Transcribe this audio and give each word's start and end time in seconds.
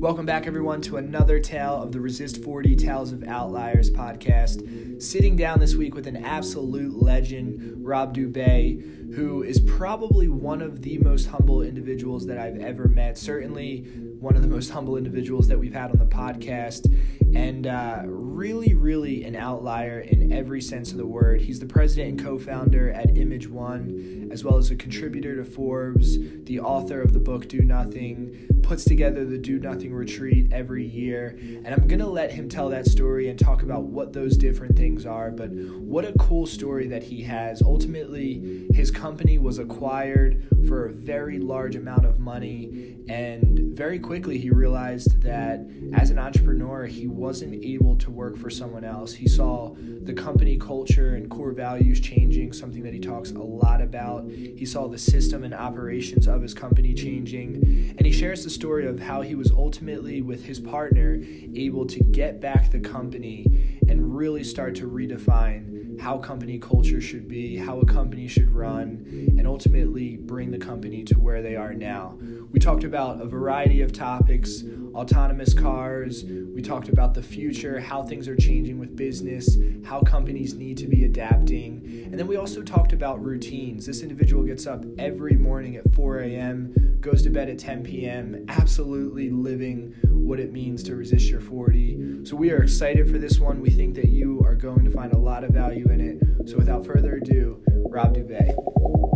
Welcome 0.00 0.24
back, 0.24 0.46
everyone, 0.46 0.80
to 0.82 0.96
another 0.96 1.38
tale 1.38 1.74
of 1.82 1.92
the 1.92 2.00
Resist 2.00 2.42
40 2.42 2.74
Tales 2.74 3.12
of 3.12 3.22
Outliers 3.24 3.90
podcast. 3.90 5.02
Sitting 5.02 5.36
down 5.36 5.60
this 5.60 5.74
week 5.74 5.94
with 5.94 6.06
an 6.06 6.24
absolute 6.24 7.02
legend, 7.02 7.84
Rob 7.84 8.16
Dube, 8.16 9.14
who 9.14 9.42
is 9.42 9.60
probably 9.60 10.26
one 10.26 10.62
of 10.62 10.80
the 10.80 10.96
most 10.96 11.26
humble 11.26 11.60
individuals 11.60 12.24
that 12.28 12.38
I've 12.38 12.56
ever 12.60 12.88
met. 12.88 13.18
Certainly, 13.18 13.88
one 14.20 14.36
of 14.36 14.42
the 14.42 14.48
most 14.48 14.70
humble 14.70 14.96
individuals 14.96 15.48
that 15.48 15.58
we've 15.58 15.72
had 15.72 15.90
on 15.90 15.98
the 15.98 16.04
podcast, 16.04 16.86
and 17.34 17.66
uh, 17.66 18.02
really, 18.04 18.74
really 18.74 19.24
an 19.24 19.34
outlier 19.34 20.00
in 20.00 20.32
every 20.32 20.60
sense 20.60 20.92
of 20.92 20.98
the 20.98 21.06
word. 21.06 21.40
He's 21.40 21.58
the 21.58 21.66
president 21.66 22.10
and 22.10 22.22
co 22.22 22.38
founder 22.38 22.90
at 22.90 23.14
imageOne, 23.14 24.30
as 24.30 24.44
well 24.44 24.58
as 24.58 24.70
a 24.70 24.76
contributor 24.76 25.36
to 25.36 25.44
Forbes, 25.44 26.18
the 26.44 26.60
author 26.60 27.00
of 27.00 27.14
the 27.14 27.18
book 27.18 27.48
Do 27.48 27.60
Nothing, 27.60 28.46
puts 28.62 28.84
together 28.84 29.24
the 29.24 29.38
Do 29.38 29.58
Nothing 29.58 29.94
retreat 29.94 30.52
every 30.52 30.84
year. 30.84 31.38
And 31.40 31.68
I'm 31.68 31.88
going 31.88 32.00
to 32.00 32.06
let 32.06 32.30
him 32.30 32.48
tell 32.48 32.68
that 32.68 32.86
story 32.86 33.30
and 33.30 33.38
talk 33.38 33.62
about 33.62 33.84
what 33.84 34.12
those 34.12 34.36
different 34.36 34.76
things 34.76 35.06
are. 35.06 35.30
But 35.30 35.50
what 35.50 36.04
a 36.04 36.12
cool 36.18 36.46
story 36.46 36.86
that 36.88 37.02
he 37.02 37.22
has. 37.22 37.62
Ultimately, 37.62 38.66
his 38.74 38.90
company 38.90 39.38
was 39.38 39.58
acquired 39.58 40.46
for 40.68 40.86
a 40.86 40.92
very 40.92 41.38
large 41.38 41.74
amount 41.74 42.04
of 42.04 42.18
money. 42.18 42.96
And 43.08 43.74
very 43.74 43.98
quickly, 43.98 44.09
he 44.10 44.50
realized 44.50 45.22
that 45.22 45.60
as 45.92 46.10
an 46.10 46.18
entrepreneur, 46.18 46.84
he 46.84 47.06
wasn't 47.06 47.64
able 47.64 47.94
to 47.94 48.10
work 48.10 48.36
for 48.36 48.50
someone 48.50 48.82
else. 48.82 49.12
He 49.12 49.28
saw 49.28 49.76
the 50.02 50.12
company 50.12 50.58
culture 50.58 51.14
and 51.14 51.30
core 51.30 51.52
values 51.52 52.00
changing, 52.00 52.52
something 52.52 52.82
that 52.82 52.92
he 52.92 52.98
talks 52.98 53.30
a 53.30 53.38
lot 53.38 53.80
about. 53.80 54.28
He 54.28 54.66
saw 54.66 54.88
the 54.88 54.98
system 54.98 55.44
and 55.44 55.54
operations 55.54 56.26
of 56.26 56.42
his 56.42 56.54
company 56.54 56.92
changing. 56.92 57.94
And 57.96 58.04
he 58.04 58.10
shares 58.10 58.42
the 58.42 58.50
story 58.50 58.84
of 58.84 58.98
how 58.98 59.22
he 59.22 59.36
was 59.36 59.52
ultimately, 59.52 60.22
with 60.22 60.44
his 60.44 60.58
partner, 60.58 61.20
able 61.54 61.86
to 61.86 62.00
get 62.00 62.40
back 62.40 62.72
the 62.72 62.80
company 62.80 63.78
and 63.88 64.16
really 64.16 64.42
start 64.42 64.74
to 64.76 64.90
redefine 64.90 65.79
how 66.00 66.18
company 66.18 66.58
culture 66.58 67.00
should 67.00 67.28
be, 67.28 67.56
how 67.56 67.78
a 67.80 67.86
company 67.86 68.26
should 68.26 68.50
run, 68.50 69.04
and 69.36 69.46
ultimately 69.46 70.16
bring 70.16 70.50
the 70.50 70.58
company 70.58 71.04
to 71.04 71.14
where 71.18 71.42
they 71.42 71.56
are 71.56 71.74
now. 71.74 72.18
We 72.50 72.58
talked 72.58 72.84
about 72.84 73.20
a 73.20 73.26
variety 73.26 73.82
of 73.82 73.92
topics 73.92 74.62
autonomous 74.94 75.54
cars, 75.54 76.24
we 76.24 76.62
talked 76.62 76.88
about 76.88 77.14
the 77.14 77.22
future, 77.22 77.80
how 77.80 78.02
things 78.02 78.28
are 78.28 78.36
changing 78.36 78.78
with 78.78 78.96
business, 78.96 79.56
how 79.84 80.00
companies 80.00 80.54
need 80.54 80.76
to 80.78 80.86
be 80.86 81.04
adapting, 81.04 82.08
and 82.10 82.18
then 82.18 82.26
we 82.26 82.36
also 82.36 82.62
talked 82.62 82.92
about 82.92 83.22
routines. 83.22 83.86
This 83.86 84.02
individual 84.02 84.42
gets 84.42 84.66
up 84.66 84.84
every 84.98 85.36
morning 85.36 85.76
at 85.76 85.92
4 85.94 86.20
a.m., 86.20 86.98
goes 87.00 87.22
to 87.22 87.30
bed 87.30 87.48
at 87.48 87.58
10 87.58 87.82
p.m., 87.84 88.44
absolutely 88.48 89.30
living 89.30 89.94
what 90.08 90.38
it 90.38 90.52
means 90.52 90.82
to 90.84 90.96
resist 90.96 91.28
your 91.28 91.40
40. 91.40 92.24
So 92.24 92.36
we 92.36 92.50
are 92.50 92.62
excited 92.62 93.10
for 93.10 93.18
this 93.18 93.38
one. 93.38 93.60
We 93.60 93.70
think 93.70 93.94
that 93.94 94.08
you 94.08 94.40
are 94.44 94.54
going 94.54 94.84
to 94.84 94.90
find 94.90 95.12
a 95.12 95.18
lot 95.18 95.44
of 95.44 95.50
value 95.50 95.88
in 95.88 96.00
it. 96.00 96.48
So 96.48 96.56
without 96.56 96.84
further 96.84 97.16
ado, 97.16 97.62
Rob 97.88 98.14
Dube. 98.14 99.09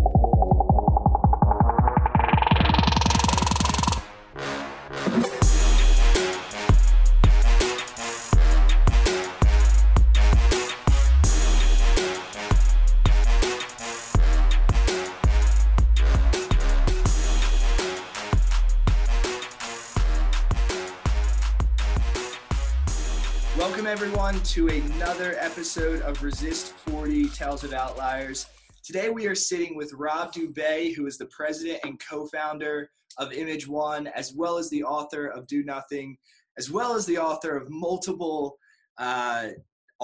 Everyone, 24.34 24.80
to 24.80 24.94
another 24.96 25.36
episode 25.38 26.02
of 26.02 26.20
Resist 26.24 26.72
40 26.72 27.28
Tales 27.28 27.62
of 27.62 27.72
Outliers. 27.72 28.46
Today, 28.82 29.08
we 29.08 29.28
are 29.28 29.34
sitting 29.34 29.76
with 29.76 29.92
Rob 29.92 30.32
Dube, 30.32 30.92
who 30.96 31.06
is 31.06 31.16
the 31.16 31.26
president 31.26 31.78
and 31.84 32.00
co 32.00 32.26
founder 32.26 32.90
of 33.16 33.30
imageOne, 33.30 34.10
as 34.12 34.32
well 34.34 34.58
as 34.58 34.68
the 34.70 34.82
author 34.82 35.28
of 35.28 35.46
Do 35.46 35.62
Nothing, 35.62 36.16
as 36.58 36.68
well 36.68 36.96
as 36.96 37.06
the 37.06 37.16
author 37.16 37.56
of 37.56 37.70
multiple 37.70 38.58
uh, 38.98 39.50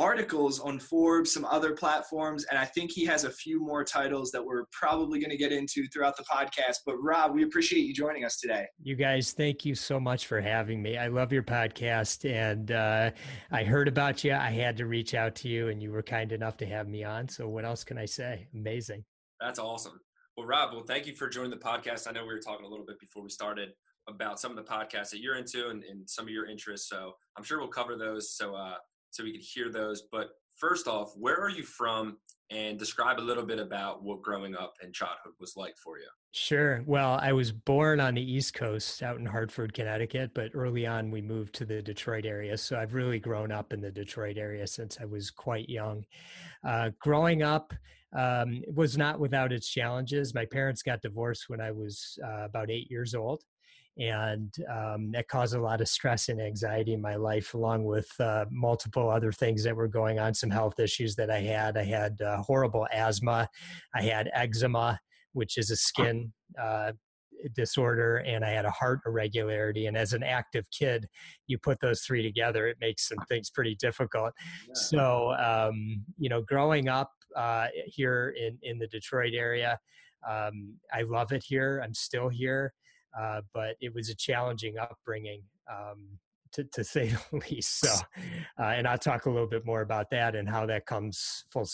articles 0.01 0.59
on 0.61 0.79
Forbes, 0.79 1.35
some 1.35 1.45
other 1.45 1.73
platforms, 1.73 2.47
and 2.51 2.59
I 2.59 2.65
think 2.65 2.91
he 2.91 3.05
has 3.05 3.25
a 3.25 3.31
few 3.31 3.61
more 3.61 3.85
titles 3.85 4.31
that 4.31 4.43
we're 4.43 4.65
probably 4.73 5.21
going 5.21 5.31
to 5.31 5.37
get 5.37 5.53
into 5.53 5.87
throughout 5.89 6.17
the 6.17 6.25
podcast. 6.25 6.79
But 6.87 6.97
Rob, 7.03 7.35
we 7.35 7.43
appreciate 7.43 7.83
you 7.85 7.93
joining 7.93 8.25
us 8.25 8.39
today. 8.39 8.65
You 8.83 8.97
guys, 8.97 9.33
thank 9.33 9.67
you 9.67 9.75
so 9.75 10.01
much 10.01 10.27
for 10.27 10.41
having 10.41 10.81
me. 10.81 10.97
I 10.97 11.09
love 11.09 11.35
your 11.35 11.43
podcast, 11.43 12.29
and 12.29 12.71
uh, 12.71 13.11
I 13.53 13.63
heard 13.63 13.89
about 13.89 14.25
you. 14.25 14.33
I 14.33 14.51
had 14.51 14.79
to 14.79 14.87
reach 14.87 15.13
out 15.13 15.35
to 15.37 15.49
you, 15.49 15.69
and 15.69 15.83
you 15.83 15.93
were 15.93 16.03
kind 16.03 16.33
enough 16.33 16.57
to 16.59 16.67
have 16.67 16.89
me 16.89 17.05
on. 17.05 17.29
So, 17.29 17.47
what 17.47 17.67
else 17.67 17.85
can 17.85 17.99
I 17.99 18.07
say? 18.07 18.49
Amazing. 18.55 19.05
That's 19.39 19.59
awesome. 19.59 20.01
Well, 20.35 20.47
Rob, 20.47 20.73
well, 20.73 20.85
thank 20.85 21.07
you 21.07 21.13
for 21.13 21.29
joining 21.29 21.51
the 21.51 21.59
podcast. 21.59 22.09
I 22.09 22.13
know 22.13 22.23
we 22.23 22.33
were 22.33 22.41
talking 22.41 22.65
a 22.65 22.69
little 22.69 22.87
bit 22.87 22.99
before 22.99 23.23
we 23.23 23.29
started 23.29 23.71
about 24.09 24.41
some 24.41 24.51
of 24.51 24.57
the 24.57 24.63
podcasts 24.63 25.11
that 25.11 25.21
you're 25.21 25.37
into 25.37 25.69
and, 25.69 25.85
and 25.85 26.09
some 26.09 26.25
of 26.25 26.31
your 26.31 26.49
interests. 26.49 26.89
So 26.89 27.13
I'm 27.37 27.45
sure 27.45 27.59
we'll 27.59 27.69
cover 27.69 27.97
those. 27.97 28.35
So 28.35 28.55
uh, 28.55 28.77
so 29.11 29.25
we 29.25 29.33
could 29.33 29.43
hear 29.43 29.71
those. 29.71 30.03
But 30.11 30.31
first 30.57 30.87
off, 30.87 31.13
where 31.17 31.41
are 31.41 31.51
you 31.51 31.63
from? 31.63 32.19
And 32.53 32.77
describe 32.79 33.21
a 33.21 33.23
little 33.23 33.47
bit 33.47 33.61
about 33.61 34.03
what 34.03 34.23
growing 34.23 34.57
up 34.57 34.75
in 34.83 34.93
childhood 34.93 35.35
was 35.39 35.53
like 35.57 35.77
for 35.77 35.99
you. 35.99 36.09
Sure. 36.33 36.83
Well, 36.85 37.17
I 37.23 37.33
was 37.33 37.53
born 37.53 38.01
on 38.01 38.15
the 38.15 38.33
East 38.33 38.55
Coast 38.55 39.05
out 39.05 39.21
in 39.21 39.27
Hartford, 39.27 39.73
Connecticut, 39.73 40.33
but 40.35 40.51
early 40.53 40.85
on 40.85 41.13
we 41.13 41.23
moved 41.23 41.55
to 41.57 41.65
the 41.65 41.81
Detroit 41.81 42.27
area. 42.27 42.57
So 42.57 42.77
I've 42.77 42.95
really 42.95 43.21
grown 43.21 43.53
up 43.53 43.73
in 43.73 43.81
the 43.81 43.93
Detroit 43.93 44.37
area 44.37 44.67
since 44.67 44.99
I 45.01 45.05
was 45.05 45.31
quite 45.31 45.69
young. 45.69 46.05
Uh, 46.67 46.91
growing 47.01 47.45
up, 47.45 47.73
um, 48.17 48.63
was 48.75 48.99
not 48.99 49.21
without 49.21 49.53
its 49.53 49.69
challenges. 49.69 50.35
My 50.35 50.45
parents 50.45 50.83
got 50.83 51.03
divorced 51.03 51.45
when 51.49 51.61
I 51.61 51.71
was 51.71 52.19
uh, 52.25 52.45
about 52.45 52.69
eight 52.69 52.91
years 52.91 53.15
old 53.15 53.45
and 53.99 54.55
um, 54.73 55.11
that 55.13 55.29
caused 55.29 55.55
a 55.55 55.61
lot 55.61 55.81
of 55.81 55.89
stress 55.89 56.29
and 56.29 56.41
anxiety 56.41 56.95
in 56.95 57.01
my 57.01 57.17
life 57.17 57.55
along 57.55 57.85
with 57.85 58.09
uh, 58.21 58.45
multiple 58.51 59.11
other 59.11 59.33
things 59.33 59.65
that 59.65 59.77
were 59.77 59.89
going 59.89 60.19
on 60.19 60.33
some 60.33 60.51
health 60.51 60.79
issues 60.79 61.17
that 61.17 61.31
i 61.31 61.41
had. 61.41 61.77
I 61.77 61.85
had 61.85 62.21
uh, 62.21 62.39
horrible 62.39 62.87
asthma. 62.93 63.49
I 63.95 64.03
had 64.03 64.31
eczema 64.35 64.99
which 65.33 65.59
is 65.59 65.71
a 65.71 65.77
skin 65.77 66.33
uh, 66.61 66.93
disorder 67.55 68.19
and 68.19 68.45
i 68.45 68.51
had 68.51 68.67
a 68.67 68.71
heart 68.71 69.01
irregularity 69.07 69.87
and 69.87 69.97
as 69.97 70.13
an 70.13 70.23
active 70.23 70.67
kid 70.77 71.09
you 71.47 71.57
put 71.57 71.81
those 71.81 72.03
three 72.03 72.23
together 72.23 72.67
it 72.67 72.77
makes 72.81 73.09
some 73.09 73.19
things 73.29 73.49
pretty 73.49 73.75
difficult. 73.77 74.33
Yeah. 74.69 74.75
so 74.75 75.33
um, 75.33 76.05
you 76.19 76.29
know 76.29 76.43
growing 76.43 76.89
up 76.89 77.11
uh, 77.37 77.69
here 77.87 78.35
in, 78.39 78.59
in 78.63 78.79
the 78.79 78.89
detroit 78.89 79.33
area 79.35 79.79
um, 80.29 80.75
i 80.93 81.03
love 81.03 81.33
it 81.33 81.43
here. 81.47 81.81
I'm 81.83 81.95
still 81.95 82.29
here 82.29 82.75
uh, 83.19 83.41
but 83.53 83.77
it 83.81 83.95
was 83.95 84.09
a 84.09 84.15
challenging 84.15 84.79
upbringing. 84.79 85.43
Um, 85.71 86.19
to, 86.53 86.65
to, 86.65 86.85
say 86.85 87.09
the 87.09 87.37
least. 87.51 87.79
So, 87.81 87.95
uh, 88.59 88.65
and 88.65 88.87
I'll 88.87 88.99
talk 88.99 89.27
a 89.27 89.31
little 89.31 89.47
bit 89.47 89.65
more 89.65 89.83
about 89.83 90.11
that 90.11 90.35
and 90.35 90.49
how 90.49 90.67
that 90.67 90.87
comes 90.87 91.45
full 91.53 91.69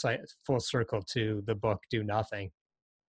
full 0.44 0.60
circle 0.60 1.02
to 1.14 1.42
the 1.46 1.54
book 1.54 1.82
"Do 1.91 2.02
Nothing." 2.02 2.50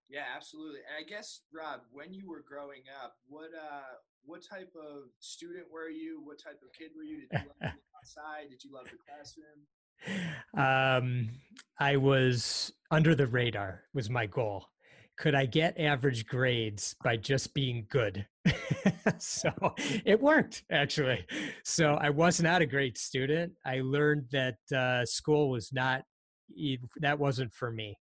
Yeah, 0.08 0.24
absolutely. 0.34 0.78
And 0.78 1.04
I 1.04 1.08
guess 1.08 1.42
Rob, 1.52 1.80
when 1.92 2.14
you 2.14 2.26
were 2.26 2.42
growing 2.48 2.84
up, 3.04 3.16
what 3.28 3.50
uh, 3.54 3.96
what 4.24 4.42
type 4.42 4.72
of 4.74 5.10
student 5.20 5.66
were 5.72 5.90
you? 5.90 6.20
What 6.24 6.38
type 6.42 6.60
of 6.64 6.72
kid 6.72 6.90
were 6.96 7.02
you? 7.02 7.20
Did 7.20 7.28
you 7.32 7.50
love 7.62 7.72
outside? 8.00 8.50
Did 8.50 8.64
you 8.64 8.72
love 8.72 8.86
the 8.86 8.98
classroom? 9.06 9.66
Um, 10.56 11.30
I 11.78 11.96
was 11.96 12.72
under 12.90 13.14
the 13.14 13.26
radar. 13.26 13.82
Was 13.92 14.08
my 14.08 14.26
goal 14.26 14.66
could 15.18 15.34
I 15.34 15.46
get 15.46 15.78
average 15.78 16.26
grades 16.26 16.94
by 17.02 17.16
just 17.16 17.52
being 17.52 17.86
good? 17.90 18.24
so 19.18 19.50
it 20.04 20.20
worked 20.20 20.64
actually. 20.70 21.26
So 21.64 21.94
I 22.00 22.10
was 22.10 22.40
not 22.40 22.62
a 22.62 22.66
great 22.66 22.96
student. 22.96 23.52
I 23.66 23.80
learned 23.80 24.26
that 24.30 24.58
uh, 24.74 25.04
school 25.04 25.50
was 25.50 25.72
not, 25.72 26.02
that 27.00 27.18
wasn't 27.18 27.52
for 27.52 27.72
me. 27.72 27.98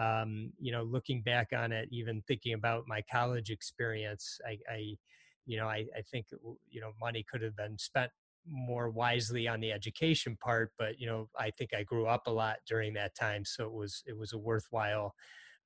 Um, 0.00 0.52
you 0.58 0.72
know, 0.72 0.82
looking 0.82 1.22
back 1.22 1.48
on 1.54 1.72
it, 1.72 1.88
even 1.92 2.22
thinking 2.26 2.54
about 2.54 2.84
my 2.86 3.02
college 3.10 3.50
experience, 3.50 4.38
I, 4.46 4.58
I 4.70 4.96
you 5.44 5.58
know, 5.58 5.66
I, 5.66 5.86
I 5.96 6.02
think, 6.10 6.26
you 6.68 6.80
know, 6.80 6.92
money 7.00 7.24
could 7.30 7.42
have 7.42 7.56
been 7.56 7.78
spent 7.78 8.10
more 8.48 8.90
wisely 8.90 9.46
on 9.46 9.60
the 9.60 9.72
education 9.72 10.36
part, 10.42 10.72
but, 10.78 10.98
you 10.98 11.06
know, 11.06 11.28
I 11.38 11.50
think 11.50 11.70
I 11.74 11.82
grew 11.82 12.06
up 12.06 12.26
a 12.26 12.32
lot 12.32 12.56
during 12.66 12.94
that 12.94 13.14
time. 13.14 13.44
So 13.44 13.64
it 13.64 13.72
was, 13.72 14.02
it 14.06 14.18
was 14.18 14.32
a 14.32 14.38
worthwhile 14.38 15.14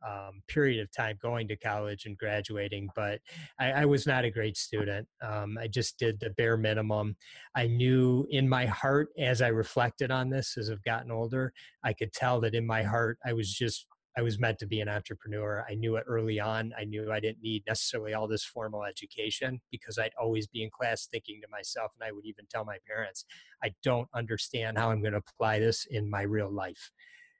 um, 0.06 0.42
period 0.48 0.80
of 0.80 0.90
time 0.92 1.18
going 1.20 1.48
to 1.48 1.56
college 1.56 2.06
and 2.06 2.16
graduating, 2.16 2.88
but 2.94 3.20
I, 3.58 3.72
I 3.72 3.84
was 3.84 4.06
not 4.06 4.24
a 4.24 4.30
great 4.30 4.56
student. 4.56 5.06
Um, 5.22 5.58
I 5.60 5.66
just 5.66 5.98
did 5.98 6.18
the 6.20 6.30
bare 6.30 6.56
minimum. 6.56 7.16
I 7.54 7.66
knew 7.66 8.26
in 8.30 8.48
my 8.48 8.66
heart, 8.66 9.08
as 9.18 9.42
I 9.42 9.48
reflected 9.48 10.10
on 10.10 10.30
this 10.30 10.56
as 10.58 10.70
I've 10.70 10.84
gotten 10.84 11.10
older, 11.10 11.52
I 11.84 11.92
could 11.92 12.12
tell 12.12 12.40
that 12.40 12.54
in 12.54 12.66
my 12.66 12.82
heart 12.82 13.18
I 13.24 13.32
was 13.32 13.52
just 13.52 13.86
I 14.16 14.22
was 14.22 14.40
meant 14.40 14.58
to 14.58 14.66
be 14.66 14.80
an 14.80 14.88
entrepreneur. 14.88 15.64
I 15.70 15.74
knew 15.74 15.96
it 15.96 16.04
early 16.06 16.40
on. 16.40 16.72
I 16.78 16.84
knew 16.84 17.12
I 17.12 17.20
didn't 17.20 17.42
need 17.42 17.62
necessarily 17.66 18.12
all 18.12 18.26
this 18.26 18.44
formal 18.44 18.84
education 18.84 19.60
because 19.70 19.98
I'd 19.98 20.12
always 20.20 20.46
be 20.48 20.64
in 20.64 20.70
class 20.70 21.06
thinking 21.10 21.40
to 21.42 21.48
myself, 21.48 21.92
and 21.98 22.06
I 22.06 22.12
would 22.12 22.26
even 22.26 22.44
tell 22.50 22.64
my 22.64 22.78
parents, 22.86 23.24
I 23.62 23.72
don't 23.84 24.08
understand 24.14 24.78
how 24.78 24.90
I'm 24.90 25.00
going 25.00 25.12
to 25.12 25.22
apply 25.26 25.60
this 25.60 25.86
in 25.88 26.10
my 26.10 26.22
real 26.22 26.50
life. 26.50 26.90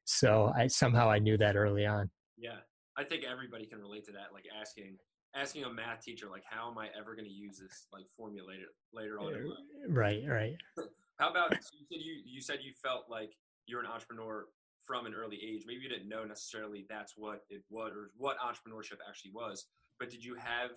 So 0.05 0.53
I 0.57 0.69
somehow 0.69 1.11
I 1.11 1.19
knew 1.19 1.37
that 1.39 1.57
early 1.57 1.87
on. 1.87 2.11
Yeah. 2.40 2.58
I 2.96 3.04
think 3.04 3.25
everybody 3.25 3.66
can 3.66 3.78
relate 3.78 4.04
to 4.06 4.12
that. 4.12 4.32
Like 4.32 4.44
asking, 4.60 4.96
asking 5.34 5.64
a 5.64 5.72
math 5.72 6.02
teacher, 6.02 6.28
like, 6.28 6.42
how 6.48 6.70
am 6.70 6.78
I 6.78 6.88
ever 6.98 7.14
going 7.14 7.26
to 7.26 7.31
use 7.31 7.58
this 7.58 7.87
like 7.92 8.06
formula 8.16 8.48
later, 8.48 8.66
later 8.92 9.20
on? 9.20 9.32
Eh, 9.34 9.87
right. 9.88 10.22
Right. 10.26 10.56
how 11.19 11.31
about, 11.31 11.52
so 11.52 11.70
you 11.78 11.87
said 11.90 12.04
you, 12.04 12.14
you 12.25 12.40
said 12.40 12.58
you 12.62 12.72
felt 12.82 13.04
like 13.08 13.32
you're 13.66 13.81
an 13.81 13.87
entrepreneur 13.87 14.46
from 14.82 15.06
an 15.06 15.14
early 15.14 15.37
age. 15.37 15.64
Maybe 15.66 15.82
you 15.82 15.88
didn't 15.88 16.08
know 16.08 16.25
necessarily 16.25 16.87
that's 16.88 17.14
what 17.16 17.44
it 17.48 17.62
was 17.70 17.92
or 17.92 18.10
what 18.16 18.38
entrepreneurship 18.38 18.98
actually 19.08 19.32
was. 19.32 19.66
But 19.98 20.10
did 20.10 20.25
you 20.25 20.34
have 20.34 20.70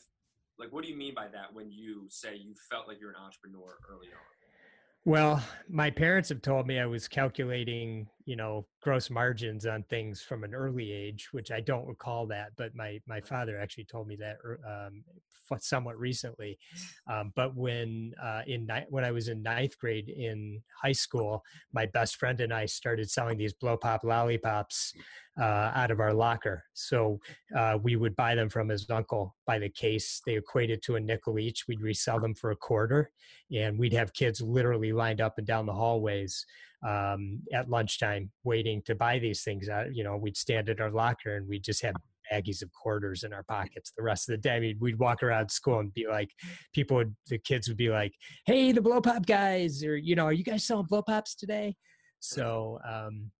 like 0.59 0.71
what 0.71 0.83
do 0.83 0.89
you 0.89 0.97
mean 0.97 1.15
by 1.15 1.27
that 1.29 1.53
when 1.53 1.71
you 1.71 2.05
say 2.09 2.35
you 2.35 2.53
felt 2.69 2.87
like 2.87 2.99
you're 2.99 3.09
an 3.09 3.15
entrepreneur 3.15 3.77
early 3.89 4.07
on? 4.07 4.21
Well, 5.05 5.43
my 5.67 5.89
parents 5.89 6.29
have 6.29 6.41
told 6.41 6.65
me 6.65 6.79
I 6.79 6.85
was 6.85 7.07
calculating, 7.07 8.07
you 8.25 8.35
know, 8.35 8.65
gross 8.81 9.09
margins 9.09 9.65
on 9.65 9.83
things 9.83 10.21
from 10.21 10.43
an 10.43 10.53
early 10.53 10.91
age, 10.91 11.29
which 11.31 11.51
I 11.51 11.59
don't 11.59 11.87
recall 11.87 12.25
that, 12.27 12.51
but 12.57 12.75
my 12.75 12.99
my 13.07 13.21
father 13.21 13.59
actually 13.59 13.85
told 13.85 14.07
me 14.07 14.15
that 14.17 14.37
er, 14.43 14.59
um, 14.67 15.03
somewhat 15.59 15.99
recently. 15.99 16.57
Um, 17.11 17.31
but 17.35 17.55
when 17.55 18.13
uh, 18.21 18.41
in 18.47 18.65
ni- 18.65 18.85
when 18.89 19.03
I 19.03 19.11
was 19.11 19.27
in 19.27 19.43
ninth 19.43 19.77
grade 19.77 20.09
in 20.09 20.61
high 20.81 20.93
school, 20.93 21.43
my 21.73 21.85
best 21.85 22.15
friend 22.15 22.39
and 22.41 22.53
I 22.53 22.65
started 22.65 23.09
selling 23.09 23.37
these 23.37 23.53
blow 23.53 23.77
pop 23.77 24.03
lollipops 24.03 24.93
uh, 25.39 25.71
out 25.75 25.91
of 25.91 25.99
our 25.99 26.13
locker. 26.13 26.63
So 26.73 27.19
uh, 27.55 27.77
we 27.81 27.95
would 27.95 28.15
buy 28.15 28.35
them 28.35 28.49
from 28.49 28.69
his 28.69 28.89
uncle 28.89 29.35
by 29.45 29.59
the 29.59 29.69
case. 29.69 30.21
They 30.25 30.35
equated 30.35 30.81
to 30.83 30.95
a 30.95 30.99
nickel 30.99 31.39
each. 31.39 31.67
We'd 31.67 31.81
resell 31.81 32.19
them 32.19 32.35
for 32.35 32.51
a 32.51 32.55
quarter, 32.55 33.11
and 33.51 33.77
we'd 33.77 33.93
have 33.93 34.13
kids 34.13 34.41
literally 34.41 34.93
lined 34.93 35.21
up 35.21 35.37
and 35.37 35.47
down 35.47 35.65
the 35.65 35.73
hallways 35.73 36.45
um, 36.87 37.39
at 37.53 37.69
lunchtime 37.69 38.31
waiting 38.43 38.81
to 38.85 38.95
buy 38.95 39.19
these 39.19 39.43
things. 39.43 39.69
Out, 39.69 39.95
you 39.95 40.03
know, 40.03 40.17
we'd 40.17 40.37
stand 40.37 40.69
at 40.69 40.81
our 40.81 40.91
locker 40.91 41.37
and 41.37 41.47
we'd 41.47 41.63
just 41.63 41.81
have 41.83 41.95
baggies 42.31 42.61
of 42.61 42.71
quarters 42.71 43.23
in 43.23 43.33
our 43.33 43.43
pockets 43.43 43.91
the 43.95 44.03
rest 44.03 44.29
of 44.29 44.33
the 44.33 44.37
day. 44.37 44.55
I 44.55 44.59
mean, 44.59 44.77
we'd 44.79 44.99
walk 44.99 45.23
around 45.23 45.49
school 45.49 45.79
and 45.79 45.93
be 45.93 46.07
like, 46.07 46.29
people 46.73 46.97
would, 46.97 47.15
the 47.27 47.37
kids 47.37 47.67
would 47.67 47.77
be 47.77 47.89
like, 47.89 48.13
"Hey, 48.45 48.71
the 48.71 48.81
blow 48.81 49.01
pop 49.01 49.25
guys," 49.25 49.83
or 49.83 49.97
you 49.97 50.15
know, 50.15 50.25
"Are 50.25 50.33
you 50.33 50.43
guys 50.43 50.63
selling 50.63 50.87
blow 50.87 51.01
pops 51.01 51.35
today?" 51.35 51.75
So 52.19 52.79
um, 52.87 53.31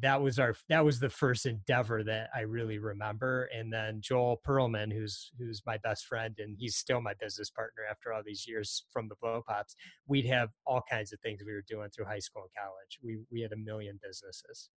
that 0.00 0.20
was 0.20 0.38
our 0.38 0.54
that 0.68 0.84
was 0.84 1.00
the 1.00 1.08
first 1.08 1.46
endeavor 1.46 2.02
that 2.04 2.28
I 2.34 2.40
really 2.40 2.78
remember. 2.78 3.48
And 3.56 3.72
then 3.72 4.00
Joel 4.02 4.40
Perlman, 4.46 4.92
who's 4.92 5.30
who's 5.38 5.62
my 5.66 5.78
best 5.78 6.06
friend, 6.06 6.34
and 6.38 6.56
he's 6.58 6.76
still 6.76 7.00
my 7.00 7.14
business 7.20 7.50
partner 7.50 7.82
after 7.90 8.12
all 8.12 8.22
these 8.24 8.46
years 8.46 8.84
from 8.92 9.08
the 9.08 9.14
Blow 9.20 9.42
Pops. 9.46 9.76
We'd 10.06 10.26
have 10.26 10.50
all 10.66 10.82
kinds 10.90 11.12
of 11.12 11.20
things 11.20 11.40
we 11.46 11.52
were 11.52 11.64
doing 11.68 11.88
through 11.90 12.06
high 12.06 12.18
school 12.18 12.42
and 12.42 12.50
college. 12.56 12.98
We 13.02 13.18
we 13.30 13.40
had 13.40 13.52
a 13.52 13.56
million 13.56 13.98
businesses. 14.02 14.70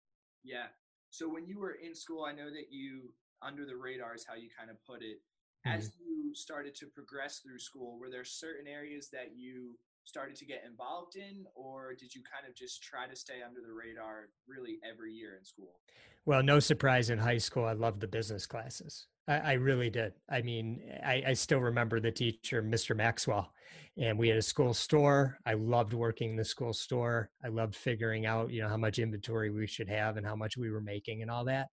Yeah. 0.44 0.68
So 1.10 1.28
when 1.28 1.48
you 1.48 1.60
were 1.60 1.78
in 1.84 1.96
school, 1.96 2.24
I 2.26 2.34
know 2.34 2.50
that 2.50 2.68
you 2.70 3.10
under 3.42 3.66
the 3.66 3.76
radar 3.76 4.16
is 4.16 4.26
how 4.28 4.36
you 4.36 4.50
kind 4.58 4.70
of 4.70 4.78
put 4.86 5.02
it. 5.02 5.18
As 5.66 5.90
mm-hmm. 5.90 6.04
you 6.04 6.36
started 6.36 6.76
to 6.76 6.86
progress 6.88 7.40
through 7.40 7.60
school, 7.60 8.00
were 8.00 8.10
there 8.10 8.24
certain 8.24 8.68
areas 8.68 9.10
that 9.12 9.36
you 9.36 9.76
started 10.06 10.36
to 10.38 10.46
get 10.46 10.64
involved 10.66 11.16
in, 11.16 11.46
or 11.56 11.94
did 11.94 12.14
you 12.14 12.22
kind 12.24 12.48
of 12.50 12.56
just 12.56 12.82
try 12.82 13.08
to 13.08 13.16
stay 13.16 13.42
under 13.46 13.62
the 13.62 13.74
radar 13.74 14.30
really 14.48 14.80
every 14.90 15.14
year 15.14 15.36
in 15.38 15.46
school? 15.46 15.80
Well, 16.26 16.44
no 16.44 16.60
surprise 16.60 17.10
in 17.10 17.20
high 17.20 17.38
school, 17.38 17.66
I 17.66 17.74
loved 17.74 18.02
the 18.02 18.08
business 18.08 18.46
classes. 18.46 19.08
I, 19.28 19.38
I 19.38 19.54
really 19.54 19.90
did. 19.90 20.14
I 20.30 20.42
mean, 20.42 20.82
I, 21.06 21.24
I, 21.28 21.34
still 21.34 21.60
remember 21.60 22.00
the 22.00 22.12
teacher, 22.12 22.64
Mr. 22.64 22.96
Maxwell, 22.96 23.52
and 23.98 24.18
we 24.18 24.28
had 24.28 24.38
a 24.38 24.42
school 24.42 24.74
store. 24.74 25.38
I 25.46 25.54
loved 25.54 25.94
working 25.94 26.32
in 26.32 26.36
the 26.36 26.46
school 26.46 26.74
store. 26.74 27.30
I 27.44 27.50
loved 27.50 27.76
figuring 27.76 28.26
out, 28.26 28.52
you 28.52 28.62
know, 28.62 28.68
how 28.68 28.78
much 28.78 29.00
inventory 29.00 29.52
we 29.52 29.68
should 29.68 29.90
have 29.90 30.18
and 30.18 30.26
how 30.26 30.36
much 30.36 30.58
we 30.58 30.72
were 30.72 30.82
making 30.82 31.22
and 31.22 31.30
all 31.30 31.46
that. 31.46 31.68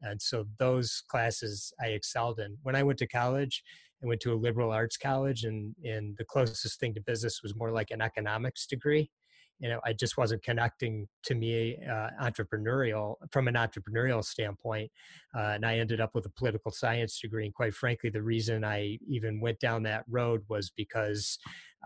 And 0.00 0.20
so 0.20 0.46
those 0.58 1.02
classes 1.08 1.72
I 1.80 1.88
excelled 1.88 2.40
in. 2.40 2.56
When 2.62 2.76
I 2.76 2.82
went 2.82 2.98
to 3.00 3.06
college, 3.06 3.62
I 4.02 4.06
went 4.06 4.20
to 4.22 4.32
a 4.32 4.34
liberal 4.34 4.72
arts 4.72 4.96
college, 4.96 5.44
and 5.44 5.74
and 5.84 6.16
the 6.18 6.24
closest 6.24 6.80
thing 6.80 6.94
to 6.94 7.00
business 7.00 7.40
was 7.42 7.54
more 7.56 7.70
like 7.70 7.90
an 7.90 8.02
economics 8.02 8.66
degree. 8.66 9.10
You 9.60 9.68
know, 9.68 9.80
I 9.84 9.92
just 9.92 10.16
wasn't 10.16 10.42
connecting 10.42 11.06
to 11.24 11.36
me 11.36 11.78
uh, 11.88 12.08
entrepreneurial 12.20 13.14
from 13.30 13.46
an 13.46 13.54
entrepreneurial 13.54 14.24
standpoint, 14.24 14.90
uh, 15.36 15.52
and 15.54 15.64
I 15.64 15.78
ended 15.78 16.00
up 16.00 16.10
with 16.14 16.26
a 16.26 16.30
political 16.30 16.72
science 16.72 17.20
degree. 17.20 17.44
And 17.44 17.54
quite 17.54 17.74
frankly, 17.74 18.10
the 18.10 18.22
reason 18.22 18.64
I 18.64 18.98
even 19.06 19.40
went 19.40 19.60
down 19.60 19.84
that 19.84 20.04
road 20.08 20.42
was 20.48 20.72
because 20.76 21.38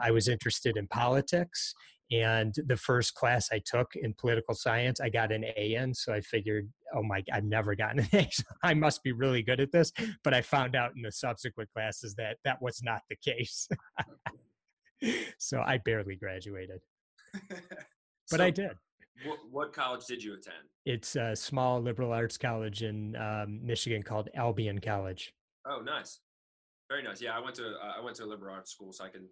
I 0.03 0.11
was 0.11 0.29
interested 0.29 0.77
in 0.77 0.89
politics 0.89 1.75
and 2.11 2.55
the 2.67 2.77
first 2.77 3.15
class 3.15 3.49
I 3.53 3.61
took 3.65 3.97
in 3.97 4.15
political 4.15 4.55
science, 4.55 5.01
I 5.01 5.09
got 5.09 5.33
an 5.33 5.45
A 5.57 5.75
in. 5.75 5.93
So 5.93 6.13
I 6.13 6.21
figured, 6.21 6.69
oh 6.95 7.03
my, 7.03 7.23
I've 7.33 7.45
never 7.45 7.75
gotten 7.75 8.01
an 8.01 8.09
A. 8.13 8.29
So 8.31 8.45
I 8.63 8.75
must 8.75 9.03
be 9.03 9.13
really 9.13 9.43
good 9.43 9.61
at 9.61 9.73
this. 9.73 9.93
But 10.23 10.35
I 10.35 10.43
found 10.43 10.77
out 10.77 10.93
in 10.95 11.03
the 11.03 11.13
subsequent 11.13 11.71
classes 11.73 12.15
that 12.15 12.37
that 12.45 12.63
was 12.63 12.81
not 12.83 13.03
the 13.09 13.17
case. 13.17 13.69
so 15.39 15.61
I 15.61 15.79
barely 15.79 16.17
graduated. 16.17 16.81
but 17.51 17.61
so 18.29 18.45
I 18.45 18.51
did. 18.51 18.71
What, 19.25 19.39
what, 19.51 19.73
college 19.73 20.05
did 20.07 20.23
you 20.23 20.35
attend? 20.35 20.69
It's 20.85 21.17
a 21.17 21.35
small 21.35 21.81
liberal 21.81 22.13
arts 22.13 22.37
college 22.37 22.83
in 22.83 23.17
um, 23.17 23.61
Michigan 23.65 24.03
called 24.03 24.29
Albion 24.35 24.79
College. 24.79 25.33
Oh, 25.67 25.81
nice. 25.81 26.21
Very 26.89 27.03
nice. 27.03 27.21
Yeah, 27.21 27.37
I 27.37 27.41
went 27.41 27.57
to 27.57 27.67
uh, 27.67 27.95
I 27.99 28.05
went 28.05 28.17
to 28.17 28.25
a 28.25 28.27
liberal 28.27 28.55
arts 28.55 28.71
school, 28.71 28.93
so 28.93 29.05
I 29.05 29.09
can 29.09 29.27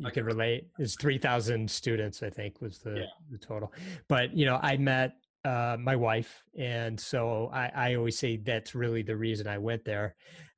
you 0.00 0.10
can 0.10 0.24
relate. 0.24 0.68
It's 0.78 0.96
three 0.96 1.18
thousand 1.18 1.70
students, 1.70 2.22
I 2.22 2.30
think, 2.30 2.60
was 2.60 2.78
the 2.78 3.00
yeah. 3.00 3.06
the 3.30 3.38
total. 3.38 3.72
But 4.08 4.34
you 4.34 4.46
know, 4.46 4.58
I 4.62 4.76
met 4.76 5.14
uh, 5.44 5.76
my 5.78 5.96
wife, 5.96 6.42
and 6.58 6.98
so 6.98 7.50
I, 7.52 7.70
I 7.74 7.94
always 7.94 8.18
say 8.18 8.36
that's 8.36 8.74
really 8.74 9.02
the 9.02 9.16
reason 9.16 9.46
I 9.46 9.58
went 9.58 9.84
there. 9.84 10.16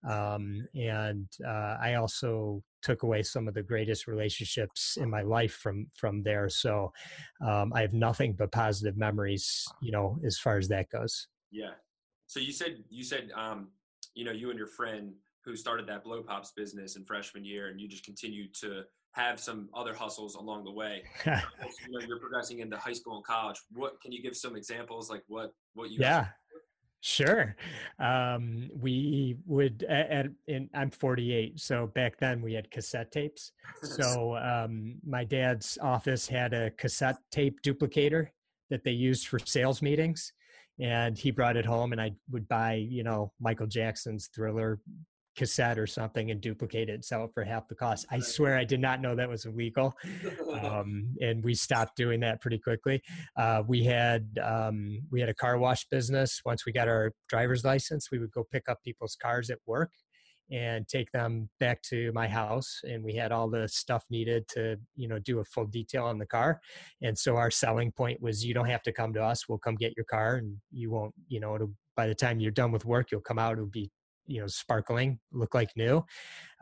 Um, 0.08 0.66
and 0.74 1.28
uh, 1.46 1.76
I 1.80 1.94
also 1.94 2.62
took 2.82 3.04
away 3.04 3.22
some 3.22 3.46
of 3.46 3.54
the 3.54 3.62
greatest 3.62 4.06
relationships 4.08 4.96
in 5.00 5.08
my 5.10 5.22
life 5.22 5.54
from 5.54 5.86
from 5.96 6.22
there. 6.22 6.48
So 6.48 6.92
um, 7.44 7.72
I 7.74 7.80
have 7.80 7.92
nothing 7.92 8.34
but 8.34 8.52
positive 8.52 8.96
memories, 8.96 9.66
you 9.80 9.92
know, 9.92 10.18
as 10.24 10.38
far 10.38 10.58
as 10.58 10.68
that 10.68 10.90
goes. 10.90 11.28
Yeah. 11.50 11.72
So 12.26 12.40
you 12.40 12.52
said 12.52 12.84
you 12.88 13.04
said 13.04 13.30
um, 13.36 13.68
you 14.14 14.24
know 14.24 14.32
you 14.32 14.50
and 14.50 14.58
your 14.58 14.68
friend 14.68 15.12
who 15.44 15.56
started 15.56 15.88
that 15.88 16.04
blow 16.04 16.22
pops 16.22 16.52
business 16.52 16.96
in 16.96 17.04
freshman 17.04 17.44
year, 17.44 17.68
and 17.68 17.80
you 17.80 17.88
just 17.88 18.04
continued 18.04 18.54
to 18.54 18.82
have 19.12 19.38
some 19.38 19.68
other 19.74 19.94
hustles 19.94 20.34
along 20.34 20.64
the 20.64 20.70
way. 20.70 21.02
you 21.26 21.32
know, 21.32 22.00
you're 22.06 22.18
progressing 22.18 22.60
into 22.60 22.76
high 22.76 22.92
school 22.92 23.16
and 23.16 23.24
college. 23.24 23.60
What 23.72 24.00
can 24.00 24.12
you 24.12 24.22
give 24.22 24.36
some 24.36 24.56
examples 24.56 25.10
like 25.10 25.22
what 25.28 25.52
what 25.74 25.90
you 25.90 25.98
Yeah. 26.00 26.28
Sure. 27.04 27.56
Um, 27.98 28.70
we 28.80 29.36
would, 29.44 29.82
at, 29.88 30.28
in, 30.46 30.70
I'm 30.72 30.88
48. 30.88 31.58
So 31.58 31.88
back 31.88 32.16
then 32.16 32.40
we 32.40 32.54
had 32.54 32.70
cassette 32.70 33.10
tapes. 33.10 33.50
So 33.82 34.36
um, 34.42 34.94
my 35.04 35.24
dad's 35.24 35.76
office 35.82 36.28
had 36.28 36.54
a 36.54 36.70
cassette 36.70 37.16
tape 37.32 37.60
duplicator 37.62 38.28
that 38.70 38.84
they 38.84 38.92
used 38.92 39.26
for 39.26 39.40
sales 39.40 39.82
meetings. 39.82 40.32
And 40.78 41.18
he 41.18 41.32
brought 41.32 41.56
it 41.56 41.66
home 41.66 41.90
and 41.90 42.00
I 42.00 42.12
would 42.30 42.46
buy, 42.46 42.74
you 42.74 43.02
know, 43.02 43.32
Michael 43.40 43.66
Jackson's 43.66 44.28
thriller 44.28 44.78
cassette 45.36 45.78
or 45.78 45.86
something 45.86 46.30
and 46.30 46.40
duplicate 46.40 46.88
it 46.88 46.94
and 46.94 47.04
sell 47.04 47.24
it 47.24 47.30
for 47.32 47.44
half 47.44 47.68
the 47.68 47.74
cost. 47.74 48.06
I 48.10 48.20
swear 48.20 48.56
I 48.56 48.64
did 48.64 48.80
not 48.80 49.00
know 49.00 49.14
that 49.14 49.28
was 49.28 49.44
illegal. 49.44 49.94
Um, 50.52 51.16
and 51.20 51.42
we 51.42 51.54
stopped 51.54 51.96
doing 51.96 52.20
that 52.20 52.40
pretty 52.40 52.58
quickly. 52.58 53.02
Uh, 53.36 53.62
we 53.66 53.82
had 53.82 54.38
um, 54.42 55.00
we 55.10 55.18
had 55.18 55.28
a 55.28 55.34
car 55.34 55.58
wash 55.58 55.86
business. 55.88 56.40
Once 56.44 56.66
we 56.66 56.72
got 56.72 56.88
our 56.88 57.12
driver's 57.28 57.64
license, 57.64 58.10
we 58.10 58.18
would 58.18 58.30
go 58.32 58.44
pick 58.52 58.68
up 58.68 58.78
people's 58.84 59.16
cars 59.20 59.50
at 59.50 59.58
work 59.66 59.90
and 60.50 60.86
take 60.86 61.10
them 61.12 61.48
back 61.58 61.80
to 61.82 62.12
my 62.12 62.28
house 62.28 62.80
and 62.84 63.02
we 63.02 63.14
had 63.14 63.32
all 63.32 63.48
the 63.48 63.66
stuff 63.68 64.04
needed 64.10 64.46
to 64.48 64.76
you 64.96 65.08
know 65.08 65.18
do 65.20 65.38
a 65.38 65.44
full 65.44 65.64
detail 65.64 66.04
on 66.04 66.18
the 66.18 66.26
car 66.26 66.60
and 67.00 67.16
so 67.16 67.36
our 67.36 67.50
selling 67.50 67.90
point 67.90 68.20
was 68.20 68.44
you 68.44 68.52
don't 68.52 68.68
have 68.68 68.82
to 68.82 68.92
come 68.92 69.12
to 69.12 69.22
us 69.22 69.48
we'll 69.48 69.58
come 69.58 69.76
get 69.76 69.94
your 69.96 70.04
car 70.04 70.36
and 70.36 70.56
you 70.70 70.90
won't 70.90 71.14
you 71.28 71.40
know 71.40 71.54
it'll 71.54 71.72
by 71.96 72.06
the 72.06 72.14
time 72.14 72.38
you're 72.40 72.50
done 72.50 72.72
with 72.72 72.84
work 72.84 73.10
you'll 73.10 73.20
come 73.20 73.38
out 73.38 73.52
it'll 73.52 73.66
be 73.66 73.90
you 74.32 74.40
know 74.40 74.46
sparkling 74.46 75.18
look 75.32 75.54
like 75.54 75.70
new. 75.76 76.04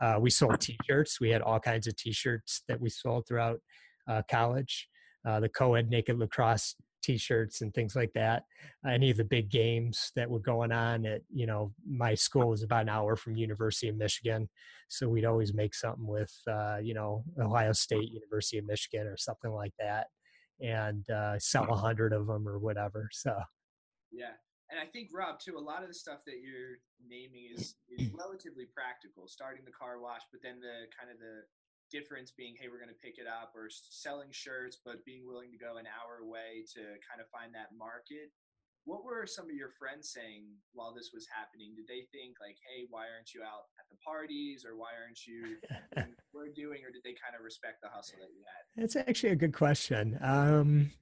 Uh, 0.01 0.17
we 0.19 0.29
sold 0.29 0.59
t-shirts. 0.59 1.19
We 1.19 1.29
had 1.29 1.41
all 1.41 1.59
kinds 1.59 1.87
of 1.87 1.95
t-shirts 1.95 2.63
that 2.67 2.79
we 2.79 2.89
sold 2.89 3.27
throughout 3.27 3.59
uh, 4.07 4.21
college. 4.29 4.87
Uh, 5.25 5.39
the 5.39 5.49
co-ed 5.49 5.89
naked 5.89 6.17
lacrosse 6.17 6.75
t-shirts 7.03 7.61
and 7.61 7.73
things 7.73 7.95
like 7.95 8.11
that. 8.13 8.43
Any 8.87 9.09
of 9.09 9.17
the 9.17 9.23
big 9.23 9.49
games 9.49 10.11
that 10.15 10.29
were 10.29 10.39
going 10.39 10.71
on 10.71 11.05
at 11.05 11.21
you 11.33 11.47
know 11.47 11.73
my 11.87 12.13
school 12.13 12.49
was 12.49 12.63
about 12.63 12.83
an 12.83 12.89
hour 12.89 13.15
from 13.15 13.35
university 13.35 13.87
of 13.89 13.95
michigan. 13.95 14.49
So 14.89 15.07
we'd 15.07 15.25
always 15.25 15.53
make 15.53 15.73
something 15.73 16.05
with 16.05 16.33
uh, 16.47 16.77
you 16.81 16.93
know 16.93 17.23
ohio 17.39 17.71
state 17.71 18.11
university 18.11 18.57
of 18.57 18.65
michigan 18.65 19.07
or 19.07 19.17
something 19.17 19.51
like 19.51 19.73
that 19.79 20.07
and 20.59 21.09
uh, 21.09 21.39
sell 21.39 21.67
a 21.71 21.75
hundred 21.75 22.13
of 22.13 22.27
them 22.27 22.47
or 22.47 22.59
whatever 22.59 23.09
so. 23.11 23.35
Yeah 24.11 24.33
and 24.71 24.79
I 24.79 24.87
think 24.87 25.11
Rob 25.11 25.43
too. 25.43 25.59
A 25.59 25.61
lot 25.61 25.83
of 25.83 25.91
the 25.91 25.93
stuff 25.93 26.23
that 26.25 26.39
you're 26.39 26.79
naming 27.03 27.51
is 27.51 27.75
is 27.91 28.07
relatively 28.17 28.65
practical. 28.71 29.27
Starting 29.27 29.67
the 29.67 29.75
car 29.75 29.99
wash, 29.99 30.23
but 30.31 30.39
then 30.39 30.63
the 30.63 30.87
kind 30.95 31.11
of 31.11 31.19
the 31.19 31.43
difference 31.91 32.31
being, 32.31 32.55
hey, 32.55 32.71
we're 32.71 32.79
going 32.79 32.89
to 32.89 33.03
pick 33.03 33.19
it 33.19 33.27
up, 33.27 33.51
or 33.51 33.67
selling 33.67 34.31
shirts, 34.31 34.79
but 34.79 35.03
being 35.03 35.27
willing 35.27 35.51
to 35.51 35.59
go 35.59 35.75
an 35.75 35.85
hour 35.85 36.23
away 36.23 36.63
to 36.71 36.95
kind 37.03 37.19
of 37.19 37.27
find 37.27 37.51
that 37.51 37.75
market. 37.75 38.31
What 38.87 39.05
were 39.05 39.27
some 39.27 39.45
of 39.45 39.53
your 39.53 39.69
friends 39.77 40.09
saying 40.09 40.57
while 40.73 40.89
this 40.89 41.11
was 41.13 41.27
happening? 41.29 41.77
Did 41.77 41.85
they 41.85 42.09
think 42.09 42.41
like, 42.41 42.57
hey, 42.65 42.89
why 42.89 43.05
aren't 43.13 43.29
you 43.35 43.45
out 43.45 43.69
at 43.77 43.85
the 43.91 43.99
parties, 44.01 44.65
or 44.65 44.73
why 44.79 44.95
aren't 44.97 45.21
you 45.27 45.61
we're 46.33 46.49
doing, 46.49 46.81
or 46.81 46.89
did 46.89 47.03
they 47.03 47.13
kind 47.19 47.37
of 47.37 47.43
respect 47.43 47.83
the 47.83 47.91
hustle 47.91 48.17
that 48.23 48.33
you 48.33 48.41
had? 48.47 48.63
That's 48.79 48.95
actually 48.95 49.35
a 49.35 49.43
good 49.43 49.53
question. 49.53 50.17
Um, 50.23 50.95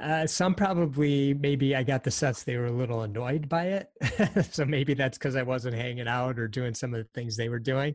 uh, 0.00 0.26
some 0.26 0.54
probably 0.54 1.34
maybe 1.34 1.76
I 1.76 1.82
got 1.82 2.04
the 2.04 2.10
sense 2.10 2.42
they 2.42 2.56
were 2.56 2.66
a 2.66 2.72
little 2.72 3.02
annoyed 3.02 3.48
by 3.48 3.66
it. 3.66 4.46
so 4.52 4.64
maybe 4.64 4.94
that's 4.94 5.18
because 5.18 5.36
I 5.36 5.42
wasn't 5.42 5.74
hanging 5.74 6.08
out 6.08 6.38
or 6.38 6.48
doing 6.48 6.74
some 6.74 6.94
of 6.94 7.02
the 7.02 7.08
things 7.14 7.36
they 7.36 7.48
were 7.48 7.58
doing. 7.58 7.94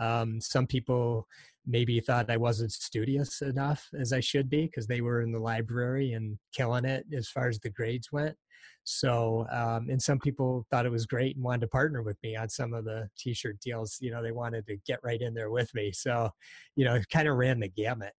Um, 0.00 0.40
some 0.40 0.66
people 0.66 1.26
maybe 1.66 2.00
thought 2.00 2.30
I 2.30 2.36
wasn't 2.36 2.72
studious 2.72 3.40
enough 3.40 3.88
as 3.98 4.12
I 4.12 4.20
should 4.20 4.50
be 4.50 4.66
because 4.66 4.86
they 4.86 5.00
were 5.00 5.20
in 5.20 5.32
the 5.32 5.38
library 5.38 6.12
and 6.12 6.38
killing 6.52 6.84
it 6.84 7.06
as 7.16 7.28
far 7.28 7.48
as 7.48 7.60
the 7.60 7.70
grades 7.70 8.10
went. 8.10 8.36
So, 8.84 9.46
um, 9.52 9.88
and 9.90 10.02
some 10.02 10.18
people 10.18 10.66
thought 10.70 10.86
it 10.86 10.92
was 10.92 11.06
great 11.06 11.36
and 11.36 11.44
wanted 11.44 11.60
to 11.60 11.68
partner 11.68 12.02
with 12.02 12.18
me 12.22 12.34
on 12.34 12.48
some 12.48 12.74
of 12.74 12.84
the 12.84 13.08
t-shirt 13.16 13.60
deals. 13.60 13.98
You 14.00 14.10
know, 14.10 14.22
they 14.22 14.32
wanted 14.32 14.66
to 14.66 14.76
get 14.86 14.98
right 15.04 15.20
in 15.20 15.34
there 15.34 15.50
with 15.50 15.72
me. 15.72 15.92
So, 15.92 16.30
you 16.74 16.84
know, 16.84 16.96
it 16.96 17.08
kind 17.08 17.28
of 17.28 17.36
ran 17.36 17.60
the 17.60 17.68
gamut. 17.68 18.12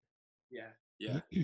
Yeah. 0.50 0.70
Yeah. 1.00 1.20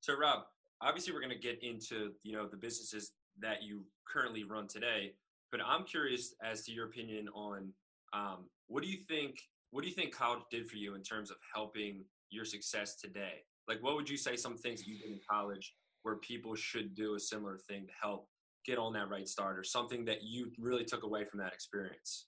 so 0.00 0.14
Rob, 0.14 0.44
obviously 0.82 1.12
we're 1.12 1.20
going 1.20 1.30
to 1.30 1.38
get 1.38 1.62
into 1.62 2.12
you 2.22 2.32
know 2.32 2.46
the 2.46 2.56
businesses 2.56 3.12
that 3.40 3.62
you 3.62 3.84
currently 4.06 4.44
run 4.44 4.66
today 4.66 5.12
but 5.50 5.60
i'm 5.66 5.84
curious 5.84 6.34
as 6.44 6.64
to 6.64 6.72
your 6.72 6.86
opinion 6.86 7.28
on 7.34 7.72
um, 8.12 8.44
what 8.66 8.82
do 8.82 8.88
you 8.90 8.98
think 9.08 9.38
what 9.72 9.82
do 9.82 9.88
you 9.88 9.94
think 9.94 10.14
college 10.14 10.42
did 10.50 10.68
for 10.68 10.76
you 10.76 10.94
in 10.94 11.02
terms 11.02 11.30
of 11.30 11.38
helping 11.54 12.04
your 12.30 12.44
success 12.44 12.96
today? 12.96 13.42
Like 13.68 13.82
what 13.82 13.96
would 13.96 14.08
you 14.08 14.16
say 14.16 14.36
some 14.36 14.56
things 14.56 14.86
you 14.86 14.98
did 14.98 15.10
in 15.10 15.20
college 15.28 15.74
where 16.02 16.16
people 16.16 16.54
should 16.54 16.94
do 16.94 17.14
a 17.14 17.20
similar 17.20 17.58
thing 17.58 17.86
to 17.86 17.92
help 18.00 18.28
get 18.66 18.78
on 18.78 18.92
that 18.92 19.08
right 19.08 19.26
start 19.26 19.58
or 19.58 19.64
something 19.64 20.04
that 20.04 20.22
you 20.22 20.50
really 20.58 20.84
took 20.84 21.04
away 21.04 21.24
from 21.24 21.40
that 21.40 21.52
experience? 21.52 22.26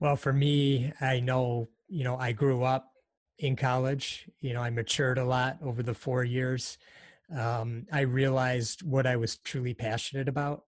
Well 0.00 0.16
for 0.16 0.32
me 0.32 0.92
i 1.00 1.20
know 1.20 1.68
you 1.88 2.04
know 2.04 2.16
i 2.16 2.32
grew 2.32 2.64
up 2.64 2.90
in 3.38 3.54
college. 3.54 4.28
You 4.40 4.54
know 4.54 4.60
i 4.60 4.70
matured 4.70 5.18
a 5.18 5.24
lot 5.24 5.58
over 5.62 5.82
the 5.82 5.94
four 5.94 6.24
years 6.24 6.78
um, 7.34 7.86
I 7.92 8.02
realized 8.02 8.82
what 8.82 9.06
I 9.06 9.16
was 9.16 9.38
truly 9.38 9.74
passionate 9.74 10.28
about. 10.28 10.62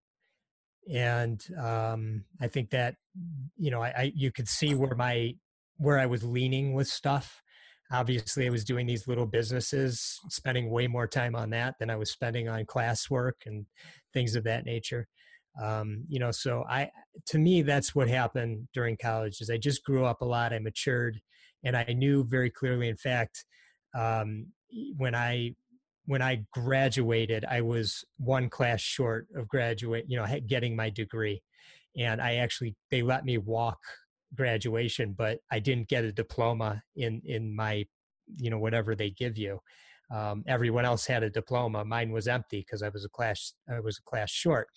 And 0.92 1.44
um, 1.60 2.24
I 2.40 2.48
think 2.48 2.70
that, 2.70 2.94
you 3.56 3.70
know, 3.70 3.82
I, 3.82 3.88
I, 3.88 4.12
you 4.14 4.32
could 4.32 4.48
see 4.48 4.74
where 4.74 4.94
my, 4.94 5.34
where 5.76 5.98
I 5.98 6.06
was 6.06 6.24
leaning 6.24 6.72
with 6.72 6.88
stuff. 6.88 7.42
Obviously, 7.90 8.46
I 8.46 8.50
was 8.50 8.64
doing 8.64 8.86
these 8.86 9.08
little 9.08 9.26
businesses, 9.26 10.18
spending 10.28 10.70
way 10.70 10.86
more 10.86 11.06
time 11.06 11.34
on 11.34 11.50
that 11.50 11.74
than 11.78 11.90
I 11.90 11.96
was 11.96 12.10
spending 12.10 12.48
on 12.48 12.64
classwork 12.64 13.46
and 13.46 13.66
things 14.12 14.34
of 14.34 14.44
that 14.44 14.64
nature. 14.64 15.08
Um, 15.62 16.04
you 16.08 16.18
know, 16.18 16.30
so 16.30 16.64
I, 16.68 16.90
to 17.26 17.38
me, 17.38 17.62
that's 17.62 17.94
what 17.94 18.08
happened 18.08 18.68
during 18.74 18.96
college. 18.96 19.40
Is 19.40 19.50
I 19.50 19.56
just 19.56 19.84
grew 19.84 20.04
up 20.04 20.20
a 20.20 20.26
lot. 20.26 20.52
I 20.52 20.58
matured, 20.58 21.20
and 21.64 21.76
I 21.76 21.94
knew 21.96 22.24
very 22.24 22.50
clearly. 22.50 22.88
In 22.88 22.96
fact, 22.96 23.44
um, 23.96 24.48
when 24.96 25.14
I 25.14 25.54
when 26.08 26.22
I 26.22 26.42
graduated, 26.54 27.44
I 27.44 27.60
was 27.60 28.02
one 28.16 28.48
class 28.48 28.80
short 28.80 29.28
of 29.36 29.46
graduate, 29.46 30.06
you 30.08 30.16
know, 30.16 30.26
getting 30.46 30.74
my 30.74 30.88
degree. 30.88 31.42
And 31.98 32.18
I 32.22 32.36
actually, 32.36 32.76
they 32.90 33.02
let 33.02 33.26
me 33.26 33.36
walk 33.36 33.78
graduation, 34.34 35.12
but 35.12 35.40
I 35.52 35.58
didn't 35.58 35.88
get 35.88 36.04
a 36.04 36.12
diploma 36.12 36.82
in, 36.96 37.20
in 37.26 37.54
my, 37.54 37.84
you 38.38 38.48
know, 38.48 38.58
whatever 38.58 38.94
they 38.94 39.10
give 39.10 39.36
you. 39.36 39.60
Um, 40.10 40.44
everyone 40.46 40.86
else 40.86 41.04
had 41.04 41.22
a 41.22 41.28
diploma. 41.28 41.84
Mine 41.84 42.10
was 42.10 42.26
empty 42.26 42.60
because 42.60 42.82
I 42.82 42.88
was 42.88 43.04
a 43.04 43.10
class, 43.10 43.52
I 43.70 43.80
was 43.80 43.98
a 43.98 44.08
class 44.08 44.30
short. 44.30 44.68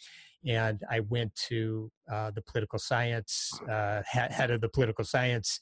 And 0.45 0.81
I 0.89 0.99
went 0.99 1.33
to 1.47 1.89
uh, 2.11 2.31
the 2.31 2.41
political 2.41 2.79
science, 2.79 3.57
uh, 3.69 4.01
head 4.05 4.51
of 4.51 4.59
the 4.59 4.67
political 4.67 5.05
science 5.05 5.61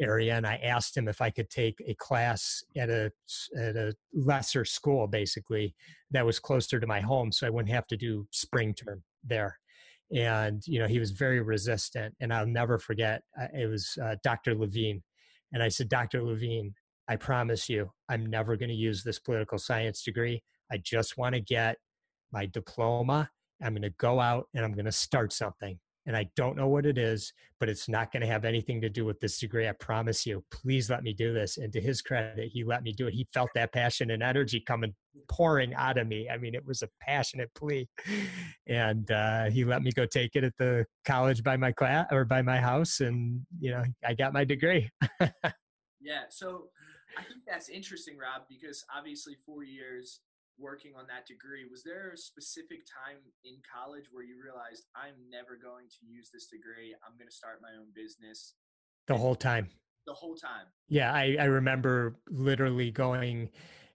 area 0.00 0.34
and 0.34 0.46
I 0.46 0.56
asked 0.56 0.96
him 0.96 1.08
if 1.08 1.20
I 1.20 1.30
could 1.30 1.50
take 1.50 1.82
a 1.86 1.94
class 1.94 2.62
at 2.76 2.90
a 2.90 3.10
at 3.58 3.76
a 3.76 3.94
lesser 4.12 4.64
school 4.64 5.06
basically 5.06 5.74
that 6.10 6.26
was 6.26 6.38
closer 6.38 6.78
to 6.78 6.86
my 6.86 7.00
home 7.00 7.32
so 7.32 7.46
I 7.46 7.50
wouldn't 7.50 7.74
have 7.74 7.86
to 7.88 7.96
do 7.96 8.26
spring 8.30 8.74
term 8.74 9.02
there 9.24 9.58
and 10.14 10.62
you 10.66 10.78
know 10.78 10.86
he 10.86 10.98
was 10.98 11.10
very 11.10 11.40
resistant 11.40 12.14
and 12.20 12.32
I'll 12.32 12.46
never 12.46 12.78
forget 12.78 13.22
uh, 13.40 13.46
it 13.54 13.66
was 13.66 13.96
uh, 14.02 14.16
Dr. 14.22 14.54
Levine 14.54 15.02
and 15.52 15.62
I 15.62 15.68
said 15.68 15.88
Dr. 15.88 16.22
Levine 16.22 16.74
I 17.08 17.16
promise 17.16 17.68
you 17.68 17.90
I'm 18.08 18.26
never 18.26 18.56
going 18.56 18.68
to 18.68 18.74
use 18.74 19.02
this 19.02 19.18
political 19.18 19.58
science 19.58 20.02
degree 20.02 20.42
I 20.70 20.78
just 20.78 21.16
want 21.16 21.34
to 21.34 21.40
get 21.40 21.76
my 22.32 22.46
diploma 22.46 23.30
I'm 23.62 23.72
going 23.72 23.82
to 23.82 23.90
go 23.90 24.20
out 24.20 24.48
and 24.54 24.64
I'm 24.64 24.72
going 24.72 24.84
to 24.84 24.92
start 24.92 25.32
something 25.32 25.78
and 26.06 26.16
I 26.16 26.28
don't 26.36 26.56
know 26.56 26.68
what 26.68 26.86
it 26.86 26.98
is, 26.98 27.32
but 27.58 27.68
it's 27.68 27.88
not 27.88 28.12
going 28.12 28.20
to 28.20 28.26
have 28.26 28.44
anything 28.44 28.80
to 28.80 28.88
do 28.88 29.04
with 29.04 29.18
this 29.20 29.38
degree. 29.38 29.68
I 29.68 29.72
promise 29.72 30.24
you. 30.24 30.44
Please 30.50 30.88
let 30.88 31.02
me 31.02 31.12
do 31.12 31.32
this. 31.32 31.58
And 31.58 31.72
to 31.72 31.80
his 31.80 32.00
credit, 32.00 32.50
he 32.52 32.64
let 32.64 32.82
me 32.82 32.92
do 32.92 33.08
it. 33.08 33.14
He 33.14 33.26
felt 33.34 33.50
that 33.54 33.72
passion 33.72 34.10
and 34.10 34.22
energy 34.22 34.60
coming 34.60 34.94
pouring 35.28 35.74
out 35.74 35.98
of 35.98 36.06
me. 36.06 36.28
I 36.28 36.38
mean, 36.38 36.54
it 36.54 36.64
was 36.64 36.82
a 36.82 36.88
passionate 37.00 37.52
plea, 37.54 37.88
and 38.66 39.10
uh, 39.10 39.50
he 39.50 39.64
let 39.64 39.82
me 39.82 39.90
go 39.90 40.06
take 40.06 40.36
it 40.36 40.44
at 40.44 40.56
the 40.58 40.86
college 41.04 41.42
by 41.42 41.56
my 41.56 41.72
class 41.72 42.06
or 42.12 42.24
by 42.24 42.42
my 42.42 42.58
house, 42.58 43.00
and 43.00 43.40
you 43.58 43.70
know, 43.70 43.82
I 44.04 44.14
got 44.14 44.32
my 44.32 44.44
degree. 44.44 44.90
yeah. 46.00 46.24
So 46.28 46.68
I 47.18 47.22
think 47.22 47.40
that's 47.46 47.68
interesting, 47.68 48.16
Rob, 48.18 48.42
because 48.48 48.84
obviously 48.94 49.36
four 49.46 49.64
years 49.64 50.20
working 50.58 50.92
on 50.98 51.06
that 51.08 51.26
degree 51.26 51.64
was 51.70 51.82
there 51.82 52.10
a 52.12 52.16
specific 52.16 52.80
time 52.86 53.18
in 53.44 53.56
college 53.64 54.04
where 54.10 54.24
you 54.24 54.36
realized 54.42 54.86
i'm 54.96 55.14
never 55.30 55.56
going 55.56 55.86
to 55.88 56.06
use 56.06 56.30
this 56.32 56.46
degree. 56.46 56.94
I'm 57.06 57.16
going 57.18 57.28
to 57.28 57.34
start 57.34 57.60
my 57.62 57.76
own 57.78 57.88
business 57.94 58.54
the 59.06 59.16
whole 59.16 59.34
time. 59.34 59.68
The 60.06 60.14
whole 60.14 60.34
time. 60.34 60.66
Yeah 60.88 61.12
i, 61.12 61.36
I 61.38 61.44
remember 61.44 62.16
literally 62.28 62.90
going 62.90 63.50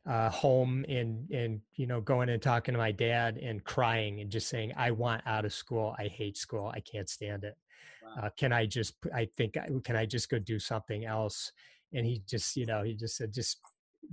uh, 0.06 0.30
home 0.30 0.84
and 0.90 1.30
and 1.30 1.62
you 1.76 1.86
know 1.86 2.02
going 2.02 2.30
and 2.30 2.42
talking 2.42 2.74
to 2.74 2.80
my 2.80 2.92
dad 2.92 3.38
and 3.38 3.64
crying 3.64 4.20
and 4.20 4.32
just 4.32 4.50
saying 4.50 4.74
i 4.76 4.90
want 4.90 5.22
out 5.28 5.46
of 5.46 5.54
school. 5.54 5.96
I 6.00 6.08
hate 6.08 6.38
school. 6.38 6.72
I 6.74 6.80
can't 6.80 7.08
stand 7.08 7.44
it. 7.44 7.56
Wow. 8.04 8.24
uh, 8.24 8.30
can 8.36 8.52
i 8.52 8.66
just 8.66 8.96
i 9.14 9.26
think 9.26 9.56
can 9.84 9.96
i 9.96 10.06
just 10.06 10.30
go 10.30 10.40
do 10.40 10.60
something 10.60 11.06
else? 11.06 11.52
And 11.94 12.06
he 12.06 12.22
just 12.28 12.56
you 12.56 12.66
know 12.66 12.84
he 12.84 12.96
just 12.96 13.16
said 13.16 13.34
just 13.34 13.60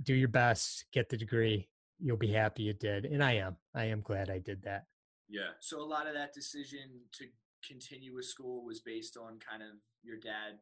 do 0.03 0.13
your 0.13 0.29
best. 0.29 0.85
Get 0.93 1.09
the 1.09 1.17
degree 1.17 1.67
you'll 1.99 2.17
be 2.17 2.31
happy 2.31 2.63
you 2.63 2.73
did. 2.73 3.05
And 3.05 3.23
I 3.23 3.33
am. 3.33 3.57
I 3.75 3.85
am 3.85 4.01
glad 4.01 4.29
I 4.29 4.39
did 4.39 4.63
that. 4.63 4.85
Yeah. 5.27 5.51
So 5.59 5.79
a 5.81 5.85
lot 5.85 6.07
of 6.07 6.13
that 6.13 6.33
decision 6.33 7.01
to 7.13 7.25
continue 7.67 8.15
with 8.15 8.25
school 8.25 8.65
was 8.65 8.79
based 8.79 9.17
on 9.17 9.39
kind 9.39 9.61
of 9.61 9.77
your 10.03 10.17
dad 10.17 10.59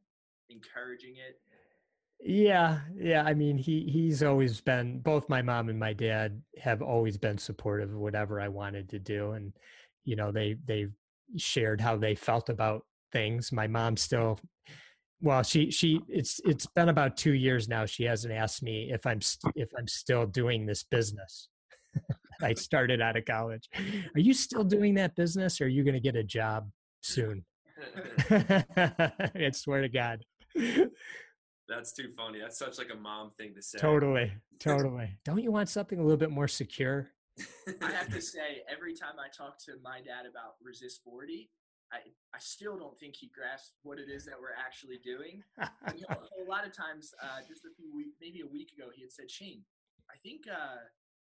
encouraging 0.49 1.15
it. 1.17 1.39
Yeah, 2.19 2.79
yeah. 2.95 3.23
I 3.23 3.35
mean, 3.35 3.57
he 3.57 3.87
he's 3.91 4.23
always 4.23 4.59
been 4.59 4.99
both 5.01 5.29
my 5.29 5.43
mom 5.43 5.69
and 5.69 5.79
my 5.79 5.93
dad 5.93 6.41
have 6.59 6.81
always 6.81 7.15
been 7.15 7.37
supportive 7.37 7.91
of 7.91 7.99
whatever 7.99 8.41
I 8.41 8.47
wanted 8.47 8.89
to 8.89 8.99
do, 8.99 9.33
and 9.33 9.53
you 10.03 10.15
know 10.15 10.31
they 10.31 10.57
they 10.65 10.87
shared 11.35 11.79
how 11.79 11.95
they 11.95 12.15
felt 12.15 12.49
about 12.49 12.85
things. 13.11 13.51
My 13.51 13.67
mom 13.67 13.97
still 13.97 14.39
well 15.21 15.43
she 15.43 15.71
she 15.71 15.99
it's 16.07 16.39
it's 16.45 16.65
been 16.67 16.89
about 16.89 17.17
two 17.17 17.33
years 17.33 17.67
now. 17.67 17.85
She 17.85 18.03
hasn't 18.03 18.33
asked 18.33 18.61
me 18.61 18.91
if 18.91 19.05
i'm 19.05 19.21
st- 19.21 19.53
if 19.55 19.69
i'm 19.77 19.87
still 19.87 20.25
doing 20.25 20.65
this 20.65 20.83
business. 20.83 21.49
I 22.41 22.53
started 22.53 23.01
out 23.01 23.17
of 23.17 23.25
college. 23.25 23.67
Are 24.13 24.19
you 24.19 24.33
still 24.33 24.63
doing 24.63 24.93
that 24.95 25.15
business 25.15 25.59
or 25.59 25.65
are 25.65 25.69
you 25.69 25.83
going 25.83 25.95
to 25.95 25.99
get 25.99 26.15
a 26.15 26.23
job 26.23 26.69
soon? 27.01 27.43
I 28.29 29.49
swear 29.53 29.81
to 29.81 29.89
god. 29.89 30.23
That's 31.67 31.93
too 31.93 32.09
funny. 32.15 32.39
That's 32.39 32.57
such 32.57 32.77
like 32.77 32.89
a 32.93 32.97
mom 32.97 33.31
thing 33.37 33.53
to 33.55 33.61
say. 33.61 33.79
Totally 33.79 34.31
totally. 34.59 35.17
Don't 35.25 35.41
you 35.41 35.51
want 35.51 35.69
something 35.69 35.99
a 35.99 36.01
little 36.01 36.17
bit 36.17 36.31
more 36.31 36.47
secure? 36.47 37.09
I 37.81 37.91
have 37.91 38.09
to 38.13 38.21
say 38.21 38.63
every 38.67 38.95
time 38.95 39.13
i 39.19 39.29
talk 39.29 39.59
to 39.65 39.73
my 39.83 39.97
dad 39.97 40.25
about 40.27 40.55
resist 40.59 41.01
40 41.03 41.51
I, 41.91 42.03
I 42.35 42.39
still 42.39 42.77
don't 42.77 42.97
think 42.99 43.15
he 43.15 43.31
grasps 43.33 43.79
what 43.83 43.99
it 43.99 44.09
is 44.09 44.25
that 44.25 44.35
we're 44.39 44.55
actually 44.57 44.99
doing. 45.03 45.43
you 45.95 46.03
know, 46.09 46.17
a 46.19 46.49
lot 46.49 46.65
of 46.67 46.75
times, 46.75 47.13
uh, 47.23 47.39
just 47.47 47.63
a 47.63 47.71
few 47.75 47.93
weeks, 47.95 48.15
maybe 48.19 48.41
a 48.41 48.47
week 48.47 48.71
ago, 48.75 48.89
he 48.93 49.01
had 49.01 49.11
said, 49.11 49.31
Shane, 49.31 49.63
I 50.11 50.17
think, 50.23 50.43
uh, 50.51 50.83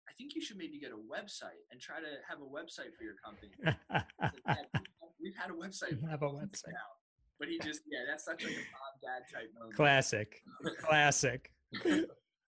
I 0.10 0.14
think 0.18 0.34
you 0.36 0.42
should 0.42 0.58
maybe 0.58 0.80
get 0.80 0.92
a 0.92 0.98
website 0.98 1.62
and 1.72 1.80
try 1.80 2.00
to 2.00 2.12
have 2.28 2.40
a 2.40 2.50
website 2.50 2.96
for 2.98 3.04
your 3.04 3.16
company. 3.24 3.54
said, 3.62 4.66
we've 5.22 5.36
had 5.36 5.52
a 5.52 5.58
website. 5.58 6.02
We 6.02 6.10
have 6.10 6.24
a 6.24 6.30
website. 6.30 6.74
Now. 6.74 6.98
But 7.40 7.50
he 7.50 7.60
just, 7.60 7.82
yeah, 7.86 8.00
that's 8.10 8.26
such 8.26 8.44
like 8.44 8.54
a 8.54 8.66
mom 8.74 8.94
dad 9.02 9.22
type 9.32 9.52
moment. 9.54 9.76
Classic. 9.76 10.42
Classic. 10.80 11.52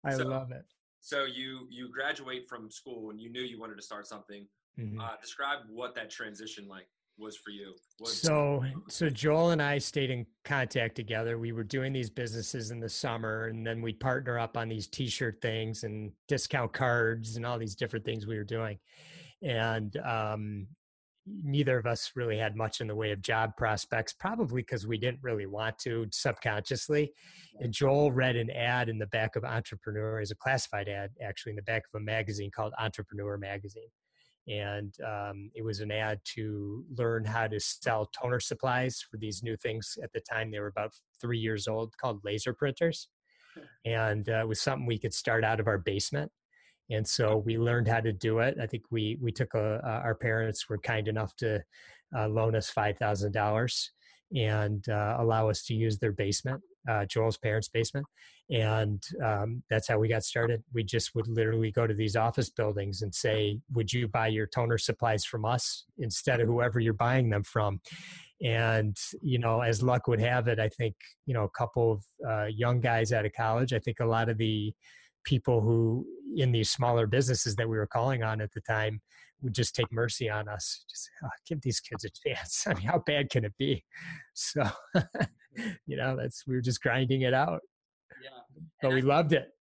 I 0.04 0.14
so, 0.14 0.24
love 0.24 0.52
it. 0.52 0.64
So 1.00 1.24
you 1.24 1.66
you 1.70 1.88
graduate 1.92 2.48
from 2.48 2.70
school 2.70 3.10
and 3.10 3.20
you 3.20 3.30
knew 3.30 3.40
you 3.40 3.58
wanted 3.58 3.76
to 3.76 3.82
start 3.82 4.06
something. 4.06 4.46
Mm-hmm. 4.78 5.00
Uh, 5.00 5.16
describe 5.20 5.60
what 5.68 5.94
that 5.94 6.10
transition 6.10 6.68
like 6.68 6.86
was 7.18 7.36
for 7.36 7.50
you? 7.50 7.74
so, 8.04 8.64
so 8.88 9.08
Joel 9.08 9.50
and 9.50 9.62
I 9.62 9.78
stayed 9.78 10.10
in 10.10 10.26
contact 10.44 10.94
together. 10.96 11.38
We 11.38 11.52
were 11.52 11.64
doing 11.64 11.92
these 11.92 12.10
businesses 12.10 12.70
in 12.70 12.80
the 12.80 12.88
summer, 12.88 13.46
and 13.46 13.66
then 13.66 13.80
we'd 13.82 14.00
partner 14.00 14.38
up 14.38 14.56
on 14.56 14.68
these 14.68 14.86
T-shirt 14.86 15.40
things 15.40 15.84
and 15.84 16.12
discount 16.28 16.72
cards 16.72 17.36
and 17.36 17.46
all 17.46 17.58
these 17.58 17.74
different 17.74 18.04
things 18.04 18.26
we 18.26 18.36
were 18.36 18.44
doing. 18.44 18.78
And 19.42 19.96
um, 19.98 20.66
neither 21.26 21.78
of 21.78 21.86
us 21.86 22.12
really 22.14 22.38
had 22.38 22.56
much 22.56 22.80
in 22.80 22.86
the 22.86 22.94
way 22.94 23.12
of 23.12 23.22
job 23.22 23.56
prospects, 23.56 24.12
probably 24.12 24.62
because 24.62 24.86
we 24.86 24.98
didn't 24.98 25.20
really 25.22 25.46
want 25.46 25.78
to 25.78 26.06
subconsciously. 26.12 27.12
And 27.60 27.72
Joel 27.72 28.12
read 28.12 28.36
an 28.36 28.50
ad 28.50 28.88
in 28.88 28.98
the 28.98 29.06
back 29.06 29.36
of 29.36 29.44
Entrepreneur, 29.44 30.20
as 30.20 30.30
a 30.30 30.36
classified 30.36 30.88
ad, 30.88 31.10
actually, 31.22 31.50
in 31.50 31.56
the 31.56 31.62
back 31.62 31.84
of 31.92 32.00
a 32.00 32.04
magazine 32.04 32.50
called 32.54 32.72
Entrepreneur 32.78 33.38
Magazine 33.38 33.88
and 34.48 34.94
um, 35.04 35.50
it 35.54 35.64
was 35.64 35.80
an 35.80 35.90
ad 35.90 36.20
to 36.34 36.84
learn 36.96 37.24
how 37.24 37.46
to 37.46 37.58
sell 37.58 38.06
toner 38.06 38.40
supplies 38.40 39.04
for 39.10 39.16
these 39.16 39.42
new 39.42 39.56
things. 39.56 39.98
At 40.02 40.12
the 40.12 40.20
time 40.20 40.50
they 40.50 40.60
were 40.60 40.68
about 40.68 40.92
three 41.20 41.38
years 41.38 41.66
old 41.66 41.96
called 41.96 42.20
laser 42.24 42.52
printers. 42.52 43.08
And 43.86 44.28
uh, 44.28 44.40
it 44.40 44.48
was 44.48 44.60
something 44.60 44.84
we 44.84 44.98
could 44.98 45.14
start 45.14 45.42
out 45.42 45.60
of 45.60 45.66
our 45.66 45.78
basement. 45.78 46.30
And 46.90 47.08
so 47.08 47.38
we 47.38 47.56
learned 47.56 47.88
how 47.88 48.00
to 48.00 48.12
do 48.12 48.40
it. 48.40 48.58
I 48.60 48.66
think 48.66 48.82
we 48.90 49.16
we 49.22 49.32
took 49.32 49.54
a, 49.54 49.80
uh, 49.82 50.00
our 50.04 50.14
parents 50.14 50.68
were 50.68 50.76
kind 50.76 51.08
enough 51.08 51.34
to 51.36 51.64
uh, 52.14 52.28
loan 52.28 52.54
us 52.54 52.70
$5000 52.70 53.88
and 54.34 54.86
uh, 54.90 55.16
allow 55.18 55.48
us 55.48 55.64
to 55.64 55.74
use 55.74 55.98
their 55.98 56.12
basement 56.12 56.60
uh, 56.88 57.04
Joel's 57.04 57.36
parents' 57.36 57.68
basement, 57.68 58.06
and 58.50 59.02
um, 59.24 59.62
that's 59.68 59.88
how 59.88 59.98
we 59.98 60.08
got 60.08 60.22
started. 60.22 60.62
We 60.72 60.84
just 60.84 61.14
would 61.14 61.26
literally 61.26 61.72
go 61.72 61.86
to 61.86 61.94
these 61.94 62.14
office 62.14 62.48
buildings 62.48 63.02
and 63.02 63.14
say, 63.14 63.58
"Would 63.72 63.92
you 63.92 64.06
buy 64.06 64.28
your 64.28 64.46
toner 64.46 64.78
supplies 64.78 65.24
from 65.24 65.44
us 65.44 65.84
instead 65.98 66.40
of 66.40 66.46
whoever 66.48 66.78
you're 66.78 66.92
buying 66.92 67.30
them 67.30 67.42
from?" 67.42 67.80
And 68.42 68.96
you 69.20 69.38
know, 69.38 69.62
as 69.62 69.82
luck 69.82 70.06
would 70.06 70.20
have 70.20 70.46
it, 70.46 70.60
I 70.60 70.68
think 70.68 70.94
you 71.26 71.34
know 71.34 71.44
a 71.44 71.58
couple 71.58 71.92
of 71.92 72.04
uh, 72.28 72.46
young 72.46 72.80
guys 72.80 73.12
out 73.12 73.26
of 73.26 73.32
college. 73.32 73.72
I 73.72 73.80
think 73.80 73.98
a 74.00 74.06
lot 74.06 74.28
of 74.28 74.38
the 74.38 74.72
people 75.24 75.60
who 75.60 76.06
in 76.36 76.52
these 76.52 76.70
smaller 76.70 77.06
businesses 77.06 77.56
that 77.56 77.68
we 77.68 77.76
were 77.76 77.86
calling 77.86 78.22
on 78.22 78.40
at 78.40 78.52
the 78.52 78.60
time 78.60 79.00
would 79.42 79.54
just 79.54 79.74
take 79.74 79.90
mercy 79.92 80.30
on 80.30 80.48
us. 80.48 80.84
Just 80.88 81.10
oh, 81.24 81.28
give 81.48 81.60
these 81.62 81.80
kids 81.80 82.04
a 82.04 82.10
chance. 82.10 82.64
I 82.68 82.74
mean, 82.74 82.84
how 82.84 83.02
bad 83.04 83.28
can 83.28 83.44
it 83.44 83.54
be? 83.58 83.84
So 84.34 84.62
you 85.86 85.96
know, 85.96 86.16
that's 86.16 86.46
we 86.46 86.54
were 86.54 86.60
just 86.60 86.80
grinding 86.80 87.22
it 87.22 87.34
out. 87.34 87.62
But 88.82 88.92
we 88.92 89.02
loved 89.02 89.32
it. 89.32 89.52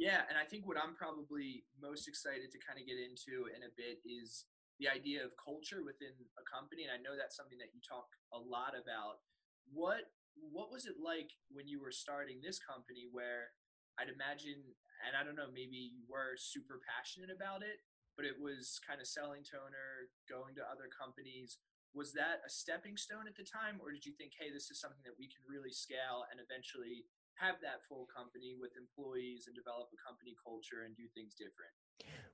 Yeah, 0.00 0.24
and 0.32 0.40
I 0.40 0.48
think 0.48 0.64
what 0.64 0.80
I'm 0.80 0.96
probably 0.96 1.68
most 1.76 2.08
excited 2.08 2.48
to 2.48 2.58
kind 2.64 2.80
of 2.80 2.88
get 2.88 2.96
into 2.96 3.52
in 3.52 3.68
a 3.68 3.72
bit 3.76 4.00
is 4.00 4.48
the 4.80 4.88
idea 4.88 5.20
of 5.20 5.36
culture 5.36 5.84
within 5.84 6.16
a 6.40 6.44
company 6.48 6.88
and 6.88 6.92
I 6.92 6.96
know 7.04 7.12
that's 7.12 7.36
something 7.36 7.60
that 7.60 7.76
you 7.76 7.84
talk 7.84 8.08
a 8.32 8.40
lot 8.40 8.72
about. 8.72 9.20
What 9.68 10.08
what 10.40 10.72
was 10.72 10.88
it 10.88 10.96
like 10.96 11.36
when 11.52 11.68
you 11.68 11.84
were 11.84 11.92
starting 11.92 12.40
this 12.40 12.56
company 12.56 13.12
where 13.12 13.52
I'd 14.00 14.08
imagine 14.08 14.64
and 15.04 15.12
I 15.12 15.20
don't 15.20 15.36
know 15.36 15.52
maybe 15.52 15.76
you 15.76 16.08
were 16.08 16.32
super 16.40 16.80
passionate 16.80 17.28
about 17.28 17.60
it, 17.60 17.84
but 18.16 18.24
it 18.24 18.40
was 18.40 18.80
kind 18.80 19.04
of 19.04 19.06
selling 19.06 19.44
toner, 19.44 20.08
going 20.24 20.56
to 20.56 20.64
other 20.64 20.88
companies 20.88 21.60
was 21.92 22.14
that 22.14 22.40
a 22.46 22.50
stepping 22.50 22.96
stone 22.96 23.26
at 23.26 23.34
the 23.34 23.44
time 23.44 23.82
or 23.82 23.90
did 23.90 24.06
you 24.06 24.14
think 24.14 24.32
hey 24.38 24.48
this 24.48 24.70
is 24.70 24.78
something 24.78 25.02
that 25.02 25.18
we 25.18 25.26
can 25.26 25.42
really 25.44 25.74
scale 25.74 26.22
and 26.30 26.38
eventually 26.38 27.04
have 27.40 27.56
that 27.62 27.80
full 27.88 28.06
company 28.14 28.54
with 28.60 28.72
employees 28.76 29.46
and 29.46 29.56
develop 29.56 29.88
a 29.92 29.98
company 30.06 30.36
culture 30.44 30.84
and 30.84 30.96
do 30.96 31.04
things 31.14 31.34
different? 31.34 31.72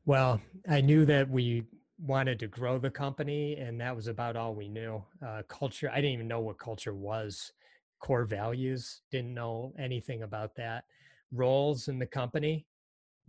Well 0.04 0.40
i 0.68 0.80
knew 0.80 1.04
that 1.06 1.28
we 1.28 1.64
wanted 1.98 2.38
to 2.40 2.46
grow 2.46 2.78
the 2.78 2.90
company 2.90 3.56
and 3.56 3.80
that 3.80 3.94
was 3.96 4.06
about 4.06 4.36
all 4.36 4.54
we 4.54 4.68
knew. 4.68 5.02
Uh, 5.26 5.42
culture 5.48 5.90
i 5.90 5.96
didn't 5.96 6.12
even 6.12 6.28
know 6.28 6.40
what 6.40 6.58
culture 6.58 6.94
was. 6.94 7.52
Core 8.00 8.24
values 8.24 9.00
didn't 9.10 9.32
know 9.32 9.72
anything 9.78 10.22
about 10.22 10.54
that. 10.56 10.84
Roles 11.32 11.88
in 11.88 11.98
the 11.98 12.06
company 12.06 12.66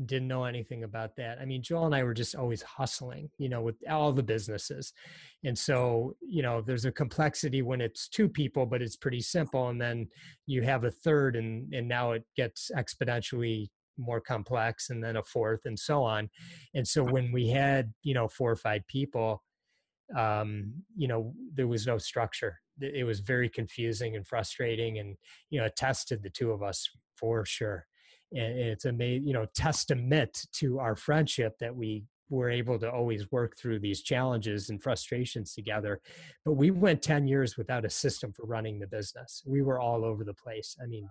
didn't 0.05 0.27
know 0.27 0.43
anything 0.43 0.83
about 0.83 1.15
that. 1.15 1.39
I 1.39 1.45
mean, 1.45 1.63
Joel 1.63 1.87
and 1.87 1.95
I 1.95 2.03
were 2.03 2.13
just 2.13 2.35
always 2.35 2.61
hustling, 2.61 3.29
you 3.37 3.49
know, 3.49 3.61
with 3.61 3.75
all 3.89 4.11
the 4.11 4.23
businesses. 4.23 4.93
And 5.43 5.57
so, 5.57 6.15
you 6.21 6.43
know, 6.43 6.61
there's 6.61 6.85
a 6.85 6.91
complexity 6.91 7.61
when 7.61 7.81
it's 7.81 8.07
two 8.07 8.29
people, 8.29 8.65
but 8.65 8.81
it's 8.81 8.95
pretty 8.95 9.21
simple. 9.21 9.69
And 9.69 9.81
then 9.81 10.07
you 10.45 10.61
have 10.61 10.83
a 10.83 10.91
third 10.91 11.35
and 11.35 11.73
and 11.73 11.87
now 11.87 12.11
it 12.11 12.23
gets 12.35 12.69
exponentially 12.75 13.69
more 13.97 14.21
complex 14.21 14.91
and 14.91 15.03
then 15.03 15.15
a 15.15 15.23
fourth 15.23 15.61
and 15.65 15.77
so 15.77 16.03
on. 16.03 16.29
And 16.75 16.87
so 16.87 17.03
when 17.03 17.31
we 17.31 17.47
had, 17.47 17.91
you 18.03 18.13
know, 18.13 18.27
four 18.27 18.51
or 18.51 18.55
five 18.55 18.87
people, 18.87 19.43
um, 20.15 20.73
you 20.95 21.07
know, 21.07 21.33
there 21.55 21.67
was 21.67 21.87
no 21.87 21.97
structure. 21.97 22.59
It 22.79 23.05
was 23.05 23.21
very 23.21 23.49
confusing 23.49 24.15
and 24.15 24.27
frustrating 24.27 24.99
and, 24.99 25.17
you 25.49 25.59
know, 25.59 25.65
it 25.65 25.75
tested 25.75 26.21
the 26.21 26.29
two 26.29 26.51
of 26.51 26.61
us 26.61 26.87
for 27.15 27.43
sure 27.43 27.87
and 28.31 28.59
it's 28.59 28.85
a 28.85 28.91
you 28.91 29.33
know 29.33 29.45
testament 29.55 30.47
to 30.53 30.79
our 30.79 30.95
friendship 30.95 31.57
that 31.59 31.75
we 31.75 32.03
were 32.29 32.49
able 32.49 32.77
to 32.77 32.91
always 32.91 33.31
work 33.31 33.57
through 33.57 33.79
these 33.79 34.01
challenges 34.01 34.69
and 34.69 34.83
frustrations 34.83 35.53
together. 35.53 36.01
But 36.43 36.53
we 36.53 36.71
went 36.71 37.01
10 37.01 37.25
years 37.25 37.55
without 37.57 37.85
a 37.85 37.89
system 37.89 38.33
for 38.33 38.45
running 38.45 38.79
the 38.79 38.87
business. 38.87 39.43
We 39.45 39.61
were 39.61 39.79
all 39.79 40.03
over 40.03 40.23
the 40.25 40.33
place. 40.33 40.75
I 40.81 40.87
mean 40.87 41.09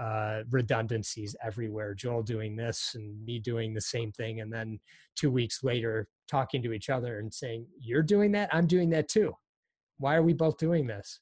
uh, 0.00 0.40
redundancies 0.50 1.36
everywhere 1.44 1.94
joel 1.94 2.22
doing 2.22 2.56
this 2.56 2.92
and 2.94 3.24
me 3.24 3.38
doing 3.38 3.72
the 3.72 3.80
same 3.80 4.10
thing 4.10 4.40
and 4.40 4.52
then 4.52 4.80
two 5.14 5.30
weeks 5.30 5.62
later 5.62 6.08
talking 6.28 6.62
to 6.62 6.72
each 6.72 6.90
other 6.90 7.20
and 7.20 7.32
saying 7.32 7.64
you're 7.78 8.02
doing 8.02 8.32
that 8.32 8.48
i'm 8.52 8.66
doing 8.66 8.90
that 8.90 9.08
too. 9.08 9.32
Why 9.98 10.16
are 10.16 10.22
we 10.22 10.32
both 10.32 10.56
doing 10.58 10.86
this? 10.86 11.20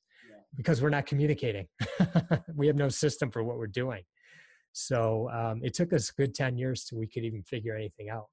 Because 0.57 0.81
we're 0.81 0.89
not 0.89 1.07
communicating. 1.07 1.67
We 2.55 2.67
have 2.67 2.77
no 2.77 2.89
system 2.89 3.31
for 3.31 3.43
what 3.45 3.59
we're 3.59 3.67
doing 3.67 4.03
so 4.73 5.29
um, 5.31 5.61
it 5.63 5.75
took 5.75 5.93
us 5.93 6.11
a 6.11 6.15
good 6.15 6.35
10 6.35 6.57
years 6.57 6.85
till 6.85 6.99
we 6.99 7.07
could 7.07 7.25
even 7.25 7.43
figure 7.43 7.75
anything 7.75 8.11
out. 8.11 8.27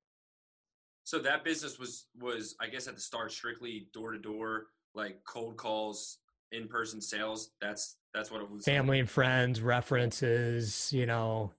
So 1.03 1.19
that 1.19 1.43
business 1.43 1.77
was, 1.77 2.07
was 2.19 2.55
I 2.59 2.67
guess 2.67 2.87
at 2.87 2.95
the 2.95 3.01
start, 3.01 3.31
strictly 3.31 3.87
door 3.93 4.11
to 4.11 4.19
door, 4.19 4.67
like 4.93 5.19
cold 5.25 5.57
calls, 5.57 6.19
in 6.51 6.67
person 6.67 7.01
sales. 7.01 7.51
That's, 7.61 7.97
that's 8.13 8.31
what 8.31 8.41
it 8.41 8.49
was. 8.49 8.63
Family 8.63 8.99
and 8.99 9.09
friends, 9.09 9.61
references, 9.61 10.91
you 10.93 11.05
know, 11.05 11.51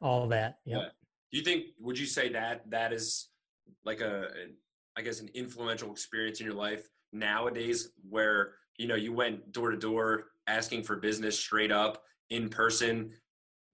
all 0.00 0.28
that. 0.28 0.58
Yep. 0.64 0.80
Yeah. 0.80 0.88
Do 1.30 1.38
you 1.38 1.44
think, 1.44 1.66
would 1.80 1.98
you 1.98 2.06
say 2.06 2.30
that 2.30 2.68
that 2.70 2.92
is 2.92 3.28
like 3.84 4.00
a, 4.00 4.28
I 4.96 5.02
guess, 5.02 5.20
an 5.20 5.28
influential 5.34 5.90
experience 5.90 6.40
in 6.40 6.46
your 6.46 6.54
life 6.54 6.88
nowadays 7.12 7.90
where, 8.08 8.54
you 8.78 8.86
know, 8.86 8.94
you 8.94 9.12
went 9.12 9.52
door 9.52 9.70
to 9.70 9.76
door 9.76 10.26
asking 10.46 10.84
for 10.84 10.96
business 10.96 11.38
straight 11.38 11.72
up 11.72 12.02
in 12.30 12.48
person 12.48 13.12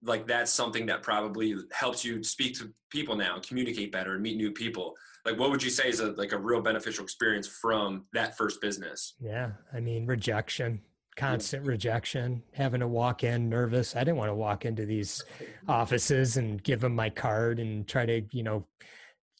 like 0.05 0.27
that's 0.27 0.51
something 0.51 0.85
that 0.85 1.01
probably 1.01 1.55
helps 1.71 2.05
you 2.05 2.23
speak 2.23 2.57
to 2.59 2.73
people 2.89 3.15
now 3.15 3.39
communicate 3.39 3.91
better 3.91 4.13
and 4.13 4.21
meet 4.21 4.37
new 4.37 4.51
people. 4.51 4.95
Like 5.25 5.37
what 5.39 5.49
would 5.49 5.63
you 5.63 5.69
say 5.69 5.89
is 5.89 5.99
a 5.99 6.11
like 6.11 6.31
a 6.31 6.37
real 6.37 6.61
beneficial 6.61 7.03
experience 7.03 7.47
from 7.47 8.05
that 8.13 8.37
first 8.37 8.61
business? 8.61 9.15
Yeah 9.19 9.51
i 9.73 9.79
mean 9.79 10.05
rejection 10.05 10.81
constant 11.15 11.63
yeah. 11.63 11.71
rejection 11.71 12.43
having 12.53 12.81
to 12.81 12.87
walk 12.87 13.23
in 13.23 13.49
nervous. 13.49 13.95
I 13.95 13.99
didn't 13.99 14.17
want 14.17 14.29
to 14.29 14.35
walk 14.35 14.65
into 14.65 14.85
these 14.85 15.23
offices 15.67 16.37
and 16.37 16.61
give 16.61 16.81
them 16.81 16.95
my 16.95 17.09
card 17.09 17.59
and 17.59 17.87
try 17.87 18.05
to 18.05 18.21
you 18.31 18.43
know 18.43 18.67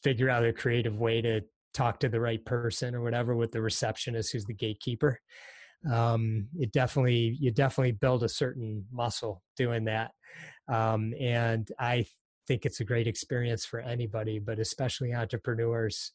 figure 0.02 0.30
out 0.30 0.44
a 0.44 0.52
creative 0.52 0.98
way 0.98 1.20
to 1.20 1.42
talk 1.74 2.00
to 2.00 2.08
the 2.08 2.20
right 2.20 2.44
person 2.44 2.94
or 2.94 3.02
whatever 3.02 3.36
with 3.36 3.52
the 3.52 3.60
receptionist 3.60 4.32
who's 4.32 4.46
the 4.46 4.54
gatekeeper. 4.54 5.20
Um, 5.90 6.48
it 6.58 6.72
definitely 6.72 7.36
you 7.38 7.50
definitely 7.50 7.92
build 7.92 8.24
a 8.24 8.28
certain 8.28 8.84
muscle 8.90 9.42
doing 9.56 9.84
that 9.84 10.12
um, 10.68 11.14
and 11.20 11.70
I 11.78 12.06
think 12.46 12.64
it's 12.64 12.80
a 12.80 12.84
great 12.84 13.06
experience 13.06 13.64
for 13.64 13.80
anybody, 13.80 14.38
but 14.38 14.58
especially 14.58 15.14
entrepreneurs, 15.14 16.12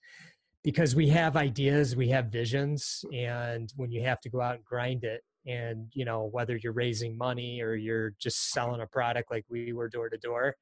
because 0.64 0.96
we 0.96 1.10
have 1.10 1.36
ideas, 1.36 1.96
we 1.96 2.10
have 2.10 2.28
visions, 2.28 3.04
and 3.14 3.72
when 3.76 3.92
you 3.92 4.04
have 4.04 4.20
to 4.22 4.30
go 4.30 4.42
out 4.42 4.56
and 4.56 4.66
grind 4.66 5.04
it, 5.04 5.22
and 5.48 5.88
you 5.94 6.06
know 6.06 6.30
whether 6.32 6.56
you're 6.58 6.72
raising 6.72 7.18
money 7.18 7.62
or 7.62 7.74
you're 7.74 8.14
just 8.20 8.52
selling 8.52 8.82
a 8.82 8.86
product 8.88 9.32
like 9.32 9.44
we 9.50 9.74
were 9.74 9.90
door 9.90 10.10
to 10.10 10.18
door, 10.18 10.56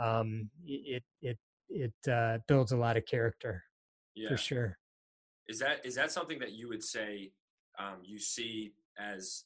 um, 0.00 0.48
it 0.64 1.02
it 1.20 1.38
it 1.68 1.92
uh, 2.10 2.38
builds 2.48 2.72
a 2.72 2.76
lot 2.76 2.96
of 2.96 3.04
character 3.06 3.62
yeah. 4.14 4.28
for 4.28 4.36
sure. 4.36 4.78
Is 5.48 5.58
that 5.60 5.84
is 5.84 5.94
that 5.94 6.10
something 6.10 6.38
that 6.40 6.52
you 6.52 6.68
would 6.68 6.82
say 6.82 7.30
um, 7.78 7.98
you 8.02 8.18
see 8.18 8.72
as, 8.98 9.44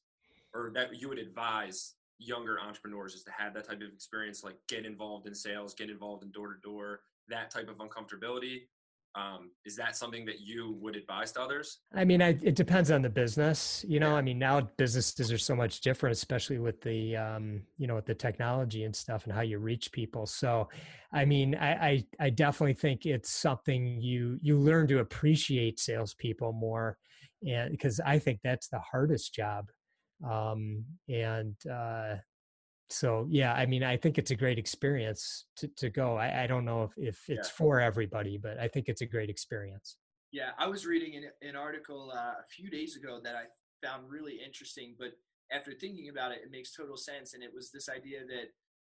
or 0.54 0.70
that 0.74 0.98
you 0.98 1.08
would 1.08 1.18
advise 1.18 1.94
younger 2.20 2.58
entrepreneurs 2.60 3.14
is 3.14 3.24
to 3.24 3.32
have 3.36 3.54
that 3.54 3.68
type 3.68 3.80
of 3.80 3.92
experience, 3.92 4.44
like 4.44 4.56
get 4.68 4.84
involved 4.86 5.26
in 5.26 5.34
sales, 5.34 5.74
get 5.74 5.90
involved 5.90 6.22
in 6.22 6.30
door 6.30 6.54
to 6.54 6.60
door, 6.62 7.00
that 7.28 7.50
type 7.50 7.68
of 7.68 7.78
uncomfortability. 7.78 8.62
Um, 9.16 9.50
is 9.64 9.74
that 9.74 9.96
something 9.96 10.24
that 10.26 10.40
you 10.40 10.76
would 10.80 10.94
advise 10.94 11.32
to 11.32 11.40
others? 11.40 11.80
I 11.92 12.04
mean, 12.04 12.22
I, 12.22 12.38
it 12.42 12.54
depends 12.54 12.92
on 12.92 13.02
the 13.02 13.10
business. 13.10 13.84
You 13.88 13.98
know, 13.98 14.10
yeah. 14.10 14.16
I 14.16 14.22
mean, 14.22 14.38
now 14.38 14.60
businesses 14.76 15.32
are 15.32 15.38
so 15.38 15.56
much 15.56 15.80
different, 15.80 16.12
especially 16.12 16.58
with 16.58 16.80
the, 16.80 17.16
um, 17.16 17.62
you 17.76 17.88
know, 17.88 17.96
with 17.96 18.06
the 18.06 18.14
technology 18.14 18.84
and 18.84 18.94
stuff 18.94 19.24
and 19.24 19.32
how 19.32 19.40
you 19.40 19.58
reach 19.58 19.90
people. 19.90 20.26
So, 20.26 20.68
I 21.12 21.24
mean, 21.24 21.56
I, 21.56 21.72
I, 21.72 22.04
I 22.20 22.30
definitely 22.30 22.74
think 22.74 23.04
it's 23.04 23.30
something 23.30 24.00
you 24.00 24.38
you 24.42 24.56
learn 24.58 24.86
to 24.88 25.00
appreciate 25.00 25.80
salespeople 25.80 26.52
more 26.52 26.96
and 27.46 27.70
because 27.70 28.00
I 28.00 28.18
think 28.18 28.40
that's 28.42 28.68
the 28.68 28.80
hardest 28.80 29.34
job. 29.34 29.66
Um, 30.28 30.84
and 31.08 31.54
uh, 31.66 32.16
so, 32.88 33.26
yeah, 33.28 33.52
I 33.52 33.66
mean, 33.66 33.82
I 33.82 33.96
think 33.96 34.18
it's 34.18 34.30
a 34.30 34.36
great 34.36 34.58
experience 34.58 35.46
to, 35.56 35.68
to 35.76 35.90
go. 35.90 36.16
I, 36.16 36.44
I 36.44 36.46
don't 36.46 36.64
know 36.64 36.84
if, 36.84 36.92
if 36.96 37.18
it's 37.28 37.48
yeah. 37.48 37.54
for 37.56 37.80
everybody, 37.80 38.38
but 38.38 38.58
I 38.58 38.68
think 38.68 38.88
it's 38.88 39.00
a 39.00 39.06
great 39.06 39.30
experience. 39.30 39.96
Yeah, 40.32 40.50
I 40.58 40.66
was 40.68 40.86
reading 40.86 41.16
an, 41.16 41.48
an 41.48 41.56
article 41.56 42.12
uh, 42.14 42.40
a 42.40 42.48
few 42.48 42.70
days 42.70 42.96
ago 42.96 43.20
that 43.24 43.34
I 43.34 43.44
found 43.86 44.08
really 44.08 44.38
interesting, 44.44 44.94
but 44.98 45.12
after 45.52 45.72
thinking 45.72 46.08
about 46.08 46.32
it, 46.32 46.38
it 46.44 46.50
makes 46.50 46.74
total 46.74 46.96
sense. 46.96 47.34
And 47.34 47.42
it 47.42 47.50
was 47.52 47.70
this 47.72 47.88
idea 47.88 48.20
that 48.20 48.50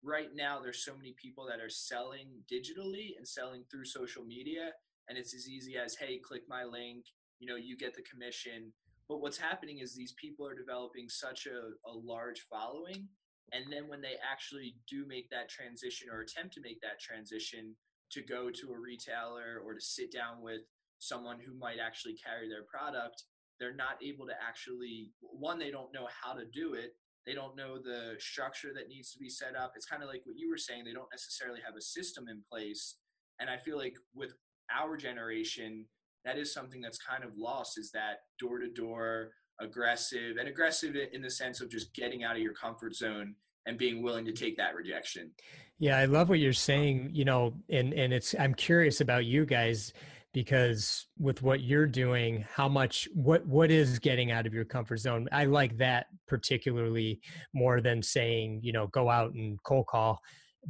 right 0.05 0.29
now 0.35 0.61
there's 0.61 0.85
so 0.85 0.95
many 0.97 1.15
people 1.21 1.47
that 1.49 1.61
are 1.61 1.71
selling 1.71 2.29
digitally 2.53 3.17
and 3.17 3.27
selling 3.27 3.65
through 3.71 3.85
social 3.85 4.25
media 4.25 4.71
and 5.09 5.19
it's 5.19 5.35
as 5.35 5.49
easy 5.49 5.77
as 5.77 5.97
hey 5.97 6.19
click 6.19 6.43
my 6.49 6.63
link 6.63 7.05
you 7.39 7.49
know 7.49 7.57
you 7.57 7.77
get 7.77 7.95
the 7.95 8.03
commission 8.03 8.73
but 9.09 9.21
what's 9.21 9.39
happening 9.39 9.79
is 9.79 9.95
these 9.95 10.15
people 10.21 10.47
are 10.47 10.55
developing 10.55 11.09
such 11.09 11.47
a, 11.47 11.89
a 11.89 11.93
large 11.93 12.47
following 12.51 13.09
and 13.53 13.65
then 13.71 13.89
when 13.89 14.01
they 14.01 14.17
actually 14.31 14.75
do 14.89 15.05
make 15.07 15.29
that 15.31 15.49
transition 15.49 16.09
or 16.11 16.21
attempt 16.21 16.55
to 16.55 16.61
make 16.63 16.81
that 16.81 17.01
transition 17.01 17.77
to 18.11 18.23
go 18.23 18.51
to 18.51 18.73
a 18.73 18.79
retailer 18.79 19.61
or 19.65 19.75
to 19.75 19.81
sit 19.81 20.13
down 20.13 20.41
with 20.41 20.63
someone 20.99 21.39
who 21.39 21.59
might 21.59 21.79
actually 21.85 22.15
carry 22.25 22.49
their 22.49 22.65
product 22.65 23.25
they're 23.59 23.75
not 23.75 24.03
able 24.03 24.27
to 24.27 24.35
actually 24.47 25.13
one 25.21 25.59
they 25.59 25.71
don't 25.71 25.93
know 25.93 26.09
how 26.23 26.35
to 26.35 26.45
do 26.53 26.75
it. 26.75 26.95
They 27.27 27.35
don't 27.35 27.57
know 27.57 27.79
the 27.79 28.17
structure 28.19 28.73
that 28.75 28.89
needs 28.89 29.11
to 29.13 29.19
be 29.19 29.31
set 29.31 29.57
up. 29.57 29.73
It's 29.77 29.87
kind 29.87 30.03
of 30.03 30.09
like 30.09 30.23
what 30.25 30.37
you 30.37 30.51
were 30.51 30.59
saying 30.59 30.85
they 30.85 30.93
don't 30.93 31.11
necessarily 31.13 31.61
have 31.65 31.77
a 31.77 31.81
system 31.81 32.27
in 32.29 32.43
place. 32.51 32.97
And 33.41 33.51
i 33.51 33.57
feel 33.57 33.77
like 33.77 33.97
with 34.15 34.35
our 34.73 34.97
generation 34.97 35.87
that 36.25 36.39
is 36.39 36.53
something 36.53 36.81
that's 36.81 36.99
kind 36.99 37.25
of 37.25 37.31
lost 37.37 37.79
is 37.79 37.91
that 37.93 38.19
door 38.39 38.59
to 38.59 38.71
door 38.71 39.31
aggressive 39.61 40.37
and 40.39 40.49
aggressive 40.49 40.97
in 41.13 41.23
the 41.23 41.31
sense 41.31 41.61
of 41.61 41.71
just 41.71 41.95
getting 41.95 42.25
out 42.25 42.37
of 42.37 42.43
your 42.43 42.55
comfort 42.55 42.95
zone 42.95 43.35
and 43.67 43.79
being 43.79 44.03
willing 44.03 44.25
to 44.25 44.33
take 44.33 44.57
that 44.57 44.75
rejection. 44.75 45.31
Yeah 45.79 45.99
i 45.99 46.05
love 46.05 46.29
what 46.29 46.39
you're 46.39 46.53
saying 46.53 47.11
you 47.13 47.25
know 47.25 47.55
and 47.69 47.93
and 47.93 48.13
it's 48.13 48.35
i'm 48.39 48.55
curious 48.55 49.01
about 49.01 49.25
you 49.25 49.45
guys 49.45 49.93
because 50.35 51.07
with 51.17 51.43
what 51.43 51.63
you're 51.63 51.87
doing 51.87 52.45
how 52.53 52.69
much 52.69 53.09
what 53.15 53.47
what 53.47 53.71
is 53.71 53.99
getting 53.99 54.33
out 54.33 54.47
of 54.47 54.53
your 54.53 54.65
comfort 54.65 54.99
zone? 54.99 55.29
I 55.33 55.45
like 55.45 55.79
that 55.79 56.07
particularly 56.29 57.21
more 57.55 57.81
than 57.81 58.03
saying 58.03 58.61
you 58.63 58.73
know 58.73 58.89
go 58.89 59.09
out 59.09 59.33
and 59.33 59.59
cold 59.63 59.87
call 59.87 60.21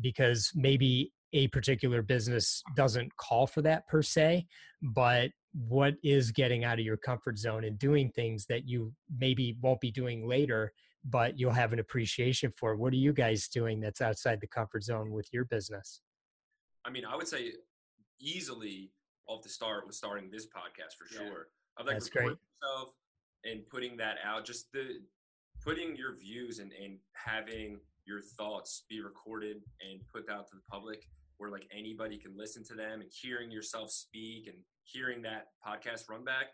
because 0.01 0.53
maybe 0.55 1.11
a 1.35 1.49
particular 1.49 2.01
business 2.01 2.63
doesn't 2.77 3.15
call 3.17 3.47
for 3.47 3.63
that 3.63 3.87
per 3.89 4.03
se 4.03 4.47
but 4.83 5.31
what 5.53 5.95
is 6.03 6.31
getting 6.31 6.65
out 6.65 6.79
of 6.79 6.85
your 6.85 6.97
comfort 6.97 7.39
zone 7.39 7.65
and 7.65 7.79
doing 7.79 8.11
things 8.11 8.47
that 8.47 8.67
you 8.67 8.93
maybe 9.19 9.57
won't 9.61 9.81
be 9.81 9.91
doing 9.91 10.27
later 10.27 10.73
but 11.05 11.39
you'll 11.39 11.53
have 11.53 11.73
an 11.75 11.79
appreciation 11.79 12.51
for 12.59 12.77
what 12.77 12.93
are 12.93 12.97
you 12.97 13.13
guys 13.13 13.49
doing 13.49 13.81
that's 13.81 14.01
outside 14.01 14.41
the 14.41 14.47
comfort 14.47 14.83
zone 14.83 15.11
with 15.11 15.29
your 15.33 15.45
business 15.45 16.01
i 16.85 16.91
mean 16.91 17.05
i 17.05 17.15
would 17.15 17.29
say 17.29 17.53
easily 18.21 18.91
off 19.27 19.43
the 19.43 19.49
start 19.49 19.87
with 19.87 19.95
starting 19.95 20.31
this 20.31 20.47
podcast 20.47 20.97
for 20.99 21.07
sure. 21.07 21.25
Yeah. 21.25 21.81
Of 21.81 21.87
like 21.87 21.97
That's 21.97 22.07
recording 22.15 22.37
great. 22.37 22.39
yourself 22.63 22.95
and 23.45 23.69
putting 23.69 23.97
that 23.99 24.17
out, 24.25 24.45
just 24.45 24.71
the 24.73 25.01
putting 25.63 25.97
your 25.97 26.15
views 26.17 26.59
and, 26.59 26.73
and 26.73 26.99
having 27.13 27.79
your 28.07 28.21
thoughts 28.21 28.85
be 28.89 29.01
recorded 29.01 29.59
and 29.81 30.01
put 30.13 30.31
out 30.31 30.49
to 30.49 30.57
the 30.57 30.63
public 30.71 31.05
where 31.39 31.51
like 31.51 31.67
anybody 31.77 32.19
can 32.19 32.37
listen 32.37 32.65
to 32.65 32.75
them 32.75 33.01
and 33.01 33.11
hearing 33.11 33.51
yourself 33.51 33.91
speak 33.91 34.47
and 34.47 34.57
hearing 34.85 35.23
that 35.23 35.47
podcast 35.67 36.09
run 36.09 36.25
back. 36.25 36.47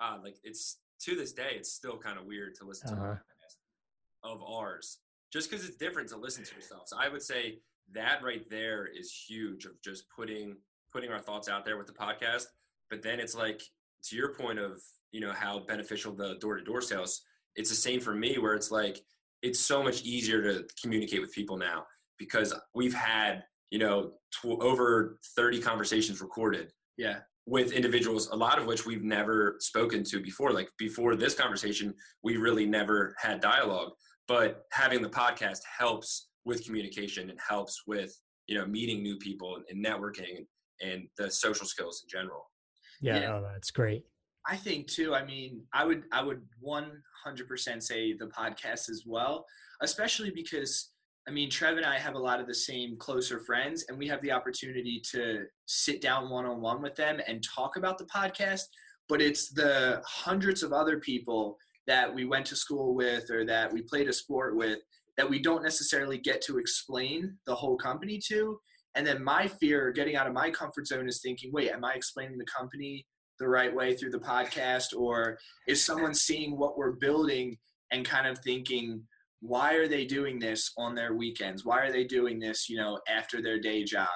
Uh, 0.00 0.18
like 0.22 0.36
it's 0.44 0.78
to 1.02 1.16
this 1.16 1.32
day, 1.32 1.52
it's 1.52 1.72
still 1.72 1.96
kind 1.96 2.18
of 2.18 2.26
weird 2.26 2.54
to 2.56 2.64
listen 2.64 2.90
uh-huh. 2.90 3.06
to 3.06 3.12
podcast 3.12 4.32
of 4.32 4.42
ours 4.42 4.98
just 5.32 5.50
because 5.50 5.66
it's 5.66 5.76
different 5.76 6.08
to 6.08 6.16
listen 6.16 6.44
to 6.44 6.54
yourself. 6.54 6.84
So 6.86 6.96
I 7.00 7.08
would 7.08 7.22
say 7.22 7.58
that 7.92 8.22
right 8.22 8.48
there 8.50 8.86
is 8.86 9.12
huge 9.12 9.64
of 9.64 9.72
just 9.82 10.04
putting 10.14 10.56
putting 10.92 11.10
our 11.10 11.18
thoughts 11.18 11.48
out 11.48 11.64
there 11.64 11.76
with 11.76 11.86
the 11.86 11.92
podcast. 11.92 12.46
But 12.90 13.02
then 13.02 13.20
it's 13.20 13.34
like 13.34 13.62
to 14.04 14.16
your 14.16 14.34
point 14.34 14.58
of 14.58 14.80
you 15.12 15.20
know 15.20 15.32
how 15.32 15.60
beneficial 15.60 16.12
the 16.12 16.36
door 16.40 16.56
to 16.56 16.64
door 16.64 16.80
sales. 16.80 17.22
It's 17.56 17.70
the 17.70 17.76
same 17.76 18.00
for 18.00 18.14
me 18.14 18.38
where 18.38 18.54
it's 18.54 18.70
like 18.70 19.00
it's 19.42 19.60
so 19.60 19.82
much 19.82 20.02
easier 20.02 20.42
to 20.42 20.66
communicate 20.80 21.20
with 21.20 21.32
people 21.32 21.56
now 21.56 21.84
because 22.18 22.54
we've 22.74 22.94
had 22.94 23.44
you 23.70 23.78
know 23.78 24.12
tw- 24.32 24.60
over 24.60 25.18
30 25.36 25.60
conversations 25.60 26.20
recorded 26.20 26.72
yeah 26.96 27.18
with 27.46 27.72
individuals 27.72 28.28
a 28.28 28.36
lot 28.36 28.58
of 28.58 28.66
which 28.66 28.84
we've 28.84 29.04
never 29.04 29.56
spoken 29.60 30.04
to 30.04 30.20
before 30.20 30.52
like 30.52 30.68
before 30.78 31.16
this 31.16 31.34
conversation 31.34 31.94
we 32.22 32.36
really 32.36 32.66
never 32.66 33.14
had 33.18 33.40
dialogue 33.40 33.92
but 34.26 34.64
having 34.72 35.02
the 35.02 35.08
podcast 35.08 35.60
helps 35.78 36.28
with 36.44 36.64
communication 36.64 37.30
and 37.30 37.38
helps 37.46 37.82
with 37.86 38.18
you 38.46 38.56
know 38.56 38.66
meeting 38.66 39.02
new 39.02 39.16
people 39.16 39.58
and 39.68 39.84
networking 39.84 40.46
and 40.80 41.08
the 41.16 41.30
social 41.30 41.66
skills 41.66 42.02
in 42.04 42.08
general. 42.08 42.50
Yeah, 43.00 43.20
yeah. 43.20 43.34
Oh, 43.34 43.42
that's 43.42 43.70
great. 43.70 44.04
I 44.46 44.56
think 44.56 44.86
too. 44.86 45.14
I 45.14 45.24
mean, 45.24 45.62
I 45.72 45.84
would 45.84 46.04
I 46.12 46.22
would 46.22 46.42
100% 46.64 47.82
say 47.82 48.14
the 48.14 48.26
podcast 48.26 48.88
as 48.88 49.04
well, 49.06 49.44
especially 49.82 50.30
because 50.30 50.90
I 51.28 51.30
mean, 51.30 51.50
Trev 51.50 51.76
and 51.76 51.84
I 51.84 51.98
have 51.98 52.14
a 52.14 52.18
lot 52.18 52.40
of 52.40 52.46
the 52.46 52.54
same 52.54 52.96
closer 52.96 53.38
friends, 53.40 53.84
and 53.88 53.98
we 53.98 54.08
have 54.08 54.22
the 54.22 54.32
opportunity 54.32 55.02
to 55.12 55.44
sit 55.66 56.00
down 56.00 56.30
one 56.30 56.46
on 56.46 56.62
one 56.62 56.80
with 56.80 56.96
them 56.96 57.20
and 57.28 57.44
talk 57.44 57.76
about 57.76 57.98
the 57.98 58.06
podcast. 58.06 58.62
But 59.10 59.20
it's 59.20 59.50
the 59.50 60.00
hundreds 60.06 60.62
of 60.62 60.72
other 60.72 60.98
people 61.00 61.58
that 61.86 62.12
we 62.12 62.24
went 62.24 62.46
to 62.46 62.56
school 62.56 62.94
with 62.94 63.30
or 63.30 63.44
that 63.44 63.70
we 63.70 63.82
played 63.82 64.08
a 64.08 64.12
sport 64.12 64.56
with 64.56 64.78
that 65.18 65.28
we 65.28 65.38
don't 65.38 65.62
necessarily 65.62 66.16
get 66.16 66.40
to 66.42 66.56
explain 66.56 67.36
the 67.46 67.54
whole 67.54 67.76
company 67.76 68.18
to. 68.28 68.58
And 68.94 69.06
then 69.06 69.22
my 69.22 69.48
fear 69.48 69.92
getting 69.92 70.16
out 70.16 70.26
of 70.26 70.32
my 70.32 70.50
comfort 70.50 70.86
zone 70.86 71.08
is 71.08 71.20
thinking, 71.20 71.52
wait, 71.52 71.70
am 71.70 71.84
I 71.84 71.92
explaining 71.92 72.38
the 72.38 72.46
company 72.46 73.04
the 73.38 73.48
right 73.48 73.74
way 73.74 73.94
through 73.94 74.12
the 74.12 74.18
podcast? 74.18 74.96
Or 74.96 75.38
is 75.66 75.84
someone 75.84 76.14
seeing 76.14 76.56
what 76.56 76.78
we're 76.78 76.92
building 76.92 77.58
and 77.90 78.04
kind 78.04 78.26
of 78.26 78.38
thinking, 78.38 79.02
why 79.40 79.74
are 79.74 79.88
they 79.88 80.04
doing 80.04 80.38
this 80.38 80.72
on 80.76 80.94
their 80.94 81.14
weekends? 81.14 81.64
Why 81.64 81.80
are 81.80 81.92
they 81.92 82.04
doing 82.04 82.38
this, 82.38 82.68
you 82.68 82.76
know, 82.76 83.00
after 83.08 83.40
their 83.40 83.60
day 83.60 83.84
job? 83.84 84.08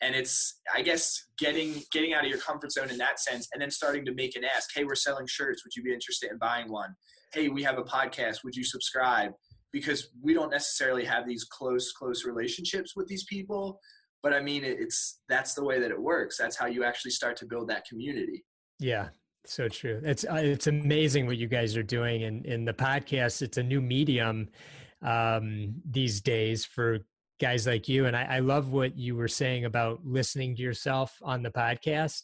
And 0.00 0.14
it's, 0.14 0.60
I 0.74 0.82
guess, 0.82 1.26
getting 1.38 1.82
getting 1.92 2.12
out 2.12 2.24
of 2.24 2.28
your 2.28 2.38
comfort 2.38 2.72
zone 2.72 2.90
in 2.90 2.98
that 2.98 3.20
sense, 3.20 3.48
and 3.52 3.62
then 3.62 3.70
starting 3.70 4.04
to 4.06 4.14
make 4.14 4.36
an 4.36 4.44
ask. 4.44 4.70
Hey, 4.74 4.84
we're 4.84 4.96
selling 4.96 5.26
shirts. 5.26 5.64
Would 5.64 5.74
you 5.76 5.82
be 5.82 5.94
interested 5.94 6.30
in 6.30 6.38
buying 6.38 6.70
one? 6.70 6.94
Hey, 7.32 7.48
we 7.48 7.62
have 7.62 7.78
a 7.78 7.84
podcast. 7.84 8.44
Would 8.44 8.56
you 8.56 8.64
subscribe? 8.64 9.32
Because 9.72 10.08
we 10.22 10.34
don't 10.34 10.50
necessarily 10.50 11.04
have 11.04 11.26
these 11.26 11.44
close, 11.44 11.92
close 11.92 12.24
relationships 12.24 12.94
with 12.94 13.06
these 13.08 13.24
people 13.24 13.80
but 14.24 14.32
i 14.32 14.40
mean 14.40 14.64
it's 14.64 15.20
that's 15.28 15.54
the 15.54 15.62
way 15.62 15.78
that 15.78 15.92
it 15.92 16.00
works 16.00 16.36
that's 16.36 16.56
how 16.56 16.66
you 16.66 16.82
actually 16.82 17.10
start 17.10 17.36
to 17.36 17.46
build 17.46 17.68
that 17.68 17.84
community 17.84 18.42
yeah 18.80 19.08
so 19.44 19.68
true. 19.68 20.00
It's 20.04 20.24
uh, 20.24 20.34
it's 20.36 20.66
amazing 20.66 21.26
what 21.26 21.36
you 21.36 21.46
guys 21.46 21.76
are 21.76 21.82
doing 21.82 22.24
and 22.24 22.44
in 22.46 22.64
the 22.64 22.72
podcast. 22.72 23.42
It's 23.42 23.58
a 23.58 23.62
new 23.62 23.80
medium 23.80 24.48
um, 25.02 25.74
these 25.88 26.20
days 26.20 26.64
for 26.64 27.00
guys 27.40 27.66
like 27.66 27.88
you. 27.88 28.06
And 28.06 28.16
I, 28.16 28.36
I 28.36 28.38
love 28.38 28.70
what 28.70 28.96
you 28.96 29.16
were 29.16 29.28
saying 29.28 29.64
about 29.64 30.00
listening 30.04 30.54
to 30.56 30.62
yourself 30.62 31.18
on 31.22 31.42
the 31.42 31.50
podcast 31.50 32.22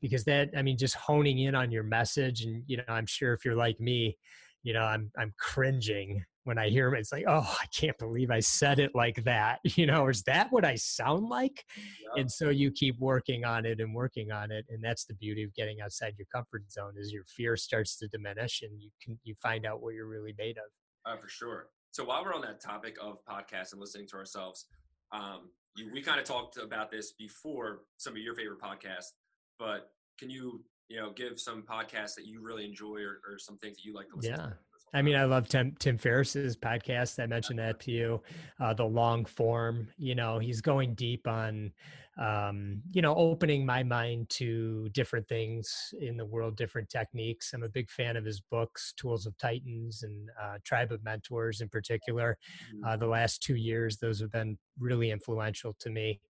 because 0.00 0.24
that 0.24 0.50
i 0.56 0.62
mean 0.62 0.78
just 0.78 0.94
honing 0.94 1.40
in 1.40 1.54
on 1.54 1.70
your 1.70 1.82
message. 1.82 2.44
And 2.44 2.62
you 2.66 2.76
know 2.76 2.84
i'm 2.88 3.06
sure 3.06 3.32
if 3.32 3.44
you're 3.44 3.56
like 3.56 3.80
me 3.80 4.16
you 4.62 4.72
know 4.72 4.82
i'm 4.82 5.10
i'm 5.18 5.34
cringing 5.38 6.24
when 6.44 6.58
I 6.58 6.68
hear 6.68 6.88
him, 6.88 6.94
it's 6.94 7.12
like, 7.12 7.24
oh, 7.28 7.56
I 7.60 7.66
can't 7.66 7.96
believe 7.98 8.30
I 8.30 8.40
said 8.40 8.78
it 8.78 8.94
like 8.94 9.24
that. 9.24 9.60
You 9.82 9.86
know, 9.86 10.06
is 10.08 10.22
that 10.24 10.52
what 10.52 10.64
I 10.64 10.74
sound 10.74 11.28
like? 11.28 11.64
Yeah. 11.76 12.20
And 12.20 12.30
so 12.30 12.50
you 12.50 12.70
keep 12.70 12.98
working 12.98 13.44
on 13.44 13.64
it 13.64 13.80
and 13.80 13.94
working 13.94 14.30
on 14.30 14.52
it. 14.52 14.66
And 14.68 14.84
that's 14.84 15.06
the 15.06 15.14
beauty 15.14 15.42
of 15.44 15.54
getting 15.54 15.80
outside 15.80 16.14
your 16.18 16.26
comfort 16.32 16.70
zone 16.70 16.92
is 16.98 17.10
your 17.10 17.24
fear 17.24 17.56
starts 17.56 17.96
to 17.98 18.08
diminish 18.08 18.62
and 18.62 18.80
you 18.80 18.90
can 19.02 19.18
you 19.24 19.34
find 19.42 19.64
out 19.64 19.82
what 19.82 19.94
you're 19.94 20.06
really 20.06 20.34
made 20.36 20.58
of. 20.58 21.10
Uh, 21.10 21.16
for 21.16 21.28
sure. 21.28 21.68
So 21.90 22.04
while 22.04 22.22
we're 22.24 22.34
on 22.34 22.42
that 22.42 22.60
topic 22.60 22.96
of 23.00 23.24
podcasts 23.24 23.72
and 23.72 23.80
listening 23.80 24.06
to 24.08 24.16
ourselves, 24.16 24.66
um, 25.12 25.50
you, 25.76 25.90
we 25.92 26.02
kind 26.02 26.20
of 26.20 26.26
talked 26.26 26.58
about 26.58 26.90
this 26.90 27.12
before 27.12 27.80
some 27.96 28.12
of 28.12 28.18
your 28.18 28.34
favorite 28.34 28.60
podcasts, 28.60 29.12
but 29.58 29.90
can 30.18 30.30
you, 30.30 30.62
you 30.88 31.00
know, 31.00 31.12
give 31.14 31.40
some 31.40 31.62
podcasts 31.62 32.14
that 32.14 32.26
you 32.26 32.40
really 32.42 32.64
enjoy 32.64 32.98
or, 33.00 33.20
or 33.28 33.38
some 33.38 33.56
things 33.58 33.76
that 33.76 33.84
you 33.84 33.94
like 33.94 34.08
to 34.08 34.16
listen 34.16 34.32
yeah. 34.32 34.36
to? 34.36 34.56
I 34.94 35.00
mean, 35.00 35.16
I 35.16 35.24
love 35.24 35.48
Tim 35.48 35.74
Tim 35.78 35.96
Ferriss's 35.96 36.56
podcast. 36.56 37.22
I 37.22 37.26
mentioned 37.26 37.58
that 37.58 37.80
to 37.80 37.90
you. 37.90 38.22
Uh, 38.60 38.74
the 38.74 38.84
long 38.84 39.24
form, 39.24 39.88
you 39.96 40.14
know, 40.14 40.38
he's 40.38 40.60
going 40.60 40.94
deep 40.94 41.26
on, 41.26 41.72
um, 42.18 42.82
you 42.90 43.00
know, 43.00 43.14
opening 43.14 43.64
my 43.64 43.82
mind 43.82 44.28
to 44.30 44.90
different 44.90 45.26
things 45.28 45.94
in 45.98 46.18
the 46.18 46.26
world, 46.26 46.56
different 46.56 46.90
techniques. 46.90 47.54
I'm 47.54 47.62
a 47.62 47.70
big 47.70 47.90
fan 47.90 48.18
of 48.18 48.24
his 48.26 48.40
books, 48.40 48.92
Tools 48.98 49.24
of 49.24 49.36
Titans 49.38 50.02
and 50.02 50.28
uh, 50.40 50.58
Tribe 50.62 50.92
of 50.92 51.02
Mentors, 51.02 51.62
in 51.62 51.70
particular. 51.70 52.36
Mm-hmm. 52.74 52.84
Uh, 52.84 52.96
the 52.98 53.06
last 53.06 53.42
two 53.42 53.56
years, 53.56 53.96
those 53.96 54.20
have 54.20 54.30
been 54.30 54.58
really 54.78 55.10
influential 55.10 55.74
to 55.78 55.88
me, 55.88 56.20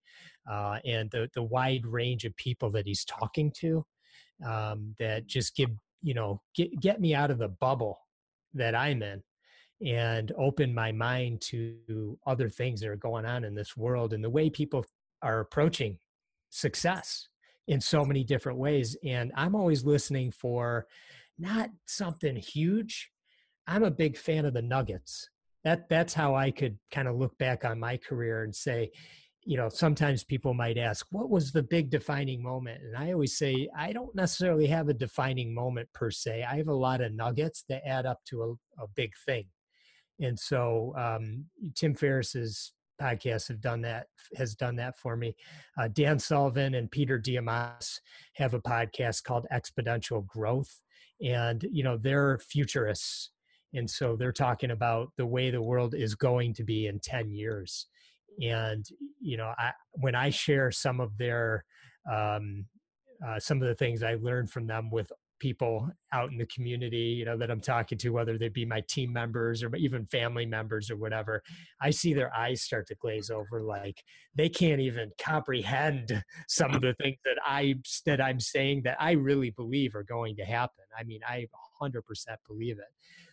uh, 0.48 0.78
and 0.84 1.10
the 1.10 1.28
the 1.34 1.42
wide 1.42 1.84
range 1.84 2.24
of 2.24 2.36
people 2.36 2.70
that 2.70 2.86
he's 2.86 3.04
talking 3.06 3.50
to, 3.56 3.84
um, 4.46 4.94
that 5.00 5.26
just 5.26 5.56
give 5.56 5.70
you 6.00 6.14
know 6.14 6.40
get 6.54 6.78
get 6.80 7.00
me 7.00 7.12
out 7.12 7.32
of 7.32 7.38
the 7.38 7.48
bubble 7.48 7.98
that 8.54 8.74
i'm 8.74 9.02
in 9.02 9.22
and 9.84 10.32
open 10.38 10.72
my 10.72 10.92
mind 10.92 11.40
to 11.40 12.16
other 12.26 12.48
things 12.48 12.80
that 12.80 12.88
are 12.88 12.96
going 12.96 13.26
on 13.26 13.44
in 13.44 13.54
this 13.54 13.76
world 13.76 14.12
and 14.12 14.22
the 14.22 14.30
way 14.30 14.48
people 14.48 14.84
are 15.22 15.40
approaching 15.40 15.98
success 16.50 17.28
in 17.68 17.80
so 17.80 18.04
many 18.04 18.22
different 18.22 18.58
ways. 18.58 18.96
And 19.04 19.32
i'm 19.36 19.54
always 19.54 19.84
listening 19.84 20.30
for 20.30 20.86
not 21.38 21.70
something 21.86 22.36
huge. 22.36 23.10
I'm 23.66 23.84
a 23.84 23.90
big 23.90 24.16
fan 24.16 24.44
of 24.44 24.54
the 24.54 24.62
nuggets. 24.62 25.28
That 25.64 25.88
that's 25.88 26.14
how 26.14 26.34
i 26.34 26.50
could 26.50 26.78
kind 26.90 27.08
of 27.08 27.16
look 27.16 27.36
back 27.38 27.64
on 27.64 27.80
my 27.80 27.96
career 27.96 28.44
and 28.44 28.54
say 28.54 28.90
you 29.44 29.56
know 29.56 29.68
sometimes 29.68 30.24
people 30.24 30.54
might 30.54 30.78
ask 30.78 31.06
what 31.10 31.30
was 31.30 31.52
the 31.52 31.62
big 31.62 31.90
defining 31.90 32.42
moment? 32.42 32.82
And 32.82 32.96
i 32.96 33.12
always 33.12 33.36
say 33.36 33.68
i 33.76 33.92
don't 33.92 34.14
necessarily 34.14 34.66
have 34.66 34.88
a 34.88 34.94
defining 34.94 35.54
moment 35.54 35.88
per 35.92 36.10
se. 36.10 36.44
I 36.48 36.56
have 36.56 36.68
a 36.68 36.74
lot 36.74 37.00
of 37.00 37.12
nuggets 37.12 37.64
that 37.68 37.86
add 37.86 38.06
up 38.06 38.20
to 38.26 38.42
a, 38.42 38.82
a 38.82 38.86
big 38.94 39.12
thing. 39.26 39.46
And 40.20 40.38
so 40.38 40.94
um, 40.96 41.46
tim 41.74 41.94
ferriss's 41.94 42.72
podcast 43.00 43.48
have 43.48 43.60
done 43.60 43.82
that 43.82 44.06
has 44.36 44.54
done 44.54 44.76
that 44.76 44.98
for 44.98 45.16
me. 45.16 45.34
Uh, 45.80 45.88
dan 45.88 46.18
sullivan 46.18 46.74
and 46.74 46.90
peter 46.90 47.18
diamandis 47.18 47.98
have 48.34 48.54
a 48.54 48.60
podcast 48.60 49.24
called 49.24 49.46
exponential 49.52 50.26
growth 50.26 50.80
and 51.22 51.64
you 51.70 51.82
know 51.82 51.96
they're 51.96 52.38
futurists. 52.38 53.30
And 53.74 53.88
so 53.88 54.16
they're 54.16 54.32
talking 54.32 54.70
about 54.70 55.12
the 55.16 55.24
way 55.24 55.50
the 55.50 55.62
world 55.62 55.94
is 55.94 56.14
going 56.14 56.52
to 56.54 56.64
be 56.64 56.88
in 56.88 57.00
10 57.00 57.30
years 57.30 57.86
and 58.40 58.86
you 59.20 59.36
know 59.36 59.52
I, 59.58 59.72
when 59.92 60.14
i 60.14 60.30
share 60.30 60.70
some 60.70 61.00
of 61.00 61.16
their 61.18 61.64
um, 62.10 62.66
uh, 63.26 63.38
some 63.38 63.62
of 63.62 63.68
the 63.68 63.74
things 63.74 64.02
i 64.02 64.14
learned 64.14 64.50
from 64.50 64.66
them 64.66 64.90
with 64.90 65.10
people 65.38 65.88
out 66.12 66.30
in 66.30 66.38
the 66.38 66.46
community 66.46 66.96
you 66.96 67.24
know 67.24 67.36
that 67.36 67.50
i'm 67.50 67.60
talking 67.60 67.98
to 67.98 68.10
whether 68.10 68.38
they 68.38 68.48
be 68.48 68.64
my 68.64 68.80
team 68.88 69.12
members 69.12 69.64
or 69.64 69.74
even 69.74 70.06
family 70.06 70.46
members 70.46 70.88
or 70.88 70.96
whatever 70.96 71.42
i 71.80 71.90
see 71.90 72.14
their 72.14 72.32
eyes 72.34 72.62
start 72.62 72.86
to 72.86 72.94
glaze 72.94 73.28
over 73.28 73.60
like 73.60 74.04
they 74.36 74.48
can't 74.48 74.80
even 74.80 75.10
comprehend 75.20 76.22
some 76.48 76.72
of 76.72 76.80
the 76.80 76.94
things 77.02 77.16
that 77.24 77.36
i 77.44 77.74
that 78.06 78.20
i'm 78.20 78.38
saying 78.38 78.82
that 78.84 78.96
i 79.00 79.10
really 79.12 79.50
believe 79.50 79.96
are 79.96 80.04
going 80.04 80.36
to 80.36 80.44
happen. 80.44 80.84
I 80.96 81.02
mean 81.02 81.20
i 81.28 81.46
100% 81.82 81.92
believe 82.46 82.78
it. 82.78 82.92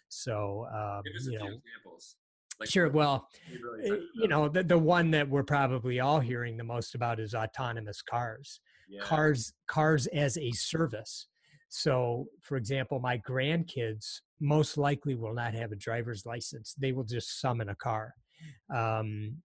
So 0.09 0.65
um, 0.73 1.03
you 1.23 1.38
know 1.38 1.45
examples 1.45 2.15
like, 2.59 2.69
sure. 2.69 2.89
Well, 2.89 3.27
really 3.61 3.89
eh, 3.89 4.03
you 4.15 4.27
know, 4.27 4.49
the, 4.49 4.63
the 4.63 4.77
one 4.77 5.11
that 5.11 5.27
we're 5.29 5.43
probably 5.43 5.99
all 5.99 6.19
hearing 6.19 6.57
the 6.57 6.63
most 6.63 6.95
about 6.95 7.19
is 7.19 7.33
autonomous 7.33 8.01
cars. 8.01 8.59
Yeah. 8.89 9.01
Cars, 9.01 9.53
cars 9.67 10.07
as 10.07 10.37
a 10.37 10.51
service. 10.51 11.27
So, 11.69 12.25
for 12.41 12.57
example, 12.57 12.99
my 12.99 13.17
grandkids 13.19 14.21
most 14.41 14.77
likely 14.77 15.15
will 15.15 15.33
not 15.33 15.53
have 15.53 15.71
a 15.71 15.75
driver's 15.75 16.25
license. 16.25 16.73
They 16.77 16.91
will 16.91 17.03
just 17.03 17.39
summon 17.39 17.69
a 17.69 17.75
car. 17.75 18.13
Um, 18.73 19.37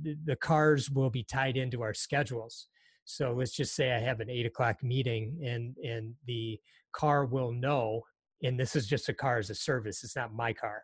the, 0.00 0.16
the 0.24 0.36
cars 0.36 0.90
will 0.90 1.10
be 1.10 1.24
tied 1.24 1.56
into 1.56 1.82
our 1.82 1.94
schedules. 1.94 2.68
So 3.04 3.34
let's 3.36 3.52
just 3.52 3.74
say 3.74 3.92
I 3.92 3.98
have 3.98 4.20
an 4.20 4.30
eight 4.30 4.46
o'clock 4.46 4.82
meeting, 4.82 5.40
and 5.44 5.76
and 5.78 6.14
the 6.26 6.60
car 6.92 7.24
will 7.24 7.52
know. 7.52 8.02
And 8.44 8.58
this 8.58 8.76
is 8.76 8.86
just 8.86 9.08
a 9.08 9.14
car 9.14 9.38
as 9.38 9.50
a 9.50 9.54
service. 9.54 10.04
It's 10.04 10.16
not 10.16 10.34
my 10.34 10.52
car 10.52 10.82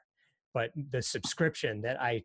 but 0.58 0.72
the 0.90 1.00
subscription 1.00 1.80
that 1.82 2.02
I 2.02 2.24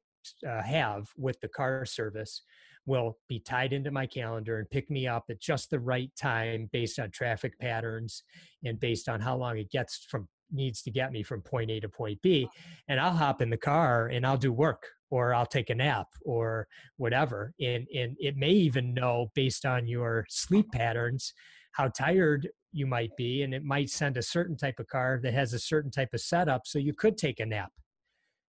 uh, 0.49 0.63
have 0.63 1.07
with 1.15 1.39
the 1.41 1.47
car 1.47 1.85
service 1.85 2.41
will 2.87 3.15
be 3.29 3.39
tied 3.39 3.73
into 3.73 3.91
my 3.91 4.07
calendar 4.07 4.57
and 4.57 4.67
pick 4.71 4.89
me 4.89 5.05
up 5.05 5.25
at 5.29 5.39
just 5.39 5.69
the 5.69 5.79
right 5.79 6.09
time 6.19 6.67
based 6.73 6.97
on 6.97 7.11
traffic 7.11 7.53
patterns 7.59 8.23
and 8.65 8.79
based 8.79 9.07
on 9.07 9.21
how 9.21 9.37
long 9.37 9.59
it 9.59 9.69
gets 9.69 10.07
from 10.09 10.27
needs 10.51 10.81
to 10.81 10.89
get 10.89 11.11
me 11.11 11.21
from 11.21 11.41
point 11.43 11.69
A 11.69 11.79
to 11.79 11.87
point 11.87 12.19
B. 12.23 12.49
And 12.87 12.99
I'll 12.99 13.11
hop 13.11 13.39
in 13.39 13.51
the 13.51 13.65
car 13.71 14.07
and 14.07 14.25
I'll 14.25 14.35
do 14.35 14.51
work 14.51 14.81
or 15.11 15.35
I'll 15.35 15.45
take 15.45 15.69
a 15.69 15.75
nap 15.75 16.07
or 16.25 16.67
whatever. 16.97 17.53
And, 17.61 17.85
and 17.95 18.17
it 18.19 18.35
may 18.35 18.49
even 18.49 18.95
know 18.95 19.27
based 19.35 19.63
on 19.63 19.85
your 19.85 20.25
sleep 20.27 20.71
patterns 20.71 21.33
how 21.73 21.89
tired 21.89 22.49
you 22.71 22.87
might 22.87 23.15
be. 23.15 23.43
And 23.43 23.53
it 23.53 23.63
might 23.63 23.91
send 23.91 24.17
a 24.17 24.23
certain 24.23 24.57
type 24.57 24.79
of 24.79 24.87
car 24.87 25.19
that 25.21 25.35
has 25.35 25.53
a 25.53 25.59
certain 25.59 25.91
type 25.91 26.15
of 26.15 26.21
setup. 26.21 26.63
So 26.65 26.79
you 26.79 26.93
could 26.95 27.15
take 27.15 27.39
a 27.39 27.45
nap 27.45 27.71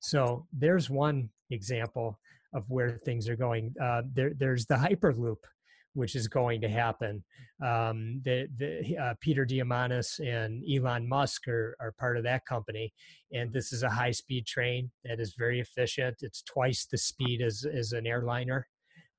so 0.01 0.47
there's 0.53 0.91
one 0.91 1.31
example 1.51 2.19
of 2.53 2.65
where 2.69 2.99
things 3.05 3.29
are 3.29 3.37
going. 3.37 3.75
Uh, 3.81 4.03
there, 4.13 4.33
there's 4.37 4.67
the 4.67 4.75
Hyperloop, 4.75 5.37
which 5.95 6.15
is 6.15 6.27
going 6.27 6.61
to 6.63 6.69
happen. 6.69 7.23
Um, 7.65 8.21
the, 8.25 8.49
the 8.57 8.97
uh, 8.97 9.15
Peter 9.21 9.45
Diamandis 9.45 10.19
and 10.21 10.63
Elon 10.69 11.09
Musk 11.09 11.47
are, 11.49 11.77
are 11.81 11.93
part 11.93 12.17
of 12.17 12.25
that 12.25 12.47
company, 12.47 12.93
and 13.33 13.53
this 13.53 13.73
is 13.73 13.83
a 13.83 13.91
high-speed 13.91 14.47
train 14.47 14.91
that 15.05 15.21
is 15.21 15.35
very 15.39 15.61
efficient. 15.61 16.17
It's 16.21 16.43
twice 16.43 16.87
the 16.91 16.99
speed 16.99 17.43
as, 17.43 17.65
as 17.73 17.93
an 17.93 18.07
airliner. 18.07 18.67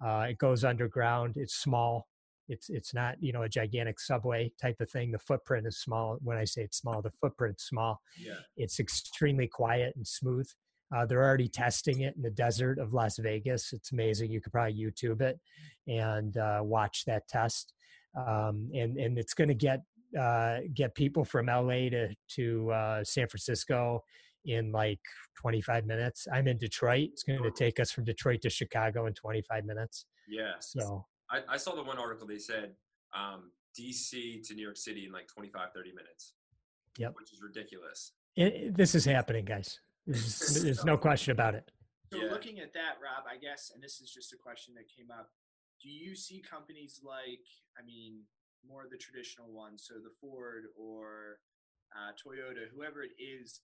Uh, 0.03 0.27
it 0.29 0.37
goes 0.37 0.63
underground. 0.63 1.35
It's 1.37 1.55
small. 1.55 2.07
It's 2.47 2.69
it's 2.69 2.93
not 2.93 3.15
you 3.21 3.31
know 3.31 3.43
a 3.43 3.49
gigantic 3.49 3.99
subway 3.99 4.51
type 4.59 4.81
of 4.81 4.89
thing. 4.89 5.11
The 5.11 5.19
footprint 5.19 5.67
is 5.67 5.79
small. 5.79 6.17
When 6.21 6.37
I 6.37 6.43
say 6.43 6.63
it's 6.63 6.79
small, 6.79 7.01
the 7.01 7.11
footprint's 7.11 7.65
small. 7.65 8.01
Yeah. 8.19 8.33
It's 8.57 8.79
extremely 8.79 9.47
quiet 9.47 9.93
and 9.95 10.05
smooth. 10.05 10.49
Uh, 10.95 11.05
they're 11.05 11.23
already 11.23 11.47
testing 11.47 12.01
it 12.01 12.15
in 12.15 12.21
the 12.21 12.31
desert 12.31 12.79
of 12.79 12.93
Las 12.93 13.17
Vegas. 13.17 13.73
It's 13.73 13.91
amazing. 13.91 14.31
You 14.31 14.41
could 14.41 14.51
probably 14.51 14.75
YouTube 14.75 15.21
it 15.21 15.39
and 15.87 16.35
uh, 16.37 16.59
watch 16.63 17.05
that 17.05 17.27
test. 17.27 17.73
Um, 18.15 18.69
and 18.73 18.97
and 18.97 19.17
it's 19.17 19.33
going 19.33 19.47
to 19.47 19.53
get 19.53 19.83
uh, 20.19 20.59
get 20.73 20.95
people 20.95 21.23
from 21.23 21.45
LA 21.45 21.89
to 21.89 22.09
to 22.35 22.71
uh, 22.71 23.03
San 23.03 23.27
Francisco 23.27 24.03
in 24.45 24.71
like 24.71 24.99
25 25.39 25.85
minutes. 25.85 26.27
I'm 26.31 26.47
in 26.47 26.57
Detroit. 26.57 27.09
It's 27.13 27.23
going 27.23 27.43
to 27.43 27.51
take 27.51 27.79
us 27.79 27.91
from 27.91 28.03
Detroit 28.03 28.41
to 28.41 28.49
Chicago 28.49 29.05
in 29.05 29.13
25 29.13 29.65
minutes. 29.65 30.05
Yeah. 30.27 30.53
So 30.59 31.05
I, 31.29 31.41
I 31.47 31.57
saw 31.57 31.75
the 31.75 31.83
one 31.83 31.97
article 31.97 32.27
they 32.27 32.39
said 32.39 32.71
um, 33.15 33.51
DC 33.79 34.45
to 34.47 34.53
New 34.55 34.63
York 34.63 34.77
City 34.77 35.05
in 35.05 35.11
like 35.11 35.27
25 35.27 35.69
30 35.73 35.89
minutes. 35.91 36.33
Yep. 36.97 37.13
Which 37.15 37.31
is 37.31 37.41
ridiculous. 37.41 38.11
It, 38.35 38.75
this 38.75 38.95
is 38.95 39.05
happening, 39.05 39.45
guys. 39.45 39.79
There's, 40.07 40.63
there's 40.63 40.85
no 40.85 40.97
question 40.97 41.31
about 41.31 41.55
it. 41.55 41.71
So 42.11 42.19
yeah. 42.19 42.31
looking 42.31 42.59
at 42.59 42.73
that, 42.73 42.99
Rob, 43.01 43.23
I 43.29 43.37
guess, 43.37 43.71
and 43.73 43.81
this 43.81 44.01
is 44.01 44.11
just 44.11 44.33
a 44.33 44.37
question 44.37 44.73
that 44.75 44.85
came 44.89 45.11
up. 45.11 45.29
Do 45.81 45.89
you 45.89 46.15
see 46.15 46.41
companies 46.41 47.01
like, 47.03 47.45
I 47.79 47.85
mean, 47.85 48.21
more 48.67 48.83
of 48.83 48.91
the 48.91 48.97
traditional 48.97 49.51
ones, 49.51 49.85
so 49.87 49.95
the 49.95 50.11
Ford 50.19 50.65
or 50.77 51.39
uh, 51.95 52.11
Toyota, 52.13 52.67
whoever 52.75 53.03
it 53.03 53.11
is, 53.17 53.61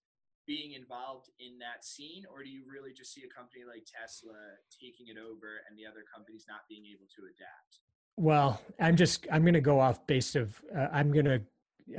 being 0.48 0.72
involved 0.72 1.28
in 1.40 1.60
that 1.60 1.84
scene, 1.84 2.24
or 2.32 2.42
do 2.42 2.50
you 2.50 2.64
really 2.72 2.94
just 2.94 3.14
see 3.14 3.22
a 3.22 3.28
company 3.28 3.64
like 3.68 3.84
Tesla 3.84 4.34
taking 4.72 5.08
it 5.12 5.20
over 5.20 5.60
and 5.68 5.78
the 5.78 5.86
other 5.86 6.08
companies 6.08 6.46
not 6.48 6.62
being 6.70 6.86
able 6.88 7.06
to 7.14 7.28
adapt? 7.28 7.84
Well, 8.16 8.62
I'm 8.80 8.96
just 8.96 9.28
I'm 9.30 9.44
going 9.44 9.54
to 9.54 9.62
go 9.62 9.80
off 9.80 10.08
based 10.08 10.38
of 10.38 10.60
uh, 10.76 10.88
I'm 10.92 11.12
going 11.12 11.26
to 11.26 11.42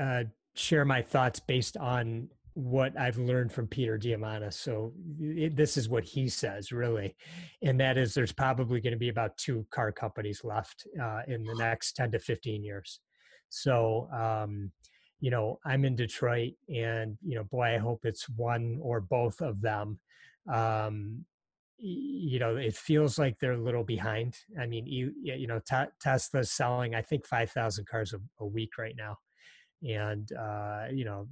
uh, 0.02 0.24
share 0.54 0.84
my 0.84 1.02
thoughts 1.02 1.38
based 1.38 1.76
on 1.76 2.28
what 2.58 2.98
I've 2.98 3.18
learned 3.18 3.52
from 3.52 3.68
Peter 3.68 3.96
Diamandis. 3.96 4.54
So 4.54 4.92
it, 5.20 5.54
this 5.54 5.76
is 5.76 5.88
what 5.88 6.02
he 6.02 6.28
says, 6.28 6.72
really, 6.72 7.14
and 7.62 7.78
that 7.78 7.96
is 7.96 8.14
there's 8.14 8.32
probably 8.32 8.80
going 8.80 8.94
to 8.94 8.98
be 8.98 9.10
about 9.10 9.36
two 9.36 9.64
car 9.70 9.92
companies 9.92 10.40
left 10.42 10.84
uh, 11.00 11.20
in 11.28 11.44
the 11.44 11.54
next 11.54 11.92
10 11.92 12.10
to 12.12 12.18
15 12.18 12.64
years. 12.64 12.98
So, 13.48 14.08
um, 14.12 14.72
you 15.20 15.30
know, 15.30 15.60
I'm 15.64 15.84
in 15.84 15.94
Detroit, 15.94 16.54
and 16.68 17.16
you 17.24 17.36
know, 17.36 17.44
boy, 17.44 17.76
I 17.76 17.78
hope 17.78 18.00
it's 18.02 18.28
one 18.28 18.80
or 18.82 19.00
both 19.00 19.40
of 19.40 19.60
them. 19.60 20.00
Um, 20.52 21.24
you 21.78 22.40
know, 22.40 22.56
it 22.56 22.74
feels 22.74 23.20
like 23.20 23.38
they're 23.38 23.52
a 23.52 23.62
little 23.62 23.84
behind. 23.84 24.36
I 24.60 24.66
mean, 24.66 24.84
you 24.84 25.12
you 25.22 25.46
know, 25.46 25.60
Tesla's 26.00 26.50
selling 26.50 26.96
I 26.96 27.02
think 27.02 27.24
5,000 27.24 27.86
cars 27.86 28.14
a, 28.14 28.18
a 28.42 28.46
week 28.46 28.78
right 28.78 28.96
now, 28.96 29.16
and 29.88 30.28
uh, 30.32 30.86
you 30.92 31.04
know 31.04 31.28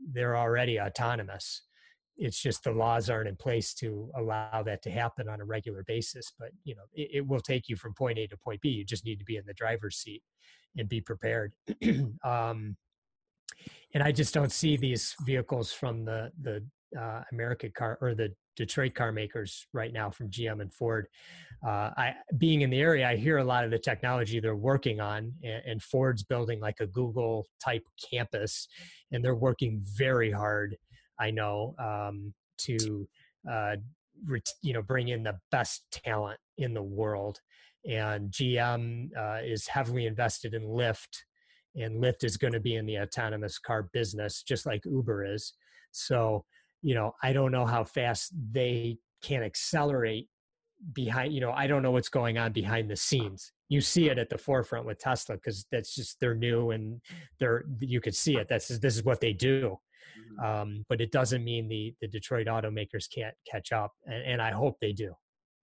they're 0.00 0.36
already 0.36 0.80
autonomous. 0.80 1.62
It's 2.16 2.40
just 2.40 2.64
the 2.64 2.72
laws 2.72 3.08
aren't 3.08 3.28
in 3.28 3.36
place 3.36 3.74
to 3.74 4.10
allow 4.16 4.62
that 4.64 4.82
to 4.82 4.90
happen 4.90 5.28
on 5.28 5.40
a 5.40 5.44
regular 5.44 5.84
basis. 5.86 6.32
But 6.38 6.50
you 6.64 6.74
know, 6.74 6.82
it, 6.92 7.10
it 7.14 7.26
will 7.26 7.40
take 7.40 7.68
you 7.68 7.76
from 7.76 7.94
point 7.94 8.18
A 8.18 8.26
to 8.26 8.36
point 8.36 8.60
B. 8.60 8.70
You 8.70 8.84
just 8.84 9.04
need 9.04 9.18
to 9.20 9.24
be 9.24 9.36
in 9.36 9.44
the 9.46 9.54
driver's 9.54 9.96
seat 9.96 10.22
and 10.76 10.88
be 10.88 11.00
prepared. 11.00 11.52
um, 12.24 12.76
and 13.94 14.02
I 14.02 14.12
just 14.12 14.34
don't 14.34 14.52
see 14.52 14.76
these 14.76 15.14
vehicles 15.24 15.72
from 15.72 16.04
the 16.04 16.32
the 16.40 16.64
uh, 16.98 17.22
car 17.74 17.98
or 18.00 18.14
the 18.14 18.32
Detroit 18.56 18.94
car 18.94 19.12
makers 19.12 19.66
right 19.72 19.92
now 19.92 20.10
from 20.10 20.30
GM 20.30 20.60
and 20.60 20.72
Ford. 20.72 21.06
Uh, 21.66 21.90
I 21.96 22.14
being 22.36 22.62
in 22.62 22.70
the 22.70 22.80
area, 22.80 23.08
I 23.08 23.16
hear 23.16 23.38
a 23.38 23.44
lot 23.44 23.64
of 23.64 23.70
the 23.70 23.78
technology 23.78 24.40
they're 24.40 24.56
working 24.56 25.00
on, 25.00 25.32
and, 25.42 25.62
and 25.66 25.82
Ford's 25.82 26.22
building 26.22 26.60
like 26.60 26.80
a 26.80 26.86
Google 26.86 27.46
type 27.62 27.84
campus, 28.10 28.68
and 29.12 29.24
they're 29.24 29.34
working 29.34 29.80
very 29.96 30.30
hard. 30.30 30.76
I 31.20 31.30
know 31.30 31.74
um, 31.78 32.32
to 32.58 33.08
uh, 33.50 33.76
you 34.62 34.72
know 34.72 34.82
bring 34.82 35.08
in 35.08 35.22
the 35.22 35.38
best 35.50 35.84
talent 35.90 36.38
in 36.58 36.74
the 36.74 36.82
world, 36.82 37.40
and 37.88 38.30
GM 38.30 39.10
uh, 39.16 39.40
is 39.44 39.66
heavily 39.66 40.06
invested 40.06 40.54
in 40.54 40.62
Lyft 40.62 41.22
and 41.76 42.02
Lyft 42.02 42.24
is 42.24 42.36
going 42.36 42.52
to 42.52 42.60
be 42.60 42.76
in 42.76 42.86
the 42.86 42.98
autonomous 42.98 43.58
car 43.58 43.88
business, 43.92 44.42
just 44.42 44.66
like 44.66 44.84
Uber 44.84 45.24
is. 45.24 45.54
So, 45.92 46.44
you 46.82 46.94
know, 46.94 47.14
I 47.22 47.32
don't 47.32 47.52
know 47.52 47.66
how 47.66 47.84
fast 47.84 48.32
they 48.52 48.98
can 49.22 49.42
accelerate 49.42 50.28
behind, 50.92 51.32
you 51.32 51.40
know, 51.40 51.52
I 51.52 51.66
don't 51.66 51.82
know 51.82 51.90
what's 51.90 52.08
going 52.08 52.38
on 52.38 52.52
behind 52.52 52.90
the 52.90 52.96
scenes. 52.96 53.52
You 53.68 53.80
see 53.80 54.08
it 54.08 54.18
at 54.18 54.30
the 54.30 54.38
forefront 54.38 54.86
with 54.86 54.98
Tesla 54.98 55.36
because 55.36 55.66
that's 55.70 55.94
just 55.94 56.20
they're 56.20 56.34
new 56.34 56.70
and 56.70 57.00
they're 57.38 57.64
you 57.80 58.00
could 58.00 58.14
see 58.14 58.36
it. 58.36 58.46
That's 58.48 58.68
this 58.68 58.96
is 58.96 59.04
what 59.04 59.20
they 59.20 59.32
do. 59.32 59.78
Mm-hmm. 60.18 60.44
Um, 60.44 60.86
but 60.88 61.00
it 61.00 61.12
doesn't 61.12 61.44
mean 61.44 61.68
the 61.68 61.94
the 62.00 62.08
Detroit 62.08 62.46
automakers 62.46 63.06
can't 63.12 63.34
catch 63.50 63.72
up, 63.72 63.92
and, 64.06 64.22
and 64.24 64.42
I 64.42 64.52
hope 64.52 64.78
they 64.80 64.92
do. 64.92 65.12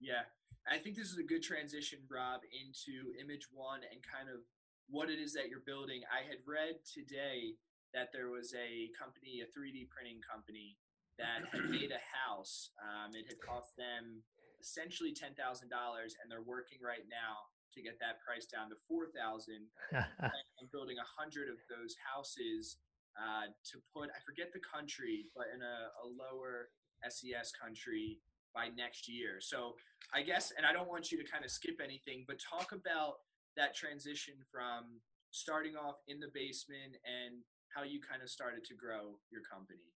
Yeah, 0.00 0.22
I 0.70 0.78
think 0.78 0.96
this 0.96 1.10
is 1.10 1.18
a 1.18 1.24
good 1.24 1.42
transition, 1.42 2.00
Rob, 2.10 2.42
into 2.52 3.10
imageOne 3.18 3.82
and 3.90 4.02
kind 4.02 4.28
of 4.32 4.42
what 4.88 5.10
it 5.10 5.18
is 5.18 5.32
that 5.34 5.48
you're 5.48 5.66
building. 5.66 6.02
I 6.10 6.26
had 6.26 6.38
read 6.46 6.78
today 6.86 7.54
that 7.94 8.10
there 8.12 8.30
was 8.30 8.54
a 8.54 8.90
company, 8.98 9.42
a 9.42 9.46
3D 9.46 9.88
printing 9.88 10.20
company, 10.22 10.76
that 11.18 11.48
had 11.52 11.70
made 11.70 11.92
a 11.92 12.02
house. 12.16 12.70
Um, 12.80 13.14
it 13.14 13.26
had 13.28 13.40
cost 13.40 13.76
them 13.76 14.22
essentially 14.60 15.12
ten 15.12 15.34
thousand 15.34 15.68
dollars, 15.68 16.16
and 16.20 16.30
they're 16.30 16.46
working 16.46 16.78
right 16.82 17.04
now 17.08 17.50
to 17.74 17.82
get 17.82 18.00
that 18.00 18.22
price 18.24 18.46
down 18.46 18.68
to 18.70 18.76
four 18.88 19.08
thousand. 19.12 19.68
and 19.92 20.66
building 20.72 20.96
a 20.98 21.08
hundred 21.20 21.48
of 21.48 21.60
those 21.68 21.96
houses 22.00 22.78
uh, 23.16 23.52
to 23.72 23.78
put. 23.92 24.08
I 24.12 24.20
forget 24.24 24.52
the 24.52 24.62
country, 24.64 25.28
but 25.36 25.48
in 25.52 25.60
a, 25.60 25.76
a 26.00 26.06
lower 26.08 26.72
SES 27.04 27.52
country 27.52 28.18
by 28.54 28.68
next 28.72 29.08
year. 29.08 29.36
So 29.40 29.76
I 30.14 30.22
guess, 30.22 30.52
and 30.56 30.64
I 30.64 30.72
don't 30.72 30.88
want 30.88 31.12
you 31.12 31.20
to 31.20 31.26
kind 31.28 31.44
of 31.44 31.50
skip 31.50 31.80
anything, 31.82 32.24
but 32.26 32.40
talk 32.40 32.72
about 32.72 33.20
that 33.56 33.76
transition 33.76 34.34
from 34.50 35.00
starting 35.30 35.76
off 35.76 36.00
in 36.08 36.20
the 36.20 36.32
basement 36.32 36.96
and 37.04 37.44
how 37.74 37.84
you 37.84 38.00
kind 38.00 38.22
of 38.22 38.30
started 38.30 38.64
to 38.64 38.74
grow 38.74 39.20
your 39.28 39.42
company. 39.44 39.92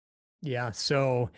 Yeah, 0.43 0.71
so 0.71 1.31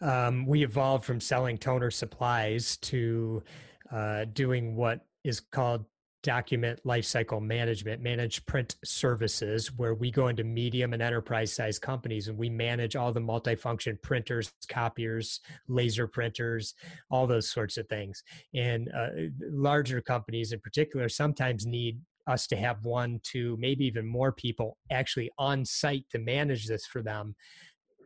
um, 0.00 0.46
we 0.46 0.64
evolved 0.64 1.04
from 1.04 1.20
selling 1.20 1.58
toner 1.58 1.90
supplies 1.90 2.76
to 2.78 3.42
uh, 3.90 4.24
doing 4.32 4.76
what 4.76 5.06
is 5.24 5.40
called 5.40 5.84
document 6.22 6.80
lifecycle 6.84 7.40
management, 7.40 8.02
managed 8.02 8.44
print 8.46 8.74
services, 8.84 9.70
where 9.76 9.94
we 9.94 10.10
go 10.10 10.26
into 10.26 10.42
medium 10.42 10.92
and 10.92 11.00
enterprise 11.00 11.52
size 11.52 11.78
companies 11.78 12.26
and 12.26 12.36
we 12.36 12.50
manage 12.50 12.96
all 12.96 13.12
the 13.12 13.20
multifunction 13.20 14.00
printers, 14.02 14.52
copiers, 14.68 15.38
laser 15.68 16.08
printers, 16.08 16.74
all 17.10 17.28
those 17.28 17.48
sorts 17.48 17.76
of 17.76 17.86
things. 17.88 18.24
And 18.54 18.88
uh, 18.88 19.08
larger 19.52 20.00
companies 20.00 20.50
in 20.50 20.58
particular 20.58 21.08
sometimes 21.08 21.64
need 21.64 22.00
us 22.26 22.48
to 22.48 22.56
have 22.56 22.84
one, 22.84 23.20
two, 23.22 23.56
maybe 23.60 23.84
even 23.84 24.04
more 24.04 24.32
people 24.32 24.78
actually 24.90 25.30
on 25.38 25.64
site 25.64 26.06
to 26.10 26.18
manage 26.18 26.66
this 26.66 26.86
for 26.86 27.02
them 27.02 27.36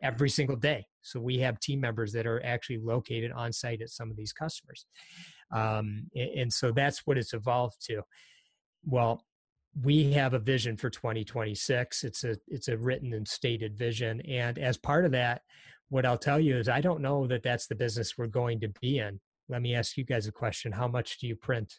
every 0.03 0.31
single 0.31 0.57
day. 0.57 0.87
So 1.03 1.21
we 1.21 1.39
have 1.39 1.61
team 1.61 1.81
members 1.81 2.13
that 2.13 2.27
are 2.27 2.45
actually 2.45 2.79
located 2.79 3.33
on 3.33 3.53
site 3.53 3.83
at 3.83 3.91
some 3.91 4.11
of 4.11 4.17
these 4.17 4.33
customers. 4.33 4.87
Um, 5.53 6.07
and 6.15 6.53
so 6.53 6.73
that's 6.73 7.07
what 7.07 7.19
it's 7.19 7.35
evolved 7.35 7.77
to. 7.87 8.03
Well, 8.85 9.25
we 9.83 10.13
have 10.13 10.35
a 10.35 10.39
vision 10.39 10.77
for 10.77 10.91
2026. 10.91 12.05
It's 12.05 12.25
a 12.25 12.37
it's 12.49 12.69
a 12.69 12.77
written 12.77 13.15
and 13.15 13.27
stated 13.27 13.77
vision, 13.77 14.21
and 14.23 14.59
as 14.59 14.77
part 14.77 15.05
of 15.05 15.13
that, 15.13 15.43
what 15.89 16.05
I'll 16.05 16.19
tell 16.19 16.41
you 16.41 16.57
is 16.57 16.69
I 16.69 16.81
don't 16.81 17.01
know 17.01 17.27
that 17.29 17.43
that's 17.43 17.67
the 17.67 17.75
business 17.75 18.19
we're 18.19 18.27
going 18.27 18.61
to 18.61 18.69
be 18.81 18.99
in. 18.99 19.21
Let 19.49 19.63
me 19.63 19.75
ask 19.75 19.97
you 19.97 20.05
guys 20.05 20.27
a 20.27 20.33
question: 20.33 20.73
How 20.73 20.89
much 20.89 21.19
do 21.19 21.27
you 21.27 21.37
print? 21.37 21.75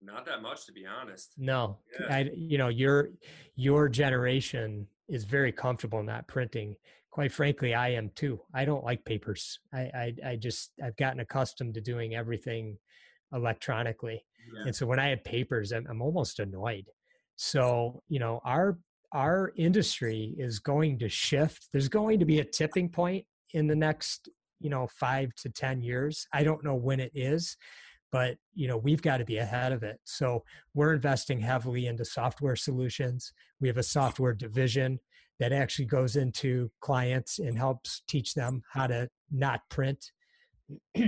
Not 0.00 0.24
that 0.26 0.42
much, 0.42 0.64
to 0.66 0.72
be 0.72 0.84
honest. 0.86 1.32
No, 1.36 1.78
yeah. 2.00 2.14
I, 2.16 2.30
you 2.34 2.58
know 2.58 2.68
your 2.68 3.10
your 3.56 3.88
generation 3.88 4.86
is 5.08 5.24
very 5.24 5.52
comfortable 5.52 6.02
not 6.02 6.26
printing 6.28 6.76
quite 7.18 7.32
frankly, 7.32 7.74
I 7.74 7.88
am 7.88 8.10
too. 8.14 8.40
I 8.54 8.64
don't 8.64 8.84
like 8.84 9.04
papers. 9.04 9.58
I, 9.74 9.80
I, 9.80 10.14
I 10.24 10.36
just, 10.36 10.70
I've 10.80 10.96
gotten 10.96 11.18
accustomed 11.18 11.74
to 11.74 11.80
doing 11.80 12.14
everything 12.14 12.78
electronically. 13.32 14.24
Yeah. 14.54 14.66
And 14.66 14.76
so 14.76 14.86
when 14.86 15.00
I 15.00 15.08
have 15.08 15.24
papers, 15.24 15.72
I'm, 15.72 15.84
I'm 15.90 16.00
almost 16.00 16.38
annoyed. 16.38 16.86
So, 17.34 18.04
you 18.08 18.20
know, 18.20 18.40
our, 18.44 18.78
our 19.12 19.52
industry 19.56 20.36
is 20.38 20.60
going 20.60 20.98
to 21.00 21.08
shift. 21.08 21.68
There's 21.72 21.88
going 21.88 22.20
to 22.20 22.24
be 22.24 22.38
a 22.38 22.44
tipping 22.44 22.88
point 22.88 23.24
in 23.52 23.66
the 23.66 23.74
next, 23.74 24.28
you 24.60 24.70
know, 24.70 24.86
five 25.00 25.34
to 25.42 25.48
10 25.48 25.80
years. 25.80 26.24
I 26.32 26.44
don't 26.44 26.62
know 26.62 26.76
when 26.76 27.00
it 27.00 27.10
is, 27.16 27.56
but 28.10 28.36
you 28.54 28.66
know 28.66 28.76
we've 28.76 29.02
got 29.02 29.18
to 29.18 29.24
be 29.24 29.38
ahead 29.38 29.72
of 29.72 29.82
it 29.82 30.00
so 30.04 30.42
we're 30.74 30.94
investing 30.94 31.40
heavily 31.40 31.86
into 31.86 32.04
software 32.04 32.56
solutions 32.56 33.32
we 33.60 33.68
have 33.68 33.78
a 33.78 33.82
software 33.82 34.32
division 34.32 34.98
that 35.38 35.52
actually 35.52 35.84
goes 35.84 36.16
into 36.16 36.70
clients 36.80 37.38
and 37.38 37.56
helps 37.56 38.02
teach 38.08 38.34
them 38.34 38.62
how 38.72 38.86
to 38.86 39.08
not 39.30 39.60
print, 39.68 40.10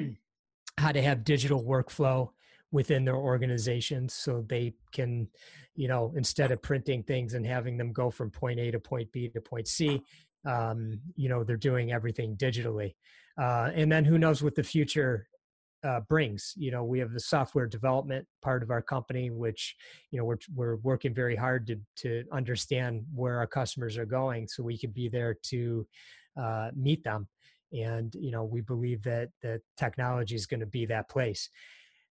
how 0.79 0.93
to 0.93 1.03
have 1.03 1.25
digital 1.25 1.65
workflow 1.65 2.29
within 2.73 3.05
their 3.05 3.17
organizations 3.17 4.15
so 4.15 4.45
they 4.49 4.73
can, 4.93 5.27
you 5.75 5.89
know, 5.89 6.13
instead 6.17 6.53
of 6.53 6.63
printing 6.63 7.03
things 7.03 7.35
and 7.35 7.45
having 7.45 7.77
them 7.77 7.93
go 7.93 8.11
from 8.11 8.31
point 8.31 8.61
A 8.61 8.71
to 8.71 8.79
point 8.79 9.11
B 9.11 9.29
to 9.29 9.41
point 9.41 9.67
C, 9.67 10.01
um, 10.47 11.01
you 11.17 11.29
know, 11.29 11.43
they're 11.43 11.57
doing 11.57 11.91
everything 11.93 12.37
digitally. 12.37 12.95
Uh, 13.37 13.71
and 13.75 13.91
then 13.91 14.05
who 14.05 14.19
knows 14.19 14.43
what 14.43 14.55
the 14.55 14.63
future 14.63 15.27
uh, 15.85 16.01
brings. 16.09 16.53
You 16.57 16.71
know, 16.71 16.85
we 16.85 16.99
have 16.99 17.13
the 17.13 17.21
software 17.21 17.67
development 17.67 18.27
part 18.43 18.63
of 18.63 18.71
our 18.71 18.83
company, 18.83 19.31
which 19.31 19.77
you 20.11 20.19
know 20.19 20.25
we're 20.25 20.39
we're 20.55 20.77
working 20.77 21.15
very 21.15 21.37
hard 21.37 21.67
to 21.69 21.77
to 21.97 22.25
understand 22.33 23.05
where 23.15 23.39
our 23.39 23.47
customers 23.47 23.97
are 23.99 24.07
going, 24.07 24.49
so 24.49 24.63
we 24.63 24.79
can 24.79 24.91
be 24.91 25.09
there 25.09 25.37
to 25.45 25.87
uh, 26.41 26.71
meet 26.75 27.03
them. 27.05 27.29
And 27.73 28.15
you 28.15 28.31
know, 28.31 28.45
we 28.45 28.61
believe 28.61 29.03
that 29.05 29.31
that 29.43 29.61
technology 29.77 30.35
is 30.35 30.47
going 30.47 30.61
to 30.61 30.67
be 30.67 30.87
that 30.87 31.09
place. 31.09 31.49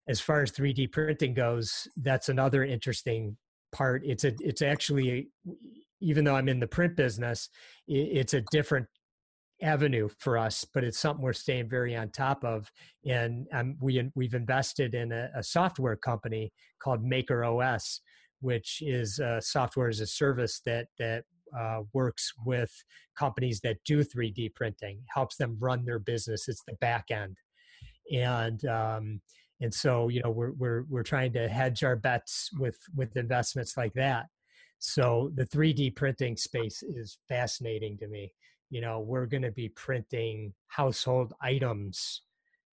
As 0.08 0.20
far 0.20 0.42
as 0.42 0.52
3D 0.52 0.90
printing 0.90 1.34
goes, 1.34 1.86
that's 1.96 2.30
another 2.30 2.64
interesting 2.64 3.36
part. 3.72 4.02
It's 4.04 4.24
a 4.24 4.32
it's 4.40 4.62
actually 4.62 5.28
even 6.00 6.24
though 6.24 6.36
I'm 6.36 6.48
in 6.48 6.60
the 6.60 6.66
print 6.66 6.96
business, 6.96 7.48
it's 7.86 8.34
a 8.34 8.42
different 8.52 8.86
avenue 9.62 10.08
for 10.18 10.38
us, 10.38 10.64
but 10.72 10.84
it's 10.84 10.98
something 10.98 11.22
we're 11.22 11.32
staying 11.32 11.68
very 11.68 11.96
on 11.96 12.10
top 12.10 12.44
of. 12.44 12.70
And 13.06 13.46
um, 13.52 13.76
we 13.80 14.10
we've 14.14 14.34
invested 14.34 14.94
in 14.94 15.12
a, 15.12 15.30
a, 15.34 15.42
software 15.42 15.96
company 15.96 16.52
called 16.80 17.02
Maker 17.02 17.44
OS, 17.44 18.00
which 18.40 18.82
is 18.82 19.18
a 19.18 19.40
software 19.40 19.88
as 19.88 20.00
a 20.00 20.06
service 20.06 20.60
that 20.66 20.86
that 20.98 21.24
uh, 21.58 21.80
works 21.92 22.32
with 22.44 22.70
companies 23.18 23.60
that 23.60 23.78
do 23.84 24.04
3D 24.04 24.54
printing, 24.54 25.00
helps 25.12 25.36
them 25.36 25.56
run 25.58 25.84
their 25.84 25.98
business. 25.98 26.48
It's 26.48 26.62
the 26.66 26.74
back 26.74 27.06
end, 27.10 27.36
and 28.12 28.64
um, 28.66 29.20
and 29.60 29.72
so 29.72 30.08
you 30.08 30.22
know 30.22 30.30
we're 30.30 30.52
we're 30.52 30.84
we're 30.88 31.02
trying 31.02 31.32
to 31.32 31.48
hedge 31.48 31.82
our 31.82 31.96
bets 31.96 32.50
with 32.58 32.78
with 32.94 33.16
investments 33.16 33.76
like 33.76 33.94
that. 33.94 34.26
So 34.80 35.32
the 35.34 35.44
3D 35.44 35.96
printing 35.96 36.36
space 36.36 36.84
is 36.84 37.18
fascinating 37.28 37.98
to 37.98 38.06
me 38.06 38.32
you 38.70 38.80
know 38.80 39.00
we're 39.00 39.26
going 39.26 39.42
to 39.42 39.50
be 39.50 39.68
printing 39.68 40.52
household 40.66 41.32
items 41.40 42.22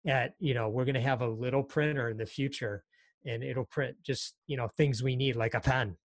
at 0.07 0.33
you 0.39 0.53
know 0.53 0.69
we're 0.69 0.85
going 0.85 0.95
to 0.95 1.01
have 1.01 1.21
a 1.21 1.27
little 1.27 1.63
printer 1.63 2.09
in 2.09 2.17
the 2.17 2.25
future 2.25 2.83
and 3.25 3.43
it'll 3.43 3.65
print 3.65 3.95
just 4.03 4.35
you 4.47 4.57
know 4.57 4.67
things 4.77 5.03
we 5.03 5.15
need 5.15 5.35
like 5.35 5.53
a 5.53 5.59
pen 5.59 5.95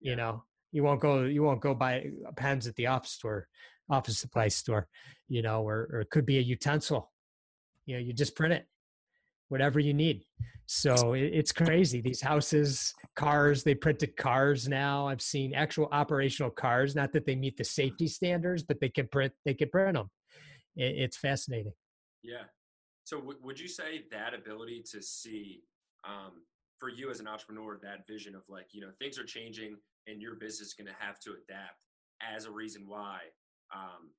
you 0.00 0.16
know? 0.16 0.44
You 0.70 0.82
won't 0.82 1.00
go 1.00 1.22
you 1.22 1.42
won't 1.42 1.60
go 1.62 1.74
buy 1.74 2.10
uh, 2.26 2.32
pens 2.32 2.66
at 2.66 2.74
the 2.76 2.88
office 2.88 3.12
store 3.12 3.48
office 3.90 4.18
supply 4.18 4.48
store 4.48 4.86
you 5.28 5.40
know 5.40 5.62
or, 5.62 5.88
or 5.90 6.00
it 6.00 6.10
could 6.10 6.26
be 6.26 6.36
a 6.36 6.42
utensil. 6.42 7.10
You 7.86 7.96
know 7.96 8.00
you 8.02 8.12
just 8.12 8.36
print 8.36 8.52
it 8.52 8.66
whatever 9.48 9.80
you 9.80 9.94
need. 9.94 10.24
So 10.70 11.14
it, 11.14 11.30
it's 11.32 11.50
crazy. 11.50 12.02
These 12.02 12.20
houses, 12.20 12.94
cars, 13.16 13.64
they 13.64 13.74
printed 13.74 14.16
cars 14.18 14.68
now. 14.68 15.08
I've 15.08 15.22
seen 15.22 15.54
actual 15.54 15.88
operational 15.92 16.50
cars. 16.50 16.94
Not 16.94 17.10
that 17.14 17.24
they 17.24 17.34
meet 17.34 17.56
the 17.56 17.64
safety 17.64 18.06
standards, 18.06 18.62
but 18.62 18.78
they 18.78 18.90
can 18.90 19.08
print. 19.08 19.32
They 19.46 19.54
can 19.54 19.70
print 19.70 19.94
them. 19.94 20.10
It, 20.76 20.98
it's 20.98 21.16
fascinating. 21.16 21.72
Yeah. 22.22 22.44
So 23.04 23.16
w- 23.18 23.38
would 23.42 23.58
you 23.58 23.66
say 23.66 24.04
that 24.10 24.34
ability 24.34 24.84
to 24.92 25.00
see, 25.00 25.62
um, 26.06 26.42
for 26.78 26.90
you 26.90 27.10
as 27.10 27.20
an 27.20 27.28
entrepreneur, 27.28 27.80
that 27.82 28.06
vision 28.06 28.34
of 28.34 28.42
like 28.50 28.66
you 28.72 28.82
know 28.82 28.90
things 28.98 29.18
are 29.18 29.24
changing 29.24 29.76
and 30.06 30.20
your 30.20 30.34
business 30.34 30.68
is 30.68 30.74
going 30.74 30.86
to 30.86 30.96
have 30.98 31.18
to 31.20 31.30
adapt 31.30 31.78
as 32.20 32.44
a 32.44 32.50
reason 32.50 32.84
why 32.86 33.20
um, 33.74 34.10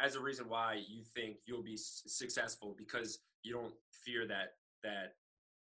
as 0.00 0.14
a 0.14 0.20
reason 0.20 0.48
why 0.48 0.80
you 0.88 1.02
think 1.14 1.36
you'll 1.46 1.62
be 1.62 1.76
successful 1.76 2.74
because 2.78 3.18
you 3.42 3.52
don't 3.52 3.74
fear 4.04 4.26
that 4.26 4.54
that 4.82 5.14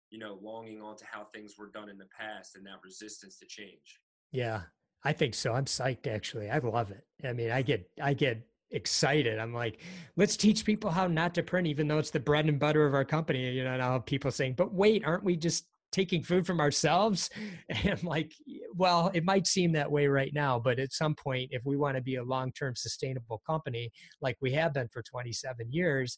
you 0.09 0.19
know 0.19 0.39
longing 0.41 0.81
on 0.81 0.95
to 0.97 1.05
how 1.09 1.27
things 1.33 1.55
were 1.57 1.69
done 1.73 1.89
in 1.89 1.97
the 1.97 2.07
past 2.17 2.55
and 2.55 2.65
that 2.65 2.79
resistance 2.83 3.37
to 3.39 3.45
change. 3.45 3.99
Yeah 4.31 4.61
i 5.03 5.13
think 5.13 5.35
so. 5.35 5.53
I'm 5.53 5.65
psyched 5.65 6.07
actually. 6.07 6.49
I 6.49 6.57
love 6.57 6.91
it. 6.91 7.05
I 7.25 7.33
mean 7.33 7.51
i 7.51 7.61
get 7.61 7.89
i 8.01 8.13
get 8.13 8.41
excited. 8.71 9.39
I'm 9.39 9.53
like 9.53 9.79
let's 10.15 10.35
teach 10.35 10.65
people 10.65 10.89
how 10.91 11.07
not 11.07 11.33
to 11.35 11.43
print 11.43 11.67
even 11.67 11.87
though 11.87 11.99
it's 11.99 12.11
the 12.11 12.19
bread 12.19 12.45
and 12.45 12.59
butter 12.59 12.85
of 12.85 12.93
our 12.93 13.05
company 13.05 13.49
you 13.51 13.63
know 13.63 13.77
now 13.77 13.99
people 13.99 14.31
saying 14.31 14.55
but 14.57 14.73
wait 14.73 15.05
aren't 15.05 15.23
we 15.23 15.37
just 15.37 15.65
taking 15.93 16.21
food 16.21 16.45
from 16.45 16.59
ourselves? 16.59 17.29
And 17.69 17.99
i'm 17.99 18.07
like 18.07 18.33
well, 18.77 19.09
it 19.13 19.25
might 19.25 19.47
seem 19.47 19.71
that 19.73 19.91
way 19.91 20.07
right 20.07 20.31
now, 20.33 20.59
but 20.59 20.79
at 20.79 20.93
some 20.93 21.15
point, 21.15 21.49
if 21.51 21.63
we 21.65 21.75
want 21.75 21.97
to 21.97 22.01
be 22.01 22.15
a 22.15 22.23
long 22.23 22.51
term 22.51 22.75
sustainable 22.75 23.41
company 23.45 23.91
like 24.21 24.37
we 24.39 24.51
have 24.53 24.73
been 24.73 24.87
for 24.89 25.01
27 25.01 25.71
years, 25.71 26.17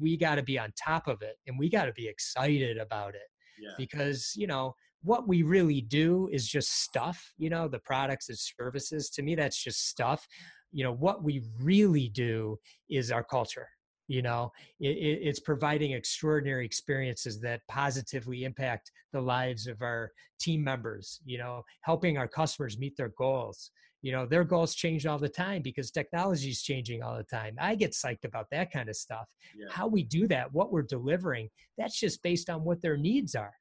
we 0.00 0.16
got 0.16 0.36
to 0.36 0.42
be 0.42 0.58
on 0.58 0.72
top 0.82 1.08
of 1.08 1.22
it 1.22 1.36
and 1.46 1.58
we 1.58 1.68
got 1.68 1.86
to 1.86 1.92
be 1.92 2.06
excited 2.08 2.78
about 2.78 3.14
it 3.14 3.28
yeah. 3.60 3.70
because, 3.76 4.32
you 4.36 4.46
know, 4.46 4.74
what 5.02 5.28
we 5.28 5.42
really 5.42 5.80
do 5.80 6.28
is 6.32 6.46
just 6.46 6.82
stuff, 6.82 7.32
you 7.38 7.50
know, 7.50 7.68
the 7.68 7.78
products 7.78 8.28
and 8.28 8.38
services. 8.38 9.10
To 9.10 9.22
me, 9.22 9.34
that's 9.34 9.62
just 9.62 9.88
stuff. 9.88 10.26
You 10.72 10.84
know, 10.84 10.92
what 10.92 11.22
we 11.22 11.42
really 11.60 12.08
do 12.08 12.58
is 12.90 13.10
our 13.12 13.24
culture 13.24 13.68
you 14.08 14.22
know 14.22 14.50
it, 14.80 14.88
it's 14.88 15.38
providing 15.38 15.92
extraordinary 15.92 16.64
experiences 16.64 17.40
that 17.40 17.60
positively 17.68 18.44
impact 18.44 18.90
the 19.12 19.20
lives 19.20 19.66
of 19.66 19.80
our 19.82 20.10
team 20.40 20.64
members 20.64 21.20
you 21.24 21.38
know 21.38 21.62
helping 21.82 22.18
our 22.18 22.28
customers 22.28 22.78
meet 22.78 22.96
their 22.96 23.12
goals. 23.16 23.70
You 24.00 24.12
know 24.12 24.26
their 24.26 24.44
goals 24.44 24.74
change 24.74 25.06
all 25.06 25.18
the 25.18 25.28
time 25.28 25.60
because 25.60 25.90
technology 25.90 26.50
is 26.50 26.62
changing 26.62 27.02
all 27.02 27.16
the 27.16 27.24
time. 27.24 27.56
I 27.60 27.74
get 27.74 27.92
psyched 27.92 28.24
about 28.24 28.46
that 28.52 28.72
kind 28.72 28.88
of 28.88 28.96
stuff. 28.96 29.26
Yeah. 29.56 29.66
how 29.70 29.88
we 29.88 30.02
do 30.04 30.28
that 30.28 30.52
what 30.52 30.72
we're 30.72 30.82
delivering 30.82 31.48
that's 31.76 31.98
just 31.98 32.22
based 32.22 32.48
on 32.48 32.64
what 32.64 32.80
their 32.80 32.96
needs 32.96 33.34
are 33.34 33.54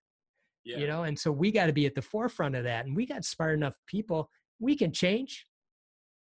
yeah. 0.63 0.77
you 0.77 0.87
know 0.87 1.03
and 1.03 1.17
so 1.17 1.31
we 1.31 1.51
got 1.51 1.67
to 1.67 1.73
be 1.73 1.85
at 1.85 1.95
the 1.95 2.01
forefront 2.01 2.55
of 2.55 2.65
that 2.65 2.85
and 2.85 2.95
we 2.95 3.05
got 3.05 3.25
smart 3.25 3.55
enough 3.55 3.75
people 3.87 4.29
we 4.59 4.75
can 4.75 4.91
change. 4.91 5.45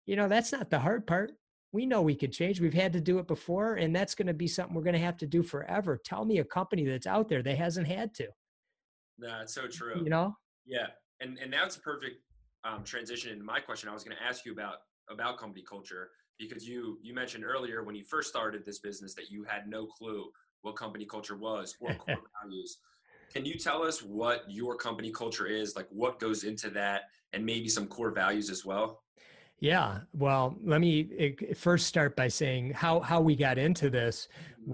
You 0.06 0.16
know 0.16 0.28
that's 0.28 0.52
not 0.52 0.70
the 0.70 0.80
hard 0.80 1.06
part 1.06 1.32
we 1.72 1.86
know 1.86 2.02
we 2.02 2.16
could 2.16 2.32
change. 2.32 2.60
We've 2.60 2.74
had 2.74 2.94
to 2.94 3.02
do 3.02 3.20
it 3.20 3.28
before, 3.28 3.76
and 3.76 3.96
that's 3.96 4.16
going 4.16 4.28
to 4.28 4.34
be 4.34 4.48
something 4.48 4.76
we're 4.76 4.84
going 4.84 4.94
to 4.94 5.00
have 5.00 5.18
to 5.18 5.28
do 5.28 5.44
forever. 5.44 6.00
Tell 6.04 6.26
me 6.26 6.40
a 6.40 6.44
company 6.44 6.86
that's 6.86 7.08
out 7.08 7.30
there 7.30 7.44
that 7.44 7.58
hasn't 7.58 7.88
had 7.88 8.14
to. 8.16 8.28
No, 9.20 9.42
it's 9.42 9.54
so 9.54 9.68
true. 9.68 10.02
You 10.04 10.10
know? 10.10 10.36
Yeah, 10.66 10.88
and 11.20 11.38
and 11.38 11.54
it's 11.54 11.78
a 11.78 11.82
perfect 11.82 12.18
um, 12.64 12.84
transition 12.84 13.32
into 13.32 13.44
my 13.44 13.60
question. 13.60 13.90
I 13.90 13.94
was 13.94 14.04
going 14.04 14.18
to 14.18 14.24
ask 14.24 14.46
you 14.46 14.52
about 14.52 14.78
about 15.10 15.38
company 15.38 15.64
culture 15.68 16.10
because 16.40 16.68
you 16.68 16.98
you 17.02 17.14
mentioned 17.14 17.44
earlier 17.44 17.84
when 17.84 17.96
you 17.96 18.04
first 18.04 18.30
started 18.30 18.66
this 18.66 18.80
business 18.80 19.14
that 19.16 19.30
you 19.30 19.44
had 19.44 19.68
no 19.68 19.86
clue 19.86 20.30
what 20.62 20.76
company 20.76 21.06
culture 21.06 21.38
was 21.38 21.76
or 21.80 21.94
core 21.96 22.18
values. 22.42 22.80
Can 23.32 23.46
you 23.46 23.60
tell 23.60 23.84
us 23.84 24.02
what 24.02 24.44
your 24.48 24.76
company 24.76 25.12
culture 25.12 25.46
is, 25.46 25.76
like 25.76 25.88
what 25.92 26.20
goes 26.20 26.44
into 26.44 26.70
that, 26.72 27.04
and 27.34 27.46
maybe 27.46 27.70
some 27.70 27.86
core 27.86 28.12
values 28.12 28.50
as 28.50 28.66
well? 28.66 29.04
Yeah, 29.62 30.00
well, 30.14 30.56
let 30.64 30.80
me 30.80 31.10
eh, 31.18 31.54
first 31.54 31.88
start 31.88 32.16
by 32.16 32.30
saying 32.30 32.72
how 32.72 33.02
how 33.02 33.20
we 33.20 33.36
got 33.36 33.58
into 33.58 33.90
this, 33.90 34.30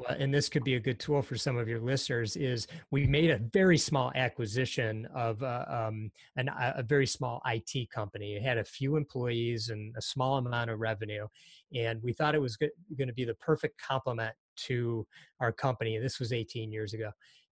and 0.09 0.31
this 0.31 0.47
could 0.47 0.63
be 0.63 0.75
a 0.75 0.79
good 0.79 0.99
tool 0.99 1.23
for 1.23 1.35
some 1.37 1.57
of 1.57 1.67
your 1.67 1.79
listeners. 1.79 2.35
Is 2.35 2.67
we 2.91 3.07
made 3.07 3.31
a 3.31 3.39
very 3.51 3.79
small 3.79 4.11
acquisition 4.13 5.07
of 5.15 5.41
uh, 5.41 5.65
um, 5.67 6.11
an, 6.35 6.49
a 6.59 6.83
very 6.83 7.07
small 7.07 7.41
IT 7.47 7.89
company. 7.89 8.35
It 8.35 8.43
had 8.43 8.59
a 8.59 8.63
few 8.63 8.95
employees 8.95 9.69
and 9.69 9.95
a 9.97 10.01
small 10.03 10.37
amount 10.37 10.69
of 10.69 10.79
revenue, 10.79 11.25
and 11.73 12.01
we 12.03 12.13
thought 12.13 12.35
it 12.35 12.41
was 12.41 12.55
going 12.57 13.07
to 13.07 13.13
be 13.13 13.25
the 13.25 13.35
perfect 13.35 13.81
complement 13.81 14.35
to 14.67 15.07
our 15.39 15.51
company. 15.51 15.97
This 15.97 16.19
was 16.19 16.31
18 16.31 16.71
years 16.71 16.93
ago, 16.93 17.09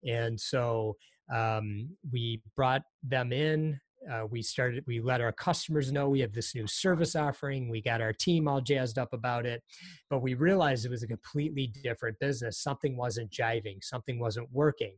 and 0.07 0.39
so 0.39 0.97
um, 1.33 1.89
we 2.11 2.43
brought 2.55 2.83
them 3.01 3.33
in 3.33 3.79
uh, 4.11 4.25
we 4.29 4.41
started 4.41 4.83
we 4.87 4.99
let 4.99 5.21
our 5.21 5.31
customers 5.31 5.91
know 5.91 6.09
we 6.09 6.19
have 6.19 6.33
this 6.33 6.55
new 6.55 6.67
service 6.67 7.15
offering. 7.15 7.69
We 7.69 7.81
got 7.81 8.01
our 8.01 8.13
team 8.13 8.47
all 8.47 8.61
jazzed 8.61 8.97
up 8.97 9.13
about 9.13 9.45
it 9.45 9.63
but 10.09 10.21
we 10.21 10.35
realized 10.35 10.85
it 10.85 10.91
was 10.91 11.01
a 11.01 11.07
completely 11.07 11.73
different 11.83 12.19
business. 12.19 12.59
Something 12.59 12.95
wasn't 12.95 13.31
jiving. 13.31 13.83
Something 13.83 14.19
wasn't 14.19 14.47
working 14.51 14.93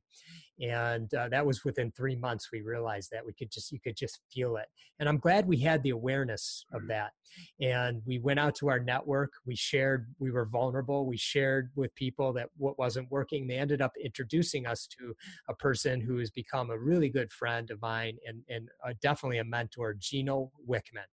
and 0.62 1.14
uh, 1.14 1.28
that 1.30 1.45
was 1.45 1.66
within 1.66 1.91
three 1.91 2.16
months 2.16 2.49
we 2.51 2.62
realized 2.62 3.10
that 3.12 3.26
we 3.26 3.34
could 3.34 3.51
just 3.51 3.72
you 3.72 3.80
could 3.80 3.95
just 3.95 4.22
feel 4.32 4.56
it 4.56 4.68
and 4.99 5.10
i'm 5.10 5.18
glad 5.18 5.45
we 5.45 5.58
had 5.58 5.84
the 5.84 5.89
awareness 5.89 6.66
of 6.74 6.84
mm. 6.84 6.88
that 6.88 7.12
and 7.60 8.01
we 8.06 8.20
went 8.20 8.39
out 8.39 8.56
to 8.56 8.70
our 8.70 8.80
network 8.80 9.32
we 9.45 9.56
shared 9.56 10.08
we 10.20 10.32
were 10.32 10.45
vulnerable 10.45 11.06
we 11.06 11.18
shared 11.18 11.72
with 11.76 11.93
people 11.95 12.32
that 12.32 12.47
what 12.58 12.78
wasn't 12.80 13.10
working 13.12 13.47
they 13.47 13.58
ended 13.58 13.82
up 13.82 13.91
introducing 14.03 14.66
us 14.66 14.88
to 14.88 15.14
a 15.49 15.53
person 15.56 15.99
who 15.99 16.18
has 16.18 16.32
become 16.32 16.70
a 16.70 16.80
really 16.80 17.10
good 17.10 17.32
friend 17.32 17.70
of 17.70 17.82
mine 17.82 18.18
and, 18.26 18.41
and 18.49 18.70
uh, 18.88 18.93
definitely 19.01 19.39
a 19.39 19.43
mentor 19.43 19.95
gino 19.99 20.51
wickman 20.70 21.10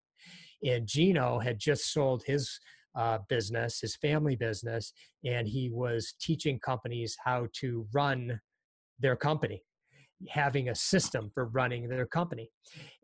and 0.64 0.86
gino 0.86 1.40
had 1.40 1.58
just 1.58 1.92
sold 1.92 2.22
his 2.24 2.60
uh, 2.94 3.18
business, 3.28 3.80
his 3.80 3.96
family 3.96 4.36
business, 4.36 4.92
and 5.24 5.48
he 5.48 5.70
was 5.70 6.14
teaching 6.20 6.58
companies 6.58 7.16
how 7.24 7.46
to 7.54 7.86
run 7.92 8.38
their 9.02 9.16
company 9.16 9.62
having 10.28 10.68
a 10.68 10.74
system 10.74 11.30
for 11.34 11.46
running 11.46 11.88
their 11.88 12.06
company. 12.06 12.50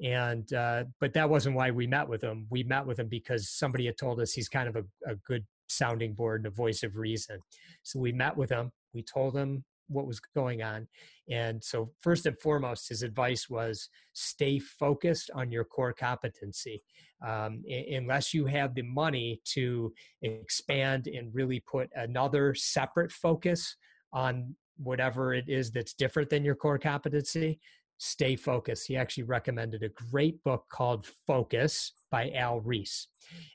And 0.02 0.52
uh, 0.52 0.84
but 1.00 1.12
that 1.14 1.28
wasn't 1.28 1.56
why 1.56 1.70
we 1.70 1.86
met 1.86 2.08
with 2.08 2.22
him. 2.22 2.46
We 2.50 2.62
met 2.62 2.86
with 2.86 2.98
him 2.98 3.08
because 3.08 3.50
somebody 3.50 3.86
had 3.86 3.98
told 3.98 4.20
us 4.20 4.32
he's 4.32 4.48
kind 4.48 4.68
of 4.68 4.76
a, 4.76 4.84
a 5.10 5.16
good 5.26 5.44
sounding 5.68 6.14
board 6.14 6.40
and 6.40 6.46
a 6.46 6.50
voice 6.50 6.82
of 6.82 6.96
reason. 6.96 7.38
So 7.82 7.98
we 7.98 8.12
met 8.12 8.36
with 8.36 8.50
him. 8.50 8.70
We 8.94 9.02
told 9.02 9.36
him 9.36 9.64
what 9.88 10.06
was 10.06 10.20
going 10.20 10.62
on. 10.62 10.86
And 11.30 11.62
so 11.64 11.90
first 12.00 12.26
and 12.26 12.38
foremost 12.40 12.90
his 12.90 13.02
advice 13.02 13.48
was 13.48 13.88
stay 14.12 14.58
focused 14.58 15.30
on 15.34 15.50
your 15.50 15.64
core 15.64 15.94
competency. 15.94 16.82
Um, 17.26 17.62
unless 17.90 18.32
you 18.32 18.46
have 18.46 18.74
the 18.74 18.82
money 18.82 19.40
to 19.54 19.92
expand 20.22 21.08
and 21.08 21.34
really 21.34 21.60
put 21.60 21.88
another 21.96 22.54
separate 22.54 23.10
focus 23.10 23.76
on 24.12 24.54
whatever 24.82 25.34
it 25.34 25.44
is 25.48 25.70
that's 25.70 25.94
different 25.94 26.30
than 26.30 26.44
your 26.44 26.54
core 26.54 26.78
competency, 26.78 27.60
stay 27.98 28.36
focused. 28.36 28.86
He 28.86 28.96
actually 28.96 29.24
recommended 29.24 29.82
a 29.82 29.88
great 30.10 30.42
book 30.44 30.64
called 30.70 31.06
Focus 31.26 31.92
by 32.10 32.30
Al 32.30 32.60
Ries. 32.60 33.08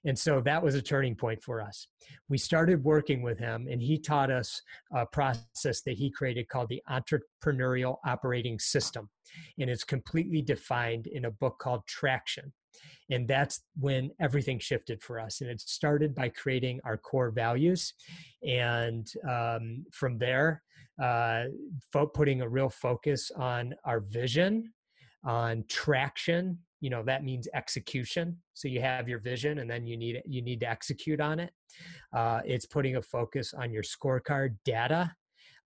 And 0.06 0.20
so 0.20 0.42
that 0.42 0.62
was 0.62 0.76
a 0.76 0.82
turning 0.82 1.16
point 1.16 1.42
for 1.42 1.62
us. 1.62 1.88
We 2.30 2.38
started 2.38 2.84
working 2.84 3.24
with 3.24 3.40
him, 3.40 3.68
and 3.72 3.82
he 3.82 3.98
taught 3.98 4.30
us 4.30 4.62
a 4.94 5.06
process 5.06 5.82
that 5.82 5.98
he 5.98 6.12
created 6.12 6.50
called 6.50 6.70
the 6.70 6.84
Entrepreneurial 6.90 7.98
Operating 8.06 8.60
System. 8.60 9.10
And 9.58 9.70
it's 9.70 9.86
completely 9.86 10.42
defined 10.42 11.08
in 11.08 11.26
a 11.26 11.32
book 11.32 11.58
called 11.60 11.88
Traction. 11.88 12.52
And 13.10 13.28
that's 13.28 13.62
when 13.80 14.12
everything 14.20 14.60
shifted 14.60 15.02
for 15.02 15.20
us. 15.20 15.42
And 15.42 15.50
it 15.50 15.62
started 15.62 16.14
by 16.14 16.30
creating 16.30 16.80
our 16.84 16.98
core 16.98 17.32
values. 17.32 17.94
And 18.48 19.08
um, 19.30 19.86
from 19.92 20.18
there, 20.18 20.64
uh, 21.02 21.46
putting 22.14 22.42
a 22.42 22.50
real 22.50 22.70
focus 22.70 23.32
on 23.36 23.74
our 23.86 24.00
vision, 24.00 24.74
on 25.24 25.64
traction. 25.68 26.60
You 26.82 26.90
know 26.90 27.04
that 27.04 27.24
means 27.24 27.48
execution. 27.54 28.38
So 28.54 28.68
you 28.68 28.82
have 28.82 29.08
your 29.08 29.20
vision, 29.20 29.60
and 29.60 29.70
then 29.70 29.88
you 29.88 29.98
need 29.98 30.22
you 30.26 30.42
need 30.42 30.60
to 30.62 30.70
execute 30.70 31.22
on 31.22 31.40
it. 31.40 31.52
Uh, 32.14 32.42
it's 32.46 32.66
putting 32.66 32.98
a 32.98 33.02
focus 33.02 33.54
on 33.54 33.72
your 33.72 33.84
scorecard 33.84 34.58
data. 34.66 35.16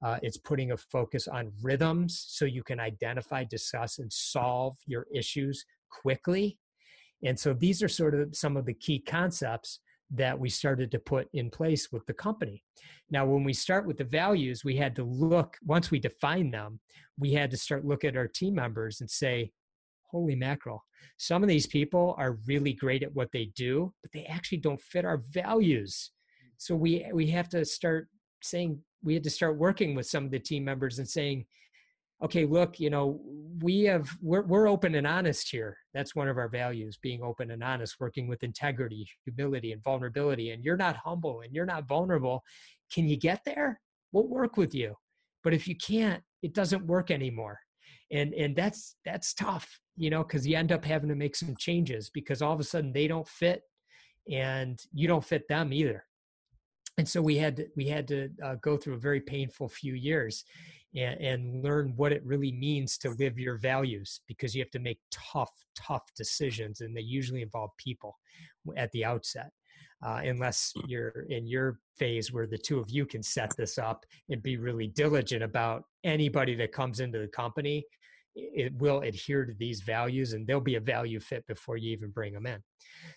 Uh, 0.03 0.19
it's 0.21 0.37
putting 0.37 0.71
a 0.71 0.77
focus 0.77 1.27
on 1.27 1.51
rhythms 1.63 2.23
so 2.27 2.45
you 2.45 2.63
can 2.63 2.79
identify, 2.79 3.43
discuss, 3.43 3.97
and 3.97 4.13
solve 4.13 4.77
your 4.85 5.07
issues 5.13 5.65
quickly. 5.89 6.59
And 7.23 7.39
so 7.39 7.53
these 7.53 7.81
are 7.81 7.87
sort 7.87 8.13
of 8.13 8.35
some 8.35 8.57
of 8.57 8.65
the 8.65 8.75
key 8.75 8.99
concepts 8.99 9.79
that 10.11 10.39
we 10.39 10.49
started 10.49 10.91
to 10.91 10.99
put 10.99 11.27
in 11.33 11.49
place 11.49 11.91
with 11.91 12.05
the 12.05 12.13
company. 12.13 12.63
Now, 13.09 13.25
when 13.25 13.43
we 13.43 13.53
start 13.53 13.85
with 13.85 13.97
the 13.97 14.03
values, 14.03 14.63
we 14.63 14.75
had 14.75 14.95
to 14.95 15.03
look, 15.03 15.57
once 15.65 15.91
we 15.91 15.99
define 15.99 16.51
them, 16.51 16.79
we 17.19 17.33
had 17.33 17.51
to 17.51 17.57
start 17.57 17.85
look 17.85 18.03
at 18.03 18.15
our 18.15 18.27
team 18.27 18.55
members 18.55 19.01
and 19.01 19.09
say, 19.09 19.51
holy 20.09 20.35
mackerel, 20.35 20.85
some 21.17 21.43
of 21.43 21.49
these 21.49 21.67
people 21.67 22.15
are 22.17 22.37
really 22.45 22.73
great 22.73 23.03
at 23.03 23.13
what 23.13 23.31
they 23.31 23.45
do, 23.55 23.93
but 24.01 24.11
they 24.13 24.25
actually 24.25 24.59
don't 24.59 24.81
fit 24.81 25.05
our 25.05 25.23
values. 25.29 26.11
So 26.57 26.75
we 26.75 27.05
we 27.13 27.27
have 27.27 27.49
to 27.49 27.65
start 27.65 28.07
saying 28.41 28.79
we 29.03 29.13
had 29.13 29.23
to 29.23 29.29
start 29.29 29.57
working 29.57 29.95
with 29.95 30.05
some 30.05 30.25
of 30.25 30.31
the 30.31 30.39
team 30.39 30.63
members 30.63 30.99
and 30.99 31.07
saying, 31.07 31.45
okay 32.23 32.45
look 32.45 32.79
you 32.79 32.89
know 32.89 33.21
we 33.61 33.83
have 33.83 34.09
we're, 34.21 34.43
we're 34.43 34.67
open 34.67 34.95
and 34.95 35.07
honest 35.07 35.49
here. 35.49 35.77
That's 35.93 36.15
one 36.15 36.27
of 36.27 36.37
our 36.37 36.49
values 36.49 36.97
being 37.01 37.23
open 37.23 37.51
and 37.51 37.63
honest 37.63 37.99
working 37.99 38.27
with 38.27 38.43
integrity 38.43 39.07
humility 39.25 39.71
and 39.71 39.83
vulnerability. 39.83 40.51
And 40.51 40.63
you're 40.63 40.77
not 40.77 40.97
humble 40.97 41.41
and 41.41 41.53
you're 41.53 41.65
not 41.65 41.87
vulnerable. 41.87 42.43
Can 42.91 43.07
you 43.07 43.17
get 43.17 43.41
there? 43.45 43.79
We'll 44.11 44.27
work 44.27 44.57
with 44.57 44.73
you. 44.75 44.95
But 45.43 45.53
if 45.53 45.67
you 45.67 45.75
can't 45.75 46.23
it 46.43 46.53
doesn't 46.53 46.85
work 46.85 47.09
anymore. 47.11 47.59
And 48.11 48.33
and 48.33 48.55
that's 48.55 48.95
that's 49.05 49.33
tough 49.33 49.79
you 49.95 50.09
know 50.09 50.23
because 50.23 50.45
you 50.45 50.55
end 50.55 50.71
up 50.71 50.85
having 50.85 51.09
to 51.09 51.15
make 51.15 51.35
some 51.35 51.55
changes 51.57 52.09
because 52.13 52.41
all 52.41 52.53
of 52.53 52.59
a 52.59 52.63
sudden 52.63 52.93
they 52.93 53.07
don't 53.07 53.27
fit 53.27 53.63
and 54.31 54.79
you 54.93 55.07
don't 55.07 55.25
fit 55.25 55.47
them 55.47 55.73
either. 55.73 56.03
And 56.99 57.07
so 57.07 57.21
we 57.21 57.37
had 57.37 57.57
to, 57.57 57.67
we 57.75 57.87
had 57.87 58.07
to 58.07 58.29
uh, 58.43 58.55
go 58.55 58.75
through 58.75 58.95
a 58.95 58.99
very 58.99 59.21
painful 59.21 59.69
few 59.69 59.93
years 59.93 60.43
and, 60.95 61.19
and 61.19 61.63
learn 61.63 61.93
what 61.95 62.11
it 62.11 62.25
really 62.25 62.51
means 62.51 62.97
to 62.99 63.11
live 63.11 63.37
your 63.37 63.57
values 63.57 64.21
because 64.27 64.55
you 64.55 64.61
have 64.61 64.71
to 64.71 64.79
make 64.79 64.99
tough, 65.11 65.51
tough 65.75 66.03
decisions, 66.15 66.81
and 66.81 66.95
they 66.95 67.01
usually 67.01 67.41
involve 67.41 67.71
people 67.77 68.17
at 68.75 68.91
the 68.91 69.05
outset. 69.05 69.51
Uh, 70.05 70.21
unless 70.25 70.73
you're 70.87 71.25
in 71.29 71.47
your 71.47 71.79
phase 71.97 72.31
where 72.31 72.45
the 72.45 72.57
two 72.57 72.79
of 72.79 72.87
you 72.87 73.03
can 73.03 73.23
set 73.23 73.51
this 73.57 73.79
up 73.79 74.05
and 74.29 74.43
be 74.43 74.57
really 74.57 74.87
diligent 74.89 75.41
about 75.41 75.85
anybody 76.03 76.53
that 76.53 76.71
comes 76.71 76.99
into 76.99 77.17
the 77.17 77.27
company 77.27 77.83
it 78.35 78.71
will 78.75 78.99
adhere 79.01 79.45
to 79.45 79.53
these 79.57 79.81
values 79.81 80.33
and 80.33 80.45
they'll 80.45 80.59
be 80.59 80.75
a 80.75 80.79
value 80.79 81.19
fit 81.19 81.45
before 81.47 81.77
you 81.77 81.91
even 81.91 82.11
bring 82.11 82.33
them 82.33 82.45
in 82.45 82.61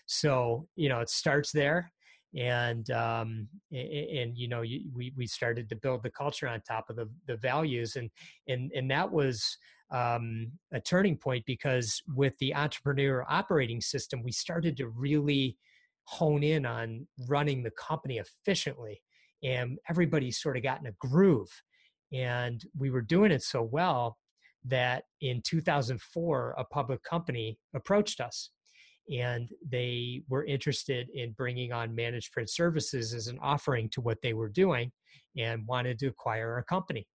so 0.07 0.67
you 0.75 0.89
know 0.89 0.99
it 0.99 1.09
starts 1.09 1.51
there 1.51 1.91
and 2.37 2.89
um, 2.91 3.47
and, 3.71 4.37
you 4.37 4.47
know 4.47 4.61
we 4.61 5.13
we 5.17 5.27
started 5.27 5.67
to 5.69 5.75
build 5.75 6.03
the 6.03 6.09
culture 6.09 6.47
on 6.47 6.61
top 6.61 6.89
of 6.89 6.95
the 6.95 7.09
the 7.27 7.35
values 7.37 7.95
and 7.95 8.09
and 8.47 8.71
and 8.73 8.89
that 8.89 9.11
was 9.11 9.57
um, 9.91 10.49
a 10.71 10.79
turning 10.79 11.17
point 11.17 11.45
because 11.45 12.01
with 12.15 12.37
the 12.39 12.55
entrepreneur 12.55 13.25
operating 13.29 13.81
system 13.81 14.23
we 14.23 14.31
started 14.31 14.77
to 14.77 14.87
really 14.87 15.57
hone 16.03 16.43
in 16.43 16.65
on 16.65 17.05
running 17.27 17.63
the 17.63 17.71
company 17.71 18.17
efficiently 18.17 19.01
and 19.43 19.77
everybody 19.89 20.31
sort 20.31 20.55
of 20.55 20.63
got 20.63 20.79
in 20.79 20.87
a 20.87 20.91
groove 20.99 21.49
and 22.13 22.63
we 22.77 22.89
were 22.89 23.01
doing 23.01 23.31
it 23.31 23.43
so 23.43 23.61
well 23.61 24.17
that 24.63 25.03
in 25.21 25.41
2004 25.41 26.55
a 26.57 26.63
public 26.65 27.03
company 27.03 27.57
approached 27.75 28.21
us 28.21 28.51
and 29.09 29.49
they 29.67 30.23
were 30.29 30.45
interested 30.45 31.09
in 31.09 31.31
bringing 31.31 31.71
on 31.71 31.95
managed 31.95 32.31
print 32.31 32.49
services 32.49 33.13
as 33.13 33.27
an 33.27 33.39
offering 33.41 33.89
to 33.89 34.01
what 34.01 34.21
they 34.21 34.33
were 34.33 34.49
doing 34.49 34.91
and 35.37 35.65
wanted 35.67 35.99
to 35.99 36.07
acquire 36.07 36.57
a 36.57 36.63
company. 36.63 37.07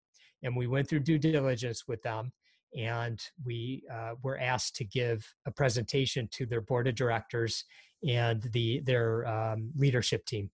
And 0.43 0.57
we 0.57 0.67
went 0.67 0.89
through 0.89 1.01
due 1.01 1.19
diligence 1.19 1.85
with 1.87 2.03
them 2.03 2.33
and 2.77 3.21
we 3.45 3.83
uh, 3.93 4.13
were 4.23 4.39
asked 4.39 4.77
to 4.77 4.85
give 4.85 5.27
a 5.47 5.51
presentation 5.51 6.29
to 6.33 6.47
their 6.47 6.61
board 6.61 6.89
of 6.89 6.95
directors 6.95 7.65
and 8.07 8.43
the 8.53 8.81
their 8.81 9.27
um, 9.27 9.71
leadership 9.77 10.25
team 10.27 10.51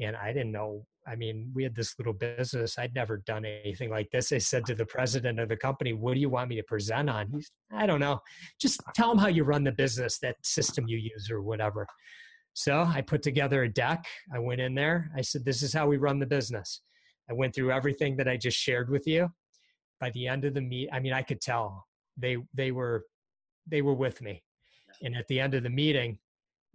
and 0.00 0.16
i 0.16 0.32
didn't 0.32 0.52
know 0.52 0.84
I 1.08 1.16
mean, 1.16 1.50
we 1.54 1.62
had 1.62 1.74
this 1.74 1.98
little 1.98 2.12
business. 2.12 2.78
I'd 2.78 2.94
never 2.94 3.16
done 3.18 3.46
anything 3.46 3.88
like 3.88 4.10
this. 4.10 4.30
I 4.30 4.38
said 4.38 4.66
to 4.66 4.74
the 4.74 4.84
president 4.84 5.40
of 5.40 5.48
the 5.48 5.56
company, 5.56 5.94
What 5.94 6.14
do 6.14 6.20
you 6.20 6.28
want 6.28 6.50
me 6.50 6.56
to 6.56 6.62
present 6.62 7.08
on? 7.08 7.30
He's, 7.30 7.50
I 7.72 7.86
don't 7.86 8.00
know. 8.00 8.20
Just 8.60 8.82
tell 8.94 9.10
him 9.10 9.16
how 9.16 9.28
you 9.28 9.44
run 9.44 9.64
the 9.64 9.72
business, 9.72 10.18
that 10.18 10.36
system 10.44 10.86
you 10.86 10.98
use, 10.98 11.30
or 11.30 11.40
whatever. 11.40 11.86
So 12.52 12.82
I 12.82 13.00
put 13.00 13.22
together 13.22 13.62
a 13.62 13.72
deck. 13.72 14.04
I 14.34 14.38
went 14.38 14.60
in 14.60 14.74
there. 14.74 15.10
I 15.16 15.22
said, 15.22 15.44
This 15.44 15.62
is 15.62 15.72
how 15.72 15.86
we 15.86 15.96
run 15.96 16.18
the 16.18 16.26
business. 16.26 16.82
I 17.30 17.32
went 17.32 17.54
through 17.54 17.72
everything 17.72 18.16
that 18.18 18.28
I 18.28 18.36
just 18.36 18.58
shared 18.58 18.90
with 18.90 19.06
you. 19.06 19.30
By 20.00 20.10
the 20.10 20.28
end 20.28 20.44
of 20.44 20.54
the 20.54 20.60
meet, 20.60 20.90
I 20.92 21.00
mean, 21.00 21.14
I 21.14 21.22
could 21.22 21.40
tell 21.40 21.86
they 22.18 22.36
they 22.52 22.70
were 22.70 23.06
they 23.66 23.80
were 23.80 23.94
with 23.94 24.20
me. 24.20 24.42
And 25.02 25.16
at 25.16 25.26
the 25.28 25.40
end 25.40 25.54
of 25.54 25.62
the 25.62 25.70
meeting, 25.70 26.18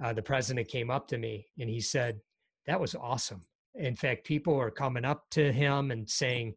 uh, 0.04 0.14
the 0.14 0.24
president 0.24 0.68
came 0.70 0.90
up 0.90 1.08
to 1.10 1.20
me 1.20 1.46
and 1.60 1.70
he 1.70 1.82
said, 1.82 2.20
"That 2.68 2.80
was 2.80 2.96
awesome 2.96 3.42
in 3.76 3.96
fact, 3.96 4.26
people 4.26 4.56
are 4.56 4.72
coming 4.72 5.06
up 5.06 5.26
to 5.32 5.52
him 5.52 5.92
and 5.92 6.10
saying, 6.10 6.56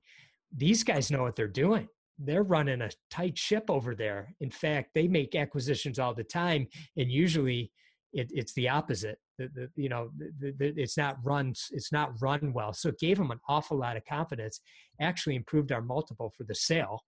These 0.55 0.85
guys 0.85 1.11
know 1.11 1.23
what 1.23 1.37
they're 1.37 1.49
doing. 1.49 1.89
They're 2.19 2.43
running 2.43 2.83
a 2.83 2.91
tight 3.11 3.37
ship 3.39 3.65
over 3.69 3.95
there. 3.95 4.35
In 4.41 4.51
fact, 4.51 4.91
they 4.95 5.07
make 5.07 5.35
acquisitions 5.35 5.99
all 5.99 6.15
the 6.15 6.25
time, 6.25 6.67
and 6.97 7.11
usually 7.11 7.71
it, 8.13 8.31
it's 8.33 8.55
the 8.55 8.69
opposite. 8.69 9.19
The, 9.39 9.49
the, 9.55 9.71
you 9.77 9.91
know, 9.91 10.11
the, 10.19 10.55
it's 10.59 10.97
not 10.97 11.19
run. 11.23 11.53
It's 11.73 11.93
not 11.93 12.13
run 12.21 12.53
well. 12.55 12.73
So 12.73 12.89
it 12.89 12.99
gave 12.99 13.19
them 13.19 13.31
an 13.31 13.41
awful 13.49 13.79
lot 13.79 13.97
of 13.97 14.05
confidence. 14.07 14.61
Actually, 15.01 15.37
improved 15.37 15.73
our 15.73 15.83
multiple 15.83 16.33
for 16.37 16.45
the 16.45 16.55
sale, 16.55 17.03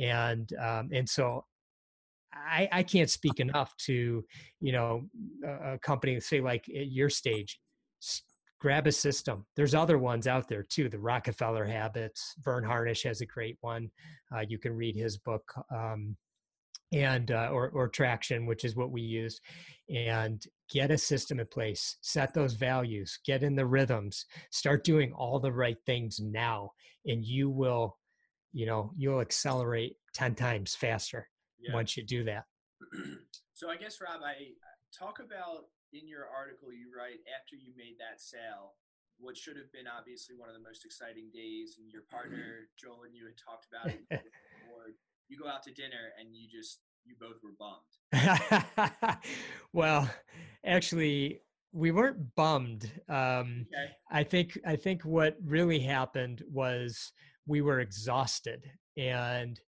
and 0.00 0.48
um, 0.62 0.90
and 0.92 1.08
so 1.08 1.44
I, 2.32 2.68
I 2.70 2.82
can't 2.84 3.10
speak 3.10 3.40
enough 3.40 3.76
to 3.86 4.24
you 4.60 4.72
know 4.72 5.08
a, 5.44 5.72
a 5.72 5.78
company 5.78 6.20
say 6.20 6.40
like 6.40 6.68
at 6.68 6.86
your 6.92 7.10
stage 7.10 7.58
grab 8.60 8.86
a 8.86 8.92
system. 8.92 9.46
There's 9.56 9.74
other 9.74 9.98
ones 9.98 10.26
out 10.26 10.48
there 10.48 10.62
too. 10.62 10.88
The 10.88 10.98
Rockefeller 10.98 11.64
Habits. 11.64 12.34
Verne 12.44 12.64
Harnish 12.64 13.02
has 13.04 13.20
a 13.20 13.26
great 13.26 13.56
one. 13.60 13.90
Uh, 14.34 14.42
you 14.46 14.58
can 14.58 14.76
read 14.76 14.96
his 14.96 15.16
book, 15.16 15.42
um, 15.74 16.16
and 16.92 17.30
uh, 17.30 17.50
or 17.52 17.70
or 17.70 17.88
Traction, 17.88 18.46
which 18.46 18.64
is 18.64 18.76
what 18.76 18.90
we 18.90 19.00
use, 19.00 19.40
and 19.88 20.42
get 20.70 20.90
a 20.90 20.98
system 20.98 21.40
in 21.40 21.46
place. 21.46 21.96
Set 22.02 22.34
those 22.34 22.54
values. 22.54 23.18
Get 23.24 23.42
in 23.42 23.56
the 23.56 23.66
rhythms. 23.66 24.26
Start 24.50 24.84
doing 24.84 25.12
all 25.12 25.40
the 25.40 25.52
right 25.52 25.78
things 25.86 26.20
now, 26.20 26.72
and 27.06 27.24
you 27.24 27.48
will, 27.48 27.96
you 28.52 28.66
know, 28.66 28.92
you'll 28.96 29.20
accelerate 29.20 29.96
ten 30.12 30.34
times 30.34 30.74
faster 30.74 31.28
yeah. 31.60 31.74
once 31.74 31.96
you 31.96 32.04
do 32.04 32.24
that. 32.24 32.44
So 33.52 33.68
I 33.68 33.76
guess 33.76 34.00
Rob, 34.00 34.22
I 34.24 34.56
talk 34.98 35.18
about 35.18 35.66
in 35.92 36.06
your 36.06 36.26
article, 36.30 36.72
you 36.72 36.90
write 36.94 37.20
after 37.30 37.56
you 37.56 37.72
made 37.76 37.96
that 37.98 38.20
sale, 38.20 38.78
what 39.18 39.36
should 39.36 39.56
have 39.56 39.70
been 39.72 39.86
obviously 39.86 40.34
one 40.36 40.48
of 40.48 40.54
the 40.54 40.62
most 40.62 40.84
exciting 40.84 41.30
days, 41.32 41.76
and 41.78 41.90
your 41.90 42.02
partner 42.10 42.70
Joel 42.80 43.04
and 43.04 43.14
you 43.14 43.26
had 43.26 43.36
talked 43.36 43.66
about 43.70 43.92
it 43.92 44.02
before. 44.08 44.94
You 45.28 45.38
go 45.38 45.48
out 45.48 45.62
to 45.62 45.70
dinner 45.70 46.10
and 46.18 46.34
you 46.34 46.48
just 46.50 46.80
you 47.04 47.14
both 47.20 47.36
were 47.40 47.54
bummed. 47.56 49.16
well, 49.72 50.10
actually, 50.66 51.42
we 51.72 51.92
weren't 51.92 52.34
bummed. 52.34 52.90
Um, 53.08 53.66
okay. 53.68 53.92
I 54.10 54.24
think 54.24 54.58
I 54.66 54.74
think 54.74 55.04
what 55.04 55.36
really 55.44 55.78
happened 55.78 56.42
was 56.50 57.12
we 57.46 57.60
were 57.60 57.78
exhausted 57.78 58.68
and 58.96 59.60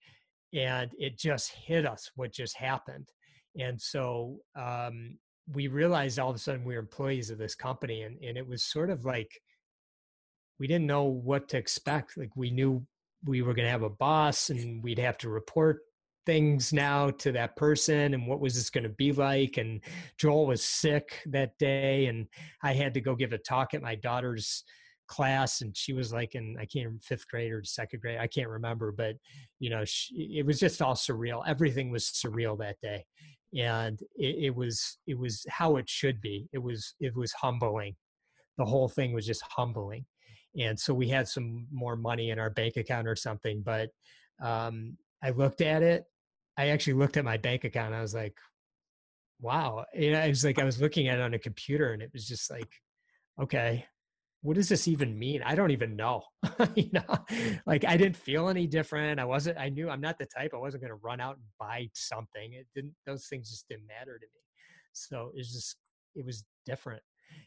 and 0.54 0.92
it 0.98 1.18
just 1.18 1.52
hit 1.52 1.84
us 1.84 2.10
what 2.14 2.32
just 2.32 2.56
happened 2.56 3.10
and 3.58 3.80
so 3.80 4.38
um, 4.56 5.18
we 5.52 5.68
realized 5.68 6.18
all 6.18 6.30
of 6.30 6.36
a 6.36 6.38
sudden 6.38 6.64
we 6.64 6.74
were 6.74 6.80
employees 6.80 7.30
of 7.30 7.38
this 7.38 7.54
company 7.54 8.02
and, 8.02 8.18
and 8.22 8.36
it 8.36 8.46
was 8.46 8.62
sort 8.62 8.90
of 8.90 9.04
like 9.04 9.40
we 10.58 10.66
didn't 10.66 10.86
know 10.86 11.04
what 11.04 11.48
to 11.48 11.56
expect 11.56 12.16
like 12.16 12.34
we 12.36 12.50
knew 12.50 12.84
we 13.24 13.42
were 13.42 13.54
going 13.54 13.66
to 13.66 13.70
have 13.70 13.82
a 13.82 13.90
boss 13.90 14.50
and 14.50 14.82
we'd 14.82 14.98
have 14.98 15.18
to 15.18 15.28
report 15.28 15.80
things 16.26 16.72
now 16.72 17.10
to 17.10 17.32
that 17.32 17.56
person 17.56 18.14
and 18.14 18.26
what 18.26 18.40
was 18.40 18.54
this 18.54 18.70
going 18.70 18.84
to 18.84 18.90
be 18.90 19.10
like 19.12 19.56
and 19.56 19.80
joel 20.18 20.46
was 20.46 20.62
sick 20.62 21.22
that 21.26 21.56
day 21.58 22.06
and 22.06 22.26
i 22.62 22.72
had 22.72 22.94
to 22.94 23.00
go 23.00 23.14
give 23.14 23.32
a 23.32 23.38
talk 23.38 23.72
at 23.74 23.82
my 23.82 23.94
daughter's 23.94 24.64
class 25.08 25.60
and 25.62 25.76
she 25.76 25.92
was 25.92 26.12
like 26.12 26.34
in 26.34 26.56
i 26.60 26.64
can't 26.64 27.02
fifth 27.02 27.26
grade 27.26 27.50
or 27.50 27.64
second 27.64 28.00
grade 28.00 28.18
i 28.18 28.26
can't 28.26 28.48
remember 28.48 28.92
but 28.92 29.16
you 29.58 29.68
know 29.68 29.82
she, 29.84 30.36
it 30.38 30.46
was 30.46 30.60
just 30.60 30.80
all 30.80 30.94
surreal 30.94 31.42
everything 31.46 31.90
was 31.90 32.04
surreal 32.04 32.56
that 32.56 32.76
day 32.80 33.04
and 33.58 34.00
it, 34.16 34.44
it, 34.44 34.54
was 34.54 34.98
it 35.06 35.18
was 35.18 35.44
how 35.48 35.76
it 35.76 35.88
should 35.88 36.20
be. 36.20 36.48
It 36.52 36.58
was 36.58 36.94
it 37.00 37.14
was 37.16 37.32
humbling. 37.32 37.96
The 38.58 38.64
whole 38.64 38.88
thing 38.88 39.12
was 39.12 39.26
just 39.26 39.42
humbling. 39.42 40.04
And 40.58 40.78
so 40.78 40.92
we 40.92 41.08
had 41.08 41.28
some 41.28 41.66
more 41.72 41.96
money 41.96 42.30
in 42.30 42.38
our 42.38 42.50
bank 42.50 42.76
account 42.76 43.06
or 43.06 43.14
something 43.16 43.62
but 43.64 43.90
um, 44.42 44.96
i 45.22 45.30
looked 45.30 45.60
at 45.60 45.82
it. 45.82 46.04
I 46.56 46.68
actually 46.68 46.94
looked 46.94 47.16
at 47.16 47.24
my 47.24 47.36
bank 47.36 47.64
account. 47.64 47.94
I 47.94 48.02
was 48.02 48.14
like 48.14 48.36
wow. 49.40 49.84
You 49.94 50.12
know, 50.12 50.20
it 50.20 50.28
was 50.28 50.44
like 50.44 50.58
i 50.58 50.64
was 50.64 50.80
looking 50.80 51.08
at 51.08 51.18
it 51.18 51.22
on 51.22 51.34
a 51.34 51.38
computer 51.38 51.92
and 51.92 52.02
it 52.02 52.10
was 52.12 52.26
just 52.26 52.50
like 52.50 52.70
okay 53.40 53.86
what 54.42 54.56
does 54.56 54.68
this 54.68 54.88
even 54.88 55.18
mean? 55.18 55.42
I 55.44 55.54
don't 55.54 55.70
even 55.70 55.96
know. 55.96 56.22
you 56.74 56.90
know, 56.92 57.18
like 57.66 57.84
I 57.84 57.96
didn't 57.96 58.16
feel 58.16 58.48
any 58.48 58.66
different. 58.66 59.20
I 59.20 59.24
wasn't, 59.24 59.58
I 59.58 59.68
knew 59.68 59.90
I'm 59.90 60.00
not 60.00 60.18
the 60.18 60.26
type, 60.26 60.52
I 60.54 60.58
wasn't 60.58 60.82
going 60.82 60.92
to 60.92 61.00
run 61.02 61.20
out 61.20 61.36
and 61.36 61.44
buy 61.58 61.88
something. 61.94 62.54
It 62.54 62.66
didn't, 62.74 62.94
those 63.06 63.26
things 63.26 63.50
just 63.50 63.68
didn't 63.68 63.86
matter 63.86 64.18
to 64.18 64.26
me. 64.26 64.40
So 64.92 65.30
it's 65.34 65.52
just, 65.52 65.76
it 66.14 66.24
was 66.24 66.44
different. 66.64 67.02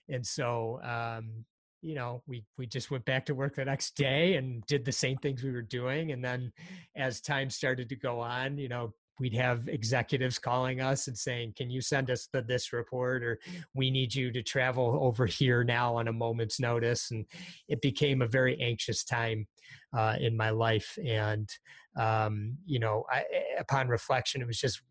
And 0.08 0.26
so, 0.26 0.80
um, 0.84 1.46
you 1.82 1.96
know, 1.96 2.24
we, 2.28 2.46
we 2.58 2.66
just 2.66 2.91
went 2.91 3.06
back 3.06 3.26
to 3.26 3.36
work 3.36 3.56
the 3.56 3.66
next 3.66 3.96
day 3.96 4.36
and 4.36 4.64
did 4.68 4.86
the 4.86 4.91
same 4.91 5.18
things 5.18 5.44
we 5.44 5.52
were 5.52 5.62
doing. 5.62 6.12
And 6.12 6.24
then 6.24 6.54
as 6.96 7.20
time 7.20 7.50
started 7.50 7.89
to 7.89 7.96
go 7.96 8.22
on, 8.22 8.58
you 8.58 8.70
know, 8.70 8.94
we'd 9.20 9.36
have 9.36 9.68
executives 9.68 10.39
calling 10.39 10.82
us 10.82 11.07
and 11.07 11.18
saying, 11.18 11.53
"Can 11.55 11.70
you 11.70 11.82
send 11.82 12.09
us 12.09 12.28
the 12.32 12.41
this 12.41 12.74
report?" 12.74 13.24
or 13.24 13.39
"We 13.74 13.91
need 13.91 14.14
you 14.14 14.32
to 14.32 14.43
travel 14.43 14.99
over 15.01 15.26
here 15.26 15.64
now 15.64 15.95
on 15.95 16.07
a 16.07 16.14
moment's 16.14 16.59
notice." 16.59 17.11
And 17.11 17.26
it 17.68 17.82
became 17.82 18.22
a 18.22 18.28
very 18.28 18.59
anxious 18.61 19.03
time 19.03 19.47
uh, 19.95 20.18
in 20.20 20.36
my 20.36 20.49
life. 20.49 20.97
And 21.05 21.49
um, 21.95 22.57
you 22.66 22.80
know, 22.80 23.05
I, 23.09 23.24
upon 23.59 23.88
reflection, 23.88 24.41
it 24.41 24.47
was 24.47 24.59
just 24.59 24.82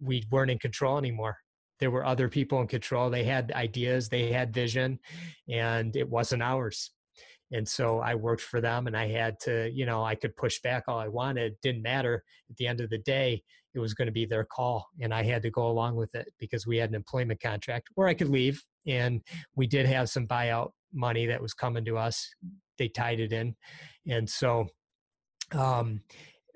we 0.00 0.24
weren't 0.30 0.50
in 0.50 0.58
control 0.58 0.98
anymore. 0.98 1.38
There 1.80 1.90
were 1.90 2.06
other 2.06 2.28
people 2.28 2.60
in 2.60 2.68
control. 2.68 3.10
They 3.10 3.24
had 3.24 3.50
ideas, 3.52 4.08
they 4.08 4.30
had 4.30 4.54
vision, 4.54 5.00
and 5.48 5.96
it 5.96 6.08
wasn't 6.08 6.42
ours 6.42 6.92
and 7.52 7.68
so 7.68 8.00
i 8.00 8.14
worked 8.14 8.42
for 8.42 8.60
them 8.60 8.86
and 8.86 8.96
i 8.96 9.06
had 9.06 9.38
to 9.40 9.70
you 9.72 9.86
know 9.86 10.02
i 10.02 10.14
could 10.14 10.34
push 10.36 10.60
back 10.60 10.84
all 10.88 10.98
i 10.98 11.08
wanted 11.08 11.52
it 11.52 11.58
didn't 11.62 11.82
matter. 11.82 12.22
At 12.50 12.56
the 12.56 12.66
end 12.66 12.80
of 12.80 12.90
the 12.90 12.98
day 12.98 13.42
it 13.74 13.80
was 13.80 13.94
going 13.94 14.06
to 14.06 14.12
be 14.12 14.26
their 14.26 14.44
call 14.44 14.86
and 15.00 15.12
i 15.12 15.22
had 15.22 15.42
to 15.42 15.50
go 15.50 15.66
along 15.66 15.96
with 15.96 16.14
it 16.14 16.28
because 16.38 16.66
we 16.66 16.76
had 16.76 16.90
an 16.90 16.96
employment 16.96 17.40
contract 17.40 17.88
or 17.96 18.08
i 18.08 18.14
could 18.14 18.28
leave 18.28 18.62
and 18.86 19.22
we 19.56 19.66
did 19.66 19.86
have 19.86 20.08
some 20.10 20.26
buyout 20.26 20.70
money 20.94 21.26
that 21.26 21.42
was 21.42 21.54
coming 21.54 21.84
to 21.84 21.98
us. 21.98 22.28
They 22.78 22.88
tied 22.88 23.20
it 23.20 23.32
in 23.32 23.54
and 24.06 24.28
so 24.28 24.66
um, 25.52 26.00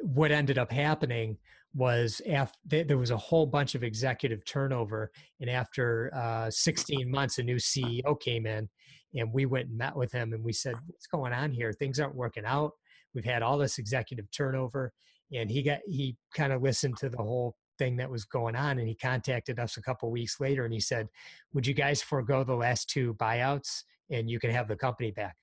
what 0.00 0.32
ended 0.32 0.58
up 0.58 0.72
happening 0.72 1.38
was 1.74 2.20
after 2.28 2.84
there 2.84 2.98
was 2.98 3.10
a 3.10 3.16
whole 3.16 3.46
bunch 3.46 3.74
of 3.74 3.84
executive 3.84 4.44
turnover 4.44 5.10
and 5.40 5.50
after 5.50 6.10
uh, 6.14 6.50
16 6.50 7.10
months 7.10 7.38
a 7.38 7.42
new 7.42 7.56
ceo 7.56 8.18
came 8.18 8.46
in 8.46 8.68
and 9.14 9.32
we 9.32 9.46
went 9.46 9.68
and 9.68 9.78
met 9.78 9.96
with 9.96 10.12
him 10.12 10.32
and 10.32 10.44
we 10.44 10.52
said 10.52 10.74
what's 10.86 11.06
going 11.06 11.32
on 11.32 11.52
here? 11.52 11.72
Things 11.72 11.98
aren't 12.00 12.14
working 12.14 12.44
out. 12.44 12.72
We've 13.14 13.24
had 13.24 13.42
all 13.42 13.58
this 13.58 13.78
executive 13.78 14.30
turnover 14.30 14.92
and 15.32 15.50
he 15.50 15.62
got 15.62 15.80
he 15.86 16.16
kind 16.34 16.52
of 16.52 16.62
listened 16.62 16.96
to 16.98 17.08
the 17.08 17.18
whole 17.18 17.56
thing 17.78 17.96
that 17.96 18.10
was 18.10 18.24
going 18.24 18.56
on 18.56 18.78
and 18.78 18.88
he 18.88 18.94
contacted 18.94 19.58
us 19.58 19.76
a 19.76 19.82
couple 19.82 20.10
weeks 20.10 20.40
later 20.40 20.64
and 20.64 20.74
he 20.74 20.80
said 20.80 21.08
would 21.52 21.66
you 21.66 21.74
guys 21.74 22.02
forego 22.02 22.42
the 22.44 22.54
last 22.54 22.88
two 22.90 23.14
buyouts 23.14 23.82
and 24.10 24.28
you 24.28 24.40
can 24.40 24.50
have 24.50 24.68
the 24.68 24.76
company 24.76 25.10
back? 25.10 25.36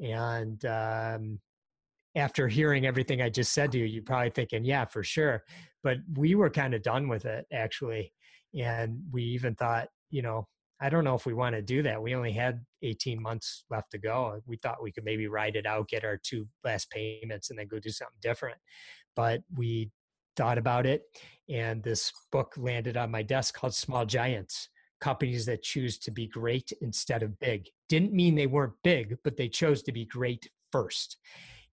And 0.00 0.64
um, 0.64 1.40
after 2.16 2.48
hearing 2.48 2.86
everything 2.86 3.22
i 3.22 3.28
just 3.28 3.52
said 3.52 3.70
to 3.72 3.78
you 3.78 3.84
you're 3.84 4.02
probably 4.02 4.30
thinking 4.30 4.64
yeah 4.64 4.84
for 4.84 5.02
sure 5.02 5.44
but 5.82 5.98
we 6.16 6.34
were 6.34 6.50
kind 6.50 6.74
of 6.74 6.82
done 6.82 7.08
with 7.08 7.24
it 7.24 7.46
actually 7.52 8.12
and 8.58 8.98
we 9.12 9.22
even 9.22 9.54
thought 9.54 9.88
you 10.10 10.22
know 10.22 10.46
i 10.80 10.88
don't 10.88 11.04
know 11.04 11.14
if 11.14 11.26
we 11.26 11.34
want 11.34 11.54
to 11.54 11.62
do 11.62 11.82
that. 11.82 12.02
We 12.02 12.14
only 12.14 12.32
had 12.32 12.64
18 12.82 13.20
months 13.20 13.64
left 13.70 13.90
to 13.92 13.98
go. 13.98 14.40
We 14.46 14.56
thought 14.56 14.82
we 14.82 14.92
could 14.92 15.04
maybe 15.04 15.26
ride 15.26 15.56
it 15.56 15.66
out 15.66 15.88
get 15.88 16.04
our 16.04 16.18
two 16.22 16.46
last 16.64 16.90
payments 16.90 17.50
and 17.50 17.58
then 17.58 17.66
go 17.66 17.78
do 17.78 17.90
something 17.90 18.18
different. 18.22 18.58
But 19.16 19.42
we 19.56 19.90
thought 20.36 20.58
about 20.58 20.86
it 20.86 21.02
and 21.48 21.82
this 21.82 22.12
book 22.30 22.54
landed 22.56 22.96
on 22.96 23.10
my 23.10 23.22
desk 23.22 23.54
called 23.54 23.74
small 23.74 24.06
giants 24.06 24.68
companies 25.00 25.46
that 25.46 25.62
choose 25.62 25.98
to 25.98 26.10
be 26.10 26.26
great 26.26 26.72
instead 26.80 27.22
of 27.22 27.38
big. 27.38 27.68
Didn't 27.88 28.12
mean 28.12 28.34
they 28.34 28.46
weren't 28.46 28.74
big 28.84 29.16
but 29.24 29.36
they 29.36 29.48
chose 29.48 29.82
to 29.84 29.92
be 29.92 30.04
great 30.04 30.48
first. 30.70 31.16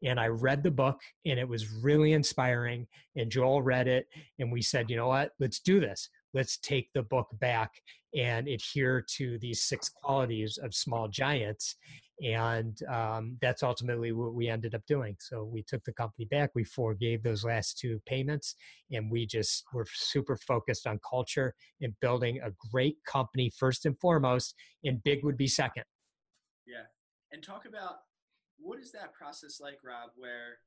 And 0.04 0.20
I 0.20 0.28
read 0.28 0.64
the 0.64 0.72
book 0.72 1.02
and 1.26 1.40
it 1.40 1.48
was 1.48 1.72
really 1.72 2.14
inspiring. 2.14 2.88
And 3.16 3.32
Joel 3.32 3.62
read 3.62 3.88
it 3.88 4.08
and 4.40 4.52
we 4.52 4.62
said, 4.62 4.90
you 4.90 4.98
know 4.98 5.08
what, 5.08 5.32
let's 5.40 5.60
do 5.60 5.80
this. 5.80 6.10
Let's 6.36 6.58
take 6.58 6.90
the 6.94 7.02
book 7.02 7.30
back 7.40 7.72
and 8.14 8.48
adhere 8.48 9.04
to 9.18 9.40
these 9.40 9.64
six 9.64 9.90
qualities 9.90 10.60
of 10.62 10.76
small 10.76 11.08
giants. 11.08 11.76
And 12.22 12.78
um, 12.90 13.38
that's 13.42 13.64
ultimately 13.64 14.12
what 14.12 14.34
we 14.34 14.48
ended 14.48 14.76
up 14.76 14.86
doing. 14.88 15.18
So 15.20 15.44
we 15.44 15.64
took 15.64 15.84
the 15.84 15.94
company 15.94 16.26
back, 16.26 16.52
we 16.54 16.64
forgave 16.64 17.24
those 17.24 17.44
last 17.44 17.78
two 17.78 18.02
payments, 18.06 18.56
and 18.92 19.10
we 19.12 19.26
just 19.26 19.64
were 19.74 19.86
super 19.92 20.38
focused 20.38 20.88
on 20.88 21.00
culture 21.10 21.56
and 21.82 21.94
building 22.00 22.40
a 22.44 22.52
great 22.72 22.98
company 23.06 23.52
first 23.58 23.86
and 23.86 24.00
foremost, 24.00 24.56
and 24.84 25.04
big 25.04 25.24
would 25.24 25.38
be 25.38 25.48
second. 25.48 25.84
Yeah. 26.68 26.88
And 27.32 27.44
talk 27.44 27.66
about 27.68 27.96
what 28.58 28.80
is 28.80 28.92
that 28.94 29.14
process 29.14 29.60
like, 29.60 29.80
Rob, 29.84 30.12
where 30.16 30.60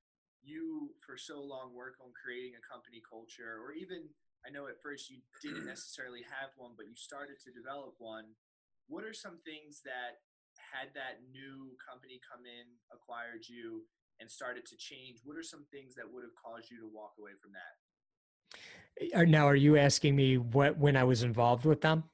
you 0.42 0.90
for 1.04 1.16
so 1.16 1.40
long 1.40 1.74
work 1.74 1.94
on 2.02 2.10
creating 2.12 2.52
a 2.56 2.72
company 2.72 3.00
culture, 3.08 3.58
or 3.62 3.72
even 3.72 4.04
I 4.46 4.50
know 4.50 4.66
at 4.66 4.80
first 4.82 5.10
you 5.10 5.18
didn't 5.42 5.66
necessarily 5.72 6.22
have 6.28 6.50
one, 6.56 6.72
but 6.76 6.86
you 6.86 6.94
started 6.94 7.36
to 7.44 7.50
develop 7.50 7.94
one. 7.98 8.36
What 8.88 9.04
are 9.04 9.12
some 9.12 9.38
things 9.44 9.82
that 9.84 10.24
had 10.56 10.94
that 10.94 11.20
new 11.30 11.76
company 11.78 12.20
come 12.24 12.44
in, 12.46 12.66
acquired 12.92 13.44
you, 13.48 13.84
and 14.20 14.30
started 14.30 14.66
to 14.66 14.76
change? 14.76 15.20
What 15.24 15.36
are 15.36 15.42
some 15.42 15.64
things 15.70 15.94
that 15.94 16.08
would 16.10 16.24
have 16.24 16.34
caused 16.34 16.70
you 16.70 16.80
to 16.80 16.88
walk 16.88 17.14
away 17.18 17.32
from 17.40 17.52
that? 17.52 17.74
Uh, 19.14 19.24
now, 19.24 19.46
are 19.46 19.56
you 19.56 19.76
asking 19.76 20.16
me 20.16 20.38
what 20.38 20.78
when 20.78 20.96
I 20.96 21.04
was 21.04 21.22
involved 21.22 21.64
with 21.64 21.82
them? 21.82 22.04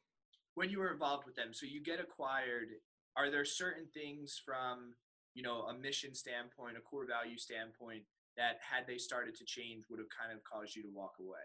When 0.54 0.70
you 0.70 0.78
were 0.78 0.92
involved 0.92 1.24
with 1.26 1.34
them, 1.34 1.52
so 1.52 1.66
you 1.66 1.82
get 1.82 2.00
acquired. 2.00 2.68
Are 3.16 3.30
there 3.30 3.44
certain 3.44 3.86
things 3.94 4.40
from 4.44 4.94
you 5.34 5.42
know 5.42 5.62
a 5.62 5.74
mission 5.74 6.14
standpoint 6.14 6.76
a 6.76 6.80
core 6.80 7.06
value 7.06 7.36
standpoint 7.36 8.02
that 8.36 8.58
had 8.60 8.86
they 8.86 8.98
started 8.98 9.34
to 9.36 9.44
change 9.44 9.84
would 9.88 9.98
have 9.98 10.08
kind 10.08 10.36
of 10.36 10.42
caused 10.44 10.74
you 10.76 10.82
to 10.82 10.88
walk 10.92 11.14
away? 11.20 11.38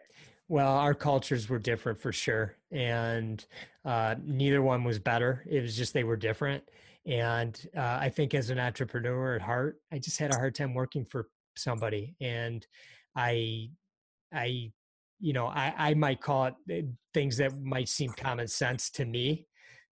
Well 0.47 0.75
our 0.75 0.93
cultures 0.93 1.49
were 1.49 1.59
different 1.59 1.99
for 1.99 2.11
sure 2.11 2.55
and 2.71 3.45
uh, 3.85 4.15
neither 4.23 4.61
one 4.61 4.83
was 4.83 4.99
better. 4.99 5.43
It 5.49 5.61
was 5.61 5.75
just 5.75 5.93
they 5.93 6.03
were 6.03 6.17
different. 6.17 6.63
And 7.05 7.59
uh, 7.75 7.97
i 8.01 8.09
think 8.09 8.33
as 8.33 8.49
an 8.49 8.59
entrepreneur 8.59 9.35
at 9.35 9.41
heart 9.41 9.79
i 9.91 9.99
just 9.99 10.19
had 10.19 10.33
a 10.33 10.37
hard 10.37 10.55
time 10.55 10.73
working 10.73 11.05
for 11.05 11.29
somebody. 11.55 12.15
And 12.21 12.65
i 13.15 13.69
i 14.33 14.71
you 15.19 15.33
know 15.33 15.47
i 15.47 15.73
i 15.77 15.93
might 15.93 16.21
call 16.21 16.45
it 16.45 16.53
eh, 16.69 16.81
things 17.13 17.37
that 17.37 17.51
might 17.61 17.89
seem 17.89 18.11
common 18.11 18.47
sense 18.47 18.89
to 18.91 19.05
me 19.05 19.47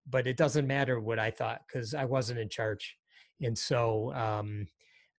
but 0.10 0.26
it 0.28 0.38
doesn't 0.38 0.68
matter 0.68 1.00
what 1.00 1.20
i 1.20 1.30
thought 1.30 1.62
because 1.68 1.94
i 1.94 2.06
wasn't 2.06 2.40
in 2.40 2.50
charge. 2.50 2.98
And 3.42 3.58
so 3.58 4.14
um, 4.14 4.68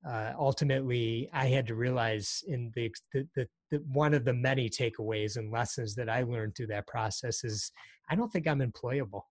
uh, 0.07 0.33
ultimately 0.39 1.29
i 1.33 1.47
had 1.47 1.67
to 1.67 1.75
realize 1.75 2.43
in 2.47 2.71
the, 2.75 2.91
the, 3.13 3.27
the, 3.35 3.49
the, 3.71 3.79
one 3.93 4.15
of 4.15 4.25
the 4.25 4.33
many 4.33 4.69
takeaways 4.69 5.37
and 5.37 5.53
lessons 5.53 5.95
that 5.95 6.09
i 6.09 6.23
learned 6.23 6.55
through 6.55 6.67
that 6.67 6.87
process 6.87 7.45
is 7.45 7.71
i 8.11 8.15
don't 8.15 8.33
think 8.33 8.47
i'm 8.47 8.61
employable 8.61 9.23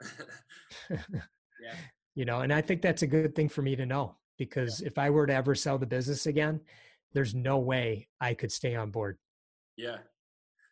yeah. 0.90 1.74
you 2.14 2.24
know 2.24 2.40
and 2.40 2.52
i 2.52 2.60
think 2.60 2.82
that's 2.82 3.02
a 3.02 3.06
good 3.06 3.34
thing 3.34 3.48
for 3.48 3.62
me 3.62 3.74
to 3.76 3.86
know 3.86 4.16
because 4.38 4.80
yeah. 4.80 4.86
if 4.86 4.98
i 4.98 5.10
were 5.10 5.26
to 5.26 5.34
ever 5.34 5.54
sell 5.54 5.78
the 5.78 5.86
business 5.86 6.26
again 6.26 6.60
there's 7.12 7.34
no 7.34 7.58
way 7.58 8.08
i 8.20 8.32
could 8.32 8.52
stay 8.52 8.74
on 8.74 8.90
board 8.90 9.18
yeah 9.76 9.98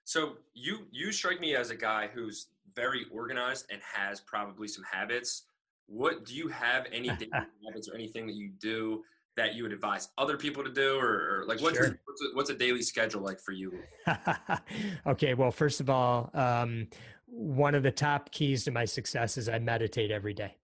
so 0.04 0.38
you 0.54 0.86
you 0.90 1.12
strike 1.12 1.40
me 1.40 1.54
as 1.54 1.70
a 1.70 1.76
guy 1.76 2.08
who's 2.14 2.48
very 2.74 3.04
organized 3.12 3.66
and 3.70 3.80
has 3.82 4.20
probably 4.20 4.68
some 4.68 4.84
habits 4.90 5.44
what 5.88 6.24
do 6.24 6.34
you 6.34 6.48
have 6.48 6.86
any 6.92 7.08
habits 7.66 7.88
or 7.88 7.94
anything 7.94 8.26
that 8.26 8.36
you 8.36 8.50
do 8.60 9.02
that 9.36 9.54
you 9.54 9.62
would 9.62 9.72
advise 9.72 10.08
other 10.18 10.36
people 10.36 10.62
to 10.62 10.70
do? 10.70 10.96
Or, 10.96 11.40
or 11.40 11.44
like 11.46 11.60
what's, 11.60 11.76
sure. 11.76 11.98
what's, 12.04 12.22
a, 12.22 12.24
what's, 12.34 12.50
a, 12.50 12.54
daily 12.54 12.82
schedule 12.82 13.22
like 13.22 13.40
for 13.40 13.52
you? 13.52 13.72
Okay 15.06 15.34
well 15.34 15.50
first 15.50 15.80
of 15.80 15.88
all 15.90 16.30
um, 16.34 16.88
one 17.26 17.74
of 17.74 17.82
the 17.82 17.90
top 17.90 18.30
keys 18.30 18.64
to 18.64 18.70
my 18.70 18.84
success 18.84 19.36
is 19.36 19.48
i 19.48 19.58
meditate 19.58 20.10
every 20.10 20.34
day. 20.34 20.54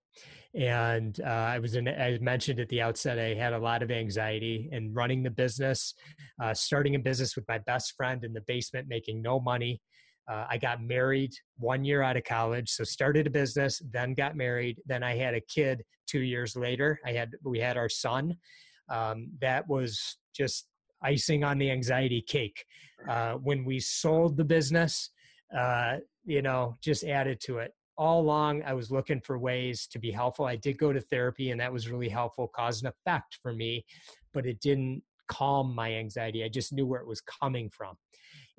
And 0.55 1.19
uh, 1.21 1.29
i 1.29 1.59
was 1.59 1.75
in 1.75 1.89
i 1.89 2.19
mentioned 2.21 2.61
at 2.61 2.69
the 2.69 2.83
outset 2.83 3.19
i 3.19 3.35
had 3.35 3.53
a 3.53 3.59
lot 3.59 3.83
of 3.83 3.91
anxiety 3.91 4.69
and 4.73 4.95
running 4.95 5.23
the 5.23 5.31
business 5.31 5.95
uh, 6.43 6.55
starting 6.55 6.95
a 6.95 6.99
business 6.99 7.35
with 7.37 7.47
my 7.49 7.59
best 7.59 7.95
friend 7.97 8.23
in 8.25 8.33
the 8.33 8.43
basement 8.43 8.87
making 8.89 9.23
no 9.23 9.41
money 9.41 9.81
uh, 10.29 10.47
I 10.49 10.59
got 10.59 10.83
married 10.83 11.35
one 11.59 11.85
year 11.85 12.03
out 12.03 12.17
of 12.17 12.25
college, 12.25 12.71
so 12.71 12.85
started 12.85 13.27
a 13.27 13.31
business, 13.31 13.83
then 13.91 14.15
got 14.15 14.37
married, 14.37 14.81
then 14.87 15.03
I 15.03 15.17
had 15.17 15.35
a 15.35 15.41
kid 15.41 15.85
two 16.07 16.21
years 16.21 16.57
later. 16.57 16.99
I 17.05 17.13
had 17.13 17.33
we 17.45 17.59
had 17.59 17.77
our 17.77 17.89
son. 17.89 18.37
Um, 18.89 19.29
that 19.41 19.69
was 19.69 20.19
just 20.35 20.67
icing 21.03 21.45
on 21.45 21.59
the 21.59 21.71
anxiety 21.71 22.23
cake. 22.23 22.65
Uh, 23.09 23.35
when 23.35 23.65
we 23.65 23.81
sold 23.81 24.37
the 24.37 24.45
business, 24.45 25.11
uh, 25.57 25.97
you 26.25 26.43
know, 26.43 26.75
just 26.83 27.05
added 27.05 27.41
to 27.41 27.59
it. 27.59 27.73
All 27.97 28.21
along, 28.23 28.63
I 28.65 28.73
was 28.73 28.91
looking 28.91 29.21
for 29.21 29.39
ways 29.39 29.87
to 29.89 29.99
be 29.99 30.11
helpful. 30.11 30.47
I 30.47 30.57
did 30.57 30.79
go 30.79 30.93
to 30.93 31.01
therapy, 31.01 31.51
and 31.51 31.61
that 31.61 31.73
was 31.73 31.89
really 31.89 32.09
helpful, 32.09 32.49
cause 32.49 32.83
and 32.83 32.93
effect 32.93 33.39
for 33.43 33.53
me, 33.53 33.85
but 34.33 34.47
it 34.47 34.61
didn't 34.61 35.03
calm 35.29 35.75
my 35.75 35.93
anxiety. 35.93 36.43
I 36.43 36.49
just 36.49 36.73
knew 36.73 36.87
where 36.87 37.01
it 37.01 37.07
was 37.07 37.21
coming 37.21 37.71
from. 37.71 37.97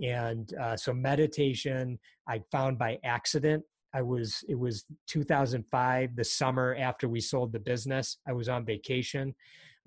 And 0.01 0.53
uh, 0.61 0.75
so 0.75 0.93
meditation, 0.93 1.99
I 2.27 2.41
found 2.51 2.77
by 2.77 2.99
accident. 3.03 3.63
I 3.93 4.01
was, 4.01 4.43
it 4.49 4.59
was 4.59 4.85
2005, 5.07 6.15
the 6.15 6.23
summer 6.23 6.75
after 6.77 7.07
we 7.07 7.21
sold 7.21 7.53
the 7.53 7.59
business. 7.59 8.17
I 8.27 8.33
was 8.33 8.49
on 8.49 8.65
vacation. 8.65 9.33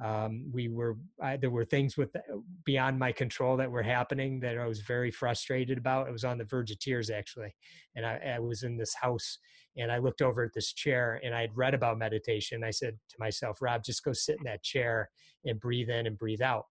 Um, 0.03 0.47
we 0.53 0.69
were, 0.69 0.97
I, 1.23 1.37
there 1.37 1.51
were 1.51 1.65
things 1.65 1.97
with 1.97 2.15
uh, 2.15 2.21
beyond 2.65 2.99
my 2.99 3.13
control 3.13 3.57
that 3.57 3.71
were 3.71 3.83
happening 3.83 4.41
that 4.41 4.57
I 4.57 4.67
was 4.67 4.81
very 4.81 5.11
frustrated 5.11 5.77
about. 5.77 6.07
I 6.07 6.13
was 6.13 6.25
on 6.25 6.39
the 6.39 6.45
verge 6.45 6.71
of 6.71 6.79
tears 6.79 7.11
actually. 7.11 7.55
And 7.97 8.07
I, 8.07 8.35
I 8.37 8.39
was 8.39 8.63
in 8.63 8.77
this 8.77 8.95
house 8.95 9.39
and 9.77 9.91
I 9.91 9.99
looked 9.99 10.23
over 10.23 10.45
at 10.45 10.55
this 10.55 10.73
chair 10.73 11.21
and 11.25 11.35
I 11.35 11.43
had 11.43 11.57
read 11.57 11.75
about 11.75 11.99
meditation. 11.99 12.63
I 12.65 12.71
said 12.71 12.97
to 13.11 13.17
myself, 13.19 13.61
Rob, 13.61 13.83
just 13.83 14.05
go 14.05 14.13
sit 14.13 14.39
in 14.39 14.45
that 14.45 14.63
chair 14.63 15.11
and 15.45 15.61
breathe 15.61 15.91
in 15.91 16.07
and 16.07 16.17
breathe 16.17 16.43
out 16.43 16.67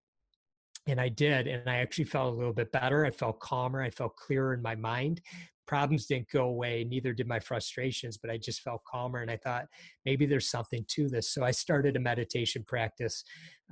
and 0.87 0.99
I 0.99 1.09
did, 1.09 1.47
and 1.47 1.69
I 1.69 1.77
actually 1.77 2.05
felt 2.05 2.33
a 2.33 2.37
little 2.37 2.53
bit 2.53 2.71
better. 2.71 3.05
I 3.05 3.11
felt 3.11 3.39
calmer. 3.39 3.81
I 3.81 3.89
felt 3.89 4.15
clearer 4.15 4.53
in 4.53 4.61
my 4.61 4.75
mind. 4.75 5.21
Problems 5.67 6.05
didn't 6.05 6.29
go 6.31 6.45
away, 6.45 6.85
neither 6.87 7.11
did 7.11 7.27
my 7.27 7.39
frustrations, 7.39 8.17
but 8.17 8.31
I 8.31 8.37
just 8.37 8.61
felt 8.61 8.85
calmer. 8.85 9.19
And 9.19 9.29
I 9.29 9.35
thought 9.35 9.65
maybe 10.05 10.25
there's 10.25 10.49
something 10.49 10.85
to 10.87 11.09
this. 11.09 11.33
So 11.33 11.43
I 11.43 11.51
started 11.51 11.97
a 11.97 11.99
meditation 11.99 12.63
practice, 12.65 13.25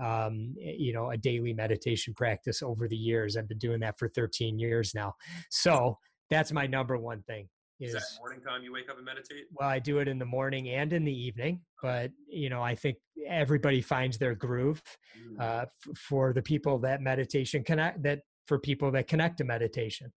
um, 0.03 0.55
eh, 0.61 0.75
you 0.77 0.91
know, 0.91 1.11
a 1.11 1.17
daily 1.17 1.53
meditation 1.53 2.13
practice 2.13 2.61
over 2.61 2.89
the 2.89 2.97
years. 2.97 3.37
I've 3.37 3.47
been 3.47 3.59
doing 3.59 3.79
that 3.79 3.97
for 3.97 4.09
13 4.09 4.59
years 4.59 4.93
now. 4.93 5.13
So 5.49 5.97
that's 6.29 6.51
my 6.51 6.67
number 6.67 6.97
one 6.97 7.23
thing 7.23 7.47
is, 7.79 7.93
is 7.93 7.95
that 7.95 8.19
morning 8.19 8.41
time 8.41 8.63
you 8.63 8.71
wake 8.71 8.89
up 8.89 8.97
and 8.97 9.05
meditate? 9.05 9.45
Well, 9.51 9.67
I 9.67 9.79
do 9.79 9.99
it 9.99 10.07
in 10.07 10.17
the 10.17 10.25
morning 10.25 10.69
and 10.69 10.93
in 10.93 11.03
the 11.03 11.13
evening, 11.13 11.59
but 11.81 12.11
you 12.27 12.49
know, 12.49 12.61
I 12.61 12.75
think 12.75 12.97
everybody 13.27 13.81
finds 13.81 14.17
their 14.17 14.35
groove. 14.35 14.81
Mm. 15.19 15.41
Uh, 15.41 15.65
f- 15.65 15.97
for 15.97 16.31
the 16.31 16.41
people 16.41 16.79
that 16.79 17.01
meditation 17.01 17.63
connect 17.63 18.01
that 18.03 18.19
for 18.47 18.59
people 18.59 18.91
that 18.91 19.07
connect 19.07 19.39
to 19.39 19.43
meditation. 19.43 20.13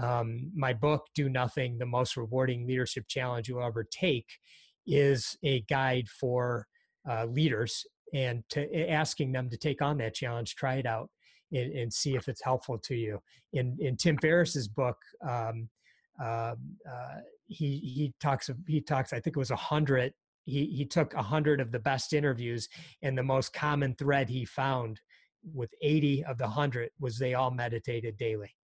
Um, 0.00 0.50
my 0.54 0.72
book, 0.72 1.06
Do 1.14 1.28
Nothing: 1.28 1.78
The 1.78 1.86
Most 1.86 2.16
Rewarding 2.16 2.66
Leadership 2.66 3.06
Challenge 3.08 3.48
You'll 3.48 3.64
Ever 3.64 3.86
Take, 3.90 4.28
is 4.86 5.36
a 5.42 5.62
guide 5.62 6.08
for 6.08 6.66
uh, 7.10 7.24
leaders 7.24 7.84
and 8.12 8.42
to 8.50 8.90
asking 8.90 9.32
them 9.32 9.48
to 9.50 9.56
take 9.56 9.82
on 9.82 9.98
that 9.98 10.14
challenge, 10.14 10.54
try 10.56 10.74
it 10.76 10.86
out, 10.86 11.10
and, 11.52 11.72
and 11.72 11.92
see 11.92 12.14
if 12.14 12.28
it's 12.28 12.42
helpful 12.42 12.78
to 12.78 12.94
you. 12.94 13.18
In 13.52 13.76
in 13.80 13.96
Tim 13.96 14.16
Ferriss's 14.18 14.68
book. 14.68 14.96
Um, 15.28 15.68
um, 16.20 16.56
uh, 16.88 17.20
he 17.46 17.78
he 17.78 18.12
talks 18.20 18.50
he 18.66 18.80
talks 18.80 19.12
I 19.12 19.20
think 19.20 19.36
it 19.36 19.38
was 19.38 19.50
a 19.50 19.56
hundred 19.56 20.12
he 20.44 20.66
he 20.66 20.84
took 20.84 21.14
a 21.14 21.22
hundred 21.22 21.60
of 21.60 21.72
the 21.72 21.78
best 21.78 22.12
interviews 22.12 22.68
and 23.02 23.16
the 23.16 23.22
most 23.22 23.52
common 23.52 23.94
thread 23.94 24.28
he 24.28 24.44
found 24.44 25.00
with 25.54 25.70
80 25.82 26.24
of 26.24 26.36
the 26.36 26.44
100 26.44 26.90
was 27.00 27.18
they 27.18 27.34
all 27.34 27.50
meditated 27.50 28.16
daily 28.18 28.54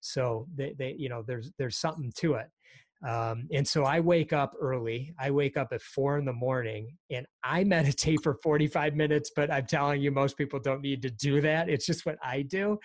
so 0.00 0.46
they, 0.54 0.74
they 0.78 0.94
you 0.98 1.08
know 1.08 1.22
there's 1.26 1.50
there's 1.58 1.78
something 1.78 2.12
to 2.18 2.34
it 2.34 2.48
um, 3.06 3.46
and 3.52 3.66
so 3.66 3.84
I 3.84 4.00
wake 4.00 4.32
up 4.32 4.54
early. 4.60 5.12
I 5.18 5.30
wake 5.30 5.56
up 5.56 5.68
at 5.72 5.82
four 5.82 6.18
in 6.18 6.24
the 6.24 6.32
morning 6.32 6.96
and 7.10 7.26
I 7.44 7.64
meditate 7.76 8.20
for 8.22 8.38
45 8.42 8.94
minutes, 8.94 9.30
but 9.34 9.50
I'm 9.50 9.66
telling 9.66 10.00
you, 10.00 10.10
most 10.10 10.36
people 10.36 10.58
don't 10.58 10.80
need 10.80 11.02
to 11.02 11.10
do 11.10 11.40
that. 11.42 11.68
It's 11.68 11.86
just 11.86 12.06
what 12.06 12.16
I 12.22 12.42
do. 12.42 12.78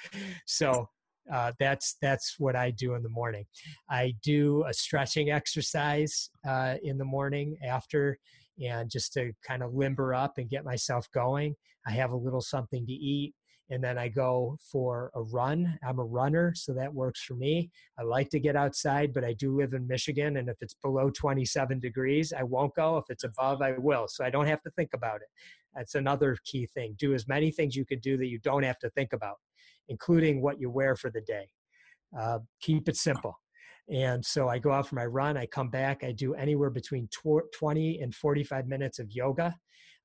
So 0.45 0.89
uh, 1.31 1.51
that's 1.59 1.97
that's 2.01 2.35
what 2.39 2.55
I 2.55 2.71
do 2.71 2.95
in 2.95 3.03
the 3.03 3.09
morning. 3.09 3.45
I 3.89 4.13
do 4.23 4.63
a 4.67 4.73
stretching 4.73 5.31
exercise 5.31 6.29
uh, 6.47 6.75
in 6.83 6.97
the 6.97 7.05
morning 7.05 7.57
after, 7.65 8.17
and 8.63 8.89
just 8.89 9.13
to 9.13 9.31
kind 9.45 9.63
of 9.63 9.73
limber 9.73 10.13
up 10.13 10.37
and 10.37 10.49
get 10.49 10.65
myself 10.65 11.07
going. 11.13 11.55
I 11.85 11.91
have 11.91 12.11
a 12.11 12.17
little 12.17 12.41
something 12.41 12.85
to 12.85 12.93
eat, 12.93 13.33
and 13.71 13.83
then 13.83 13.97
I 13.97 14.09
go 14.09 14.57
for 14.71 15.11
a 15.15 15.21
run. 15.21 15.79
I'm 15.87 15.99
a 15.99 16.03
runner, 16.03 16.53
so 16.55 16.73
that 16.73 16.93
works 16.93 17.23
for 17.23 17.35
me. 17.35 17.71
I 17.97 18.03
like 18.03 18.29
to 18.31 18.39
get 18.39 18.55
outside, 18.55 19.13
but 19.13 19.23
I 19.23 19.33
do 19.33 19.55
live 19.55 19.73
in 19.73 19.87
Michigan, 19.87 20.37
and 20.37 20.49
if 20.49 20.57
it's 20.61 20.75
below 20.75 21.09
27 21.09 21.79
degrees, 21.79 22.33
I 22.37 22.43
won't 22.43 22.75
go. 22.75 22.97
If 22.97 23.05
it's 23.09 23.23
above, 23.23 23.61
I 23.61 23.73
will. 23.77 24.07
So 24.09 24.25
I 24.25 24.29
don't 24.29 24.47
have 24.47 24.61
to 24.63 24.71
think 24.71 24.89
about 24.93 25.21
it. 25.21 25.29
That's 25.75 25.95
another 25.95 26.37
key 26.43 26.65
thing. 26.65 26.95
Do 26.99 27.13
as 27.13 27.29
many 27.29 27.49
things 27.49 27.75
you 27.75 27.85
can 27.85 27.99
do 27.99 28.17
that 28.17 28.27
you 28.27 28.39
don't 28.39 28.63
have 28.63 28.79
to 28.79 28.89
think 28.89 29.13
about, 29.13 29.37
including 29.89 30.41
what 30.41 30.59
you 30.59 30.69
wear 30.69 30.95
for 30.95 31.09
the 31.09 31.21
day. 31.21 31.47
Uh, 32.17 32.39
keep 32.61 32.89
it 32.89 32.97
simple. 32.97 33.39
And 33.89 34.25
so 34.25 34.47
I 34.47 34.59
go 34.59 34.71
out 34.71 34.87
for 34.87 34.95
my 34.95 35.05
run. 35.05 35.37
I 35.37 35.45
come 35.45 35.69
back. 35.69 36.03
I 36.03 36.11
do 36.11 36.33
anywhere 36.33 36.69
between 36.69 37.09
20 37.11 37.99
and 37.99 38.15
45 38.15 38.67
minutes 38.67 38.99
of 38.99 39.11
yoga. 39.11 39.55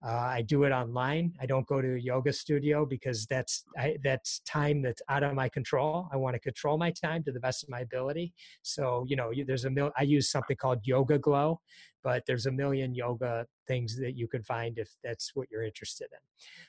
Uh, 0.05 0.11
I 0.11 0.43
do 0.43 0.65
it 0.65 0.73
online. 0.73 1.33
I 1.41 1.47
don't 1.47 1.67
go 1.67 1.81
to 1.81 1.95
a 1.95 1.99
yoga 1.99 2.33
studio 2.33 2.85
because 2.85 3.27
that's 3.27 3.65
I, 3.79 3.97
that's 4.05 4.41
time 4.41 4.83
that's 4.83 5.01
out 5.09 5.23
of 5.23 5.35
my 5.35 5.49
control. 5.49 6.09
I 6.13 6.17
want 6.17 6.35
to 6.35 6.41
control 6.41 6.77
my 6.77 6.91
time 6.91 7.23
to 7.25 7.33
the 7.33 7.41
best 7.41 7.63
of 7.63 7.71
my 7.71 7.81
ability. 7.81 8.35
So 8.63 9.05
you 9.09 9.17
know, 9.17 9.33
there's 9.47 9.65
a 9.65 9.71
mil- 9.71 9.93
I 9.97 10.03
use 10.03 10.31
something 10.31 10.57
called 10.57 10.85
YogaGlo, 10.85 11.57
but 12.05 12.25
there's 12.27 12.47
a 12.47 12.53
million 12.53 12.95
yoga 12.95 13.47
things 13.67 13.99
that 13.99 14.17
you 14.17 14.29
can 14.29 14.43
find 14.43 14.79
if 14.79 14.91
that's 15.03 15.33
what 15.35 15.49
you're 15.51 15.65
interested 15.65 16.09
in. 16.13 16.21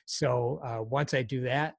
So 0.06 0.60
uh, 0.64 0.82
once 0.82 1.12
I 1.14 1.22
do 1.22 1.42
that. 1.42 1.74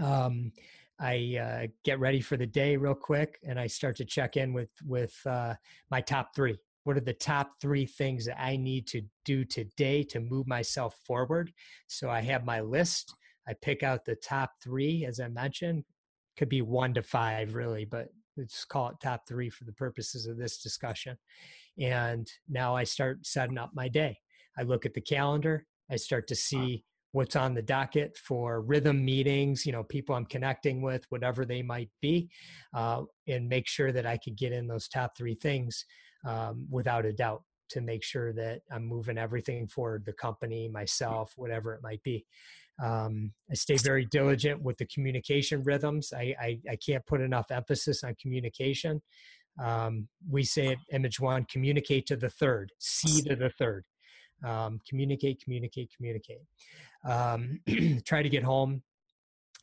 Um, 0.00 0.52
I 1.00 1.38
uh, 1.40 1.66
get 1.84 2.00
ready 2.00 2.20
for 2.20 2.36
the 2.36 2.46
day 2.46 2.76
real 2.76 2.94
quick, 2.94 3.38
and 3.46 3.58
I 3.58 3.68
start 3.68 3.96
to 3.98 4.04
check 4.04 4.36
in 4.36 4.52
with 4.52 4.70
with 4.84 5.14
uh, 5.26 5.54
my 5.90 6.00
top 6.00 6.34
three 6.34 6.58
what 6.88 6.96
are 6.96 7.00
the 7.00 7.12
top 7.12 7.60
three 7.60 7.84
things 7.84 8.24
that 8.24 8.40
I 8.40 8.56
need 8.56 8.86
to 8.86 9.02
do 9.26 9.44
today 9.44 10.02
to 10.04 10.20
move 10.20 10.46
myself 10.46 10.98
forward? 11.04 11.52
So 11.86 12.08
I 12.08 12.22
have 12.22 12.46
my 12.46 12.62
list. 12.62 13.14
I 13.46 13.52
pick 13.52 13.82
out 13.82 14.06
the 14.06 14.14
top 14.14 14.52
three, 14.64 15.04
as 15.04 15.20
I 15.20 15.28
mentioned, 15.28 15.84
could 16.38 16.48
be 16.48 16.62
one 16.62 16.94
to 16.94 17.02
five, 17.02 17.54
really, 17.54 17.84
but 17.84 18.08
let's 18.38 18.64
call 18.64 18.88
it 18.88 18.96
top 19.02 19.28
three 19.28 19.50
for 19.50 19.64
the 19.64 19.72
purposes 19.74 20.26
of 20.26 20.38
this 20.38 20.62
discussion. 20.62 21.18
And 21.78 22.26
now 22.48 22.74
I 22.74 22.84
start 22.84 23.26
setting 23.26 23.58
up 23.58 23.72
my 23.74 23.88
day. 23.88 24.20
I 24.56 24.62
look 24.62 24.86
at 24.86 24.94
the 24.94 25.02
calendar. 25.02 25.66
I 25.90 25.96
start 25.96 26.26
to 26.28 26.34
see 26.34 26.84
what's 27.18 27.34
on 27.34 27.52
the 27.52 27.60
docket 27.60 28.16
for 28.16 28.60
rhythm 28.60 29.04
meetings, 29.04 29.66
you 29.66 29.72
know, 29.72 29.82
people 29.82 30.14
I'm 30.14 30.24
connecting 30.24 30.80
with, 30.80 31.04
whatever 31.08 31.44
they 31.44 31.62
might 31.62 31.90
be, 32.00 32.30
uh, 32.74 33.02
and 33.26 33.48
make 33.48 33.66
sure 33.66 33.90
that 33.90 34.06
I 34.06 34.18
could 34.18 34.36
get 34.36 34.52
in 34.52 34.68
those 34.68 34.86
top 34.86 35.16
three 35.16 35.34
things 35.34 35.84
um, 36.24 36.68
without 36.70 37.04
a 37.04 37.12
doubt 37.12 37.42
to 37.70 37.80
make 37.80 38.04
sure 38.04 38.32
that 38.34 38.60
I'm 38.70 38.84
moving 38.86 39.18
everything 39.18 39.66
forward, 39.66 40.04
the 40.06 40.12
company, 40.12 40.68
myself, 40.68 41.32
whatever 41.34 41.74
it 41.74 41.82
might 41.82 42.04
be. 42.04 42.24
Um, 42.80 43.32
I 43.50 43.54
stay 43.54 43.78
very 43.78 44.04
diligent 44.04 44.62
with 44.62 44.78
the 44.78 44.86
communication 44.86 45.64
rhythms. 45.64 46.12
I, 46.16 46.36
I, 46.40 46.60
I 46.70 46.76
can't 46.76 47.04
put 47.04 47.20
enough 47.20 47.50
emphasis 47.50 48.04
on 48.04 48.14
communication. 48.22 49.02
Um, 49.60 50.06
we 50.30 50.44
say 50.44 50.68
at 50.68 50.78
imageOne, 50.94 51.48
communicate 51.48 52.06
to 52.06 52.16
the 52.16 52.30
third, 52.30 52.70
see 52.78 53.22
to 53.22 53.34
the 53.34 53.50
third. 53.50 53.84
Um, 54.44 54.80
communicate, 54.88 55.42
communicate, 55.42 55.90
communicate. 55.96 56.42
Um, 57.04 57.60
try 58.04 58.22
to 58.22 58.28
get 58.28 58.44
home 58.44 58.82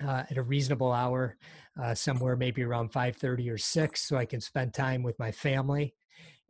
uh, 0.04 0.24
at 0.30 0.38
a 0.38 0.44
reasonable 0.44 0.92
hour, 0.92 1.38
uh, 1.82 1.94
somewhere 1.96 2.36
maybe 2.36 2.64
around 2.64 2.92
5:30 2.92 3.52
or 3.52 3.58
6, 3.58 4.08
so 4.08 4.18
I 4.18 4.26
can 4.26 4.42
spend 4.42 4.74
time 4.74 5.04
with 5.04 5.18
my 5.20 5.32
family 5.32 5.96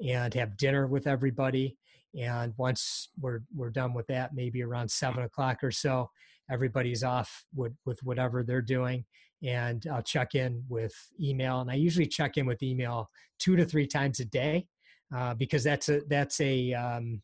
and 0.05 0.33
have 0.33 0.57
dinner 0.57 0.87
with 0.87 1.07
everybody. 1.07 1.77
And 2.19 2.53
once 2.57 3.09
we're 3.19 3.41
we're 3.53 3.69
done 3.69 3.93
with 3.93 4.07
that, 4.07 4.33
maybe 4.33 4.63
around 4.63 4.89
seven 4.89 5.23
o'clock 5.23 5.63
or 5.63 5.71
so, 5.71 6.09
everybody's 6.49 7.03
off 7.03 7.45
with 7.53 7.73
with 7.85 8.01
whatever 8.03 8.43
they're 8.43 8.61
doing, 8.61 9.05
and 9.43 9.85
I'll 9.91 10.01
check 10.01 10.33
in 10.33 10.63
with 10.69 10.93
email. 11.21 11.61
And 11.61 11.69
I 11.69 11.75
usually 11.75 12.07
check 12.07 12.37
in 12.37 12.45
with 12.45 12.63
email 12.63 13.09
two 13.37 13.55
to 13.57 13.65
three 13.65 13.87
times 13.87 14.19
a 14.19 14.25
day 14.25 14.67
uh, 15.13 15.33
because 15.33 15.63
that's 15.63 15.89
a 15.89 16.01
that's 16.07 16.39
a 16.39 16.73
um, 16.73 17.21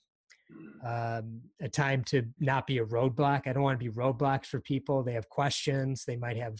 um, 0.84 1.42
a 1.62 1.70
time 1.70 2.04
to 2.06 2.24
not 2.40 2.66
be 2.66 2.80
a 2.80 2.86
roadblock. 2.86 3.48
I 3.48 3.54
don't 3.54 3.64
want 3.64 3.80
to 3.80 3.86
be 3.86 3.96
roadblocks 3.96 4.48
for 4.48 4.60
people. 4.60 5.04
They 5.04 5.14
have 5.14 5.30
questions. 5.30 6.06
They 6.06 6.16
might 6.16 6.38
have 6.38 6.58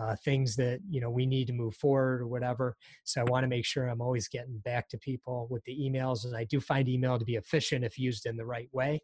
uh, 0.00 0.14
things 0.24 0.56
that 0.56 0.80
you 0.88 1.00
know 1.00 1.10
we 1.10 1.26
need 1.26 1.46
to 1.46 1.52
move 1.52 1.74
forward 1.74 2.20
or 2.20 2.26
whatever. 2.26 2.76
So 3.04 3.20
I 3.20 3.24
want 3.24 3.44
to 3.44 3.48
make 3.48 3.64
sure 3.64 3.88
I'm 3.88 4.02
always 4.02 4.28
getting 4.28 4.58
back 4.58 4.88
to 4.90 4.98
people 4.98 5.48
with 5.50 5.64
the 5.64 5.76
emails, 5.76 6.24
and 6.24 6.36
I 6.36 6.44
do 6.44 6.60
find 6.60 6.88
email 6.88 7.18
to 7.18 7.24
be 7.24 7.36
efficient 7.36 7.84
if 7.84 7.98
used 7.98 8.26
in 8.26 8.36
the 8.36 8.46
right 8.46 8.68
way. 8.72 9.00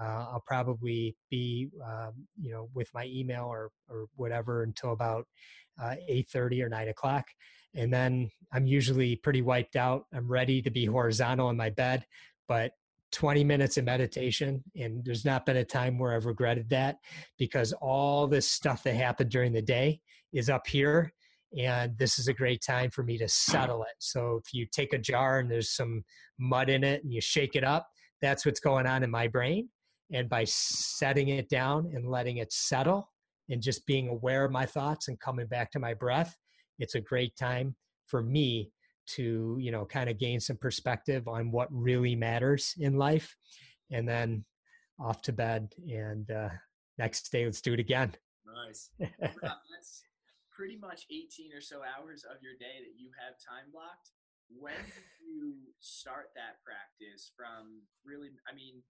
Uh, 0.00 0.26
I'll 0.32 0.44
probably 0.46 1.16
be 1.30 1.68
um, 1.84 2.14
you 2.40 2.50
know 2.50 2.68
with 2.74 2.88
my 2.94 3.06
email 3.06 3.44
or 3.44 3.70
or 3.88 4.06
whatever 4.16 4.62
until 4.62 4.92
about 4.92 5.26
uh, 5.80 5.96
eight 6.08 6.28
thirty 6.30 6.62
or 6.62 6.68
nine 6.68 6.88
o'clock. 6.88 7.26
And 7.76 7.92
then 7.92 8.30
I'm 8.52 8.66
usually 8.66 9.14
pretty 9.14 9.42
wiped 9.42 9.76
out. 9.76 10.06
I'm 10.12 10.26
ready 10.26 10.60
to 10.62 10.70
be 10.70 10.86
horizontal 10.86 11.50
in 11.50 11.56
my 11.56 11.70
bed, 11.70 12.04
but 12.48 12.72
20 13.12 13.44
minutes 13.44 13.76
of 13.76 13.84
meditation 13.84 14.62
and 14.76 15.04
there's 15.04 15.24
not 15.24 15.44
been 15.44 15.56
a 15.56 15.64
time 15.64 15.98
where 15.98 16.14
i've 16.14 16.26
regretted 16.26 16.68
that 16.70 16.96
because 17.38 17.72
all 17.74 18.26
this 18.26 18.48
stuff 18.48 18.82
that 18.82 18.94
happened 18.94 19.30
during 19.30 19.52
the 19.52 19.62
day 19.62 20.00
is 20.32 20.48
up 20.48 20.66
here 20.66 21.12
and 21.58 21.98
this 21.98 22.18
is 22.18 22.28
a 22.28 22.32
great 22.32 22.62
time 22.62 22.90
for 22.90 23.02
me 23.02 23.18
to 23.18 23.26
settle 23.26 23.82
it. 23.82 23.96
So 23.98 24.40
if 24.44 24.54
you 24.54 24.66
take 24.70 24.92
a 24.92 24.98
jar 24.98 25.40
and 25.40 25.50
there's 25.50 25.70
some 25.70 26.04
mud 26.38 26.70
in 26.70 26.84
it 26.84 27.02
and 27.02 27.12
you 27.12 27.20
shake 27.20 27.56
it 27.56 27.64
up 27.64 27.88
that's 28.20 28.44
what's 28.44 28.60
going 28.60 28.86
on 28.86 29.02
in 29.02 29.10
my 29.10 29.28
brain. 29.28 29.68
And 30.12 30.28
by 30.28 30.44
setting 30.44 31.28
it 31.28 31.48
down 31.48 31.90
and 31.94 32.08
letting 32.08 32.38
it 32.38 32.52
settle 32.52 33.10
and 33.48 33.62
just 33.62 33.86
being 33.86 34.08
aware 34.08 34.44
of 34.44 34.52
my 34.52 34.66
thoughts 34.66 35.08
and 35.08 35.18
coming 35.18 35.46
back 35.46 35.70
to 35.72 35.78
my 35.78 35.94
breath 35.94 36.36
it's 36.78 36.94
a 36.94 37.00
great 37.00 37.36
time 37.36 37.76
for 38.06 38.22
me 38.22 38.70
to 39.16 39.56
you 39.60 39.70
know 39.70 39.84
kind 39.84 40.10
of 40.10 40.18
gain 40.18 40.40
some 40.40 40.56
perspective 40.56 41.28
on 41.28 41.50
what 41.50 41.68
really 41.70 42.14
matters 42.14 42.74
in 42.78 42.96
life 42.96 43.36
and 43.90 44.08
then 44.08 44.44
off 44.98 45.22
to 45.22 45.32
bed 45.32 45.72
and 45.88 46.30
uh, 46.30 46.48
next 46.98 47.30
day 47.32 47.44
let's 47.44 47.60
do 47.60 47.72
it 47.72 47.80
again. 47.80 48.12
Nice. 48.66 48.90
That's 48.98 50.04
pretty 50.52 50.76
much 50.76 51.06
18 51.10 51.54
or 51.56 51.60
so 51.60 51.80
hours 51.80 52.24
of 52.28 52.42
your 52.42 52.52
day 52.60 52.84
that 52.84 53.00
you 53.00 53.08
have 53.16 53.40
time 53.40 53.72
blocked. 53.72 54.12
When 54.50 54.74
did 54.74 55.08
you 55.22 55.54
start 55.80 56.36
that 56.36 56.60
practice 56.60 57.32
from 57.32 57.80
really 58.04 58.28
i 58.44 58.52
mean 58.52 58.84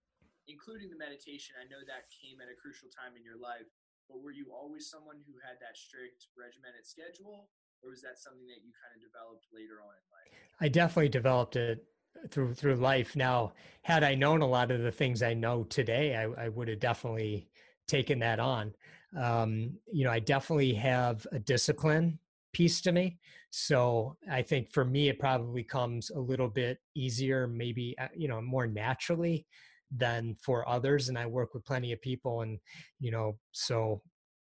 including 0.50 0.90
the 0.90 0.98
meditation 0.98 1.54
i 1.54 1.64
know 1.70 1.78
that 1.86 2.10
came 2.10 2.42
at 2.42 2.50
a 2.50 2.58
crucial 2.58 2.90
time 2.90 3.14
in 3.14 3.22
your 3.22 3.38
life 3.38 3.70
but 4.10 4.18
were 4.18 4.34
you 4.34 4.50
always 4.50 4.90
someone 4.90 5.22
who 5.22 5.38
had 5.38 5.54
that 5.62 5.78
strict 5.78 6.26
regimented 6.34 6.82
schedule 6.82 7.46
or 7.82 7.90
was 7.90 8.02
that 8.02 8.18
something 8.18 8.46
that 8.46 8.62
you 8.64 8.72
kind 8.76 8.94
of 8.94 9.00
developed 9.00 9.46
later 9.52 9.80
on 9.82 9.94
in 9.94 10.06
life? 10.12 10.32
I 10.60 10.68
definitely 10.68 11.08
developed 11.08 11.56
it 11.56 11.84
through 12.30 12.54
through 12.54 12.76
life. 12.76 13.16
Now, 13.16 13.52
had 13.82 14.04
I 14.04 14.14
known 14.14 14.42
a 14.42 14.46
lot 14.46 14.70
of 14.70 14.82
the 14.82 14.92
things 14.92 15.22
I 15.22 15.34
know 15.34 15.64
today, 15.64 16.16
I, 16.16 16.44
I 16.44 16.48
would 16.48 16.68
have 16.68 16.80
definitely 16.80 17.48
taken 17.88 18.18
that 18.20 18.40
on. 18.40 18.74
Um, 19.18 19.72
you 19.92 20.04
know, 20.04 20.10
I 20.10 20.20
definitely 20.20 20.74
have 20.74 21.26
a 21.32 21.38
discipline 21.38 22.18
piece 22.52 22.80
to 22.82 22.92
me. 22.92 23.18
So 23.50 24.16
I 24.30 24.42
think 24.42 24.70
for 24.70 24.84
me, 24.84 25.08
it 25.08 25.18
probably 25.18 25.64
comes 25.64 26.10
a 26.10 26.18
little 26.18 26.48
bit 26.48 26.78
easier, 26.94 27.46
maybe 27.46 27.96
uh, 27.98 28.08
you 28.14 28.28
know, 28.28 28.40
more 28.40 28.66
naturally 28.66 29.46
than 29.90 30.36
for 30.40 30.68
others. 30.68 31.08
And 31.08 31.18
I 31.18 31.26
work 31.26 31.54
with 31.54 31.64
plenty 31.64 31.92
of 31.92 32.00
people, 32.00 32.42
and 32.42 32.58
you 33.00 33.10
know, 33.10 33.38
so 33.52 34.02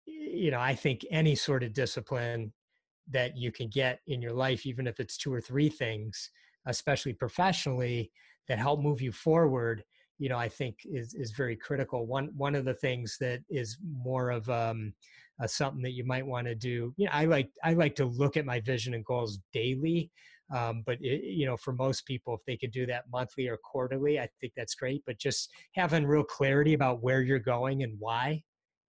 you 0.07 0.51
know, 0.51 0.61
I 0.61 0.75
think 0.75 1.05
any 1.11 1.35
sort 1.35 1.63
of 1.63 1.73
discipline 1.73 2.53
that 3.11 3.37
you 3.37 3.53
can 3.53 3.69
get 3.69 4.01
in 4.07 4.21
your 4.21 4.33
life, 4.33 4.67
even 4.67 4.87
if 4.87 5.01
it's 5.01 5.17
two 5.17 5.33
or 5.33 5.41
three 5.41 5.69
things, 5.69 6.31
especially 6.67 7.13
professionally, 7.13 8.11
that 8.49 8.59
help 8.59 8.81
move 8.81 9.01
you 9.01 9.13
forward, 9.13 9.85
you 10.19 10.29
know, 10.29 10.39
I 10.39 10.49
think 10.49 10.79
is 10.85 11.15
is 11.15 11.33
very 11.33 11.57
critical. 11.57 12.07
One 12.07 12.31
one 12.37 12.55
of 12.55 12.65
the 12.65 12.75
things 12.75 13.17
that 13.21 13.41
is 13.51 13.79
more 14.03 14.31
of 14.31 14.49
um, 14.49 14.95
something 15.47 15.83
that 15.83 15.93
you 15.93 16.05
might 16.05 16.27
want 16.27 16.47
to 16.47 16.55
do. 16.55 16.95
You 16.97 17.07
know, 17.07 17.13
I 17.13 17.27
like 17.27 17.51
I 17.63 17.75
like 17.75 17.95
to 17.97 18.07
look 18.07 18.37
at 18.37 18.47
my 18.47 18.61
vision 18.61 18.95
and 18.95 19.05
goals 19.05 19.39
daily. 19.53 20.11
Um, 20.55 20.85
but 20.87 20.99
it, 21.01 21.25
you 21.25 21.45
know, 21.45 21.57
for 21.57 21.73
most 21.73 22.07
people, 22.07 22.33
if 22.35 22.41
they 22.47 22.57
could 22.57 22.71
do 22.71 22.87
that 22.87 23.05
monthly 23.13 23.49
or 23.49 23.57
quarterly, 23.57 24.21
I 24.21 24.29
think 24.41 24.53
that's 24.57 24.77
great. 24.77 25.03
But 25.05 25.19
just 25.19 25.51
having 25.75 26.07
real 26.07 26.23
clarity 26.23 26.75
about 26.75 27.03
where 27.03 27.23
you're 27.23 27.41
going 27.41 27.83
and 27.83 27.97
why 27.99 28.43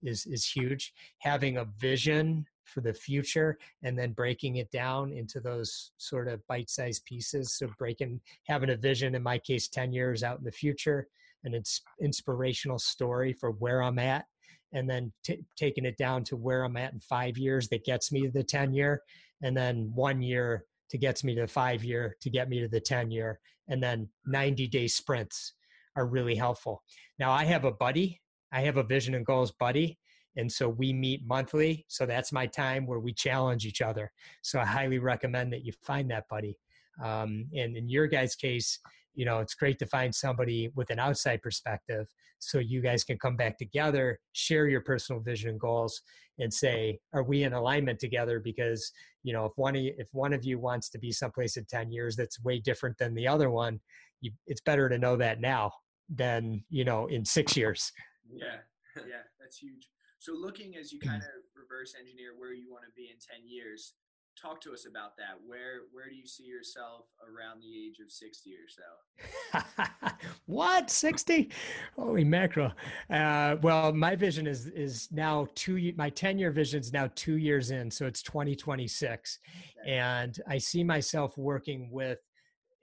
is 0.03 0.25
is 0.27 0.45
huge. 0.45 0.93
Having 1.19 1.57
a 1.57 1.65
vision 1.79 2.45
for 2.67 2.81
the 2.81 2.93
future 2.93 3.57
and 3.83 3.97
then 3.97 4.11
breaking 4.11 4.57
it 4.57 4.71
down 4.71 5.11
into 5.11 5.39
those 5.39 5.91
sort 5.97 6.27
of 6.27 6.45
bite-sized 6.47 7.05
pieces. 7.05 7.53
So 7.53 7.67
breaking 7.77 8.19
having 8.45 8.69
a 8.69 8.75
vision 8.75 9.15
in 9.15 9.23
my 9.23 9.37
case 9.37 9.67
10 9.67 9.91
years 9.93 10.23
out 10.23 10.39
in 10.39 10.43
the 10.43 10.51
future, 10.51 11.07
an 11.43 11.53
ins- 11.53 11.81
inspirational 12.01 12.79
story 12.79 13.33
for 13.33 13.51
where 13.51 13.81
I'm 13.81 13.99
at 13.99 14.25
and 14.73 14.89
then 14.89 15.13
t- 15.23 15.43
taking 15.55 15.85
it 15.85 15.97
down 15.97 16.23
to 16.25 16.35
where 16.35 16.63
I'm 16.63 16.77
at 16.77 16.93
in 16.93 16.99
5 16.99 17.37
years 17.37 17.69
that 17.69 17.85
gets 17.85 18.11
me 18.11 18.21
to 18.21 18.31
the 18.31 18.43
10 18.43 18.73
year 18.73 19.01
and 19.41 19.55
then 19.55 19.91
1 19.93 20.21
year 20.21 20.65
to 20.89 20.97
gets 20.97 21.23
me 21.23 21.35
to 21.35 21.41
the 21.41 21.47
5 21.47 21.83
year 21.83 22.15
to 22.21 22.29
get 22.29 22.49
me 22.49 22.59
to 22.59 22.67
the 22.67 22.79
10 22.79 23.11
year 23.11 23.39
and 23.67 23.81
then 23.81 24.09
90 24.25 24.67
day 24.67 24.87
sprints 24.87 25.53
are 25.95 26.05
really 26.05 26.35
helpful. 26.35 26.83
Now 27.19 27.31
I 27.31 27.45
have 27.45 27.65
a 27.65 27.71
buddy, 27.71 28.21
I 28.51 28.61
have 28.61 28.77
a 28.77 28.83
vision 28.83 29.15
and 29.15 29.25
goals 29.25 29.51
buddy, 29.51 29.97
and 30.37 30.51
so 30.51 30.69
we 30.69 30.93
meet 30.93 31.25
monthly. 31.25 31.85
So 31.89 32.05
that's 32.05 32.31
my 32.31 32.45
time 32.45 32.85
where 32.85 32.99
we 32.99 33.11
challenge 33.11 33.65
each 33.65 33.81
other. 33.81 34.11
So 34.43 34.59
I 34.59 34.65
highly 34.65 34.99
recommend 34.99 35.51
that 35.51 35.65
you 35.65 35.73
find 35.83 36.09
that 36.11 36.29
buddy. 36.29 36.57
Um, 37.03 37.47
and 37.55 37.75
in 37.75 37.89
your 37.89 38.07
guys' 38.07 38.35
case, 38.35 38.79
you 39.13 39.25
know, 39.25 39.39
it's 39.39 39.55
great 39.55 39.79
to 39.79 39.87
find 39.87 40.13
somebody 40.13 40.69
with 40.75 40.91
an 40.91 40.99
outside 40.99 41.41
perspective 41.41 42.07
so 42.39 42.59
you 42.59 42.81
guys 42.81 43.03
can 43.03 43.17
come 43.17 43.35
back 43.35 43.57
together, 43.57 44.19
share 44.33 44.67
your 44.67 44.81
personal 44.81 45.21
vision 45.21 45.49
and 45.49 45.59
goals, 45.59 46.01
and 46.37 46.53
say, 46.53 46.99
are 47.13 47.23
we 47.23 47.43
in 47.43 47.53
alignment 47.53 47.99
together? 47.99 48.39
Because, 48.39 48.91
you 49.23 49.33
know, 49.33 49.45
if 49.45 49.53
one 49.55 49.75
of 49.75 49.81
you, 49.81 49.93
if 49.97 50.07
one 50.11 50.33
of 50.33 50.45
you 50.45 50.59
wants 50.59 50.89
to 50.91 50.99
be 50.99 51.11
someplace 51.11 51.57
in 51.57 51.65
10 51.65 51.91
years 51.91 52.15
that's 52.15 52.43
way 52.43 52.59
different 52.59 52.95
than 52.99 53.15
the 53.15 53.27
other 53.27 53.49
one, 53.49 53.79
you, 54.21 54.31
it's 54.45 54.61
better 54.61 54.87
to 54.87 54.99
know 54.99 55.15
that 55.15 55.41
now 55.41 55.71
than 56.09 56.63
you 56.69 56.85
know 56.85 57.07
in 57.07 57.25
six 57.25 57.57
years. 57.57 57.91
Yeah, 58.31 58.57
yeah, 58.97 59.23
that's 59.39 59.57
huge. 59.57 59.89
So 60.19 60.33
looking 60.33 60.75
as 60.75 60.91
you 60.91 60.99
kind 60.99 61.21
of 61.21 61.29
reverse 61.55 61.93
engineer 61.99 62.31
where 62.37 62.53
you 62.53 62.71
want 62.71 62.83
to 62.85 62.91
be 62.95 63.09
in 63.11 63.17
ten 63.19 63.47
years, 63.47 63.93
talk 64.39 64.61
to 64.61 64.71
us 64.71 64.85
about 64.85 65.17
that. 65.17 65.35
Where 65.45 65.81
where 65.91 66.09
do 66.09 66.15
you 66.15 66.27
see 66.27 66.43
yourself 66.43 67.05
around 67.21 67.61
the 67.61 67.85
age 67.85 67.97
of 68.03 68.11
sixty 68.11 68.55
or 68.55 68.67
so? 68.67 70.09
what 70.45 70.89
sixty? 70.89 71.49
Holy 71.95 72.23
mackerel! 72.23 72.71
Uh, 73.09 73.57
well, 73.61 73.93
my 73.93 74.15
vision 74.15 74.47
is 74.47 74.67
is 74.67 75.07
now 75.11 75.47
two. 75.55 75.93
My 75.97 76.09
ten 76.09 76.37
year 76.37 76.51
vision 76.51 76.79
is 76.79 76.93
now 76.93 77.09
two 77.15 77.37
years 77.37 77.71
in, 77.71 77.89
so 77.91 78.05
it's 78.05 78.21
twenty 78.21 78.55
twenty 78.55 78.87
six, 78.87 79.39
and 79.85 80.37
I 80.47 80.57
see 80.57 80.83
myself 80.83 81.37
working 81.37 81.89
with 81.91 82.19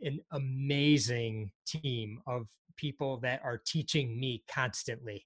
an 0.01 0.21
amazing 0.33 1.51
team 1.67 2.21
of 2.27 2.47
people 2.77 3.19
that 3.19 3.41
are 3.45 3.61
teaching 3.65 4.19
me 4.19 4.43
constantly. 4.51 5.25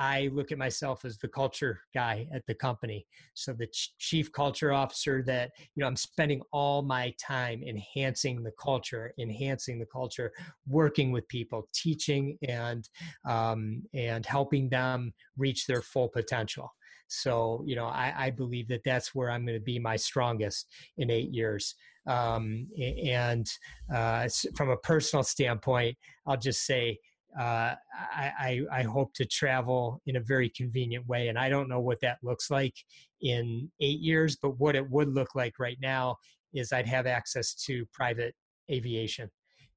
I 0.00 0.30
look 0.32 0.50
at 0.50 0.56
myself 0.56 1.04
as 1.04 1.18
the 1.18 1.28
culture 1.28 1.78
guy 1.92 2.26
at 2.32 2.46
the 2.46 2.54
company. 2.54 3.06
So 3.34 3.52
the 3.52 3.68
chief 3.98 4.32
culture 4.32 4.72
officer 4.72 5.22
that, 5.26 5.50
you 5.58 5.82
know, 5.82 5.86
I'm 5.86 5.94
spending 5.94 6.40
all 6.52 6.80
my 6.80 7.12
time 7.20 7.62
enhancing 7.62 8.42
the 8.42 8.52
culture, 8.58 9.12
enhancing 9.18 9.78
the 9.78 9.84
culture, 9.84 10.32
working 10.66 11.12
with 11.12 11.28
people, 11.28 11.68
teaching 11.74 12.38
and 12.48 12.88
um, 13.28 13.82
and 13.92 14.24
helping 14.24 14.70
them 14.70 15.12
reach 15.36 15.66
their 15.66 15.82
full 15.82 16.08
potential. 16.08 16.72
So, 17.08 17.62
you 17.66 17.76
know, 17.76 17.86
I, 17.86 18.14
I 18.16 18.30
believe 18.30 18.68
that 18.68 18.84
that's 18.84 19.14
where 19.14 19.30
I'm 19.30 19.44
going 19.44 19.58
to 19.58 19.64
be 19.64 19.78
my 19.78 19.96
strongest 19.96 20.66
in 20.96 21.10
eight 21.10 21.30
years. 21.30 21.74
Um, 22.06 22.68
and 22.78 23.46
uh, 23.94 24.28
from 24.56 24.70
a 24.70 24.76
personal 24.78 25.24
standpoint, 25.24 25.98
I'll 26.26 26.38
just 26.38 26.64
say 26.64 26.98
uh, 27.38 27.74
I, 28.12 28.62
I, 28.72 28.82
hope 28.82 29.14
to 29.14 29.24
travel 29.24 30.00
in 30.06 30.16
a 30.16 30.20
very 30.20 30.48
convenient 30.48 31.06
way. 31.06 31.28
And 31.28 31.38
I 31.38 31.48
don't 31.48 31.68
know 31.68 31.80
what 31.80 32.00
that 32.00 32.18
looks 32.22 32.50
like 32.50 32.74
in 33.20 33.70
eight 33.80 34.00
years, 34.00 34.36
but 34.36 34.58
what 34.58 34.74
it 34.74 34.90
would 34.90 35.14
look 35.14 35.34
like 35.36 35.58
right 35.58 35.78
now 35.80 36.16
is 36.52 36.72
I'd 36.72 36.88
have 36.88 37.06
access 37.06 37.54
to 37.66 37.86
private 37.92 38.34
aviation. 38.70 39.30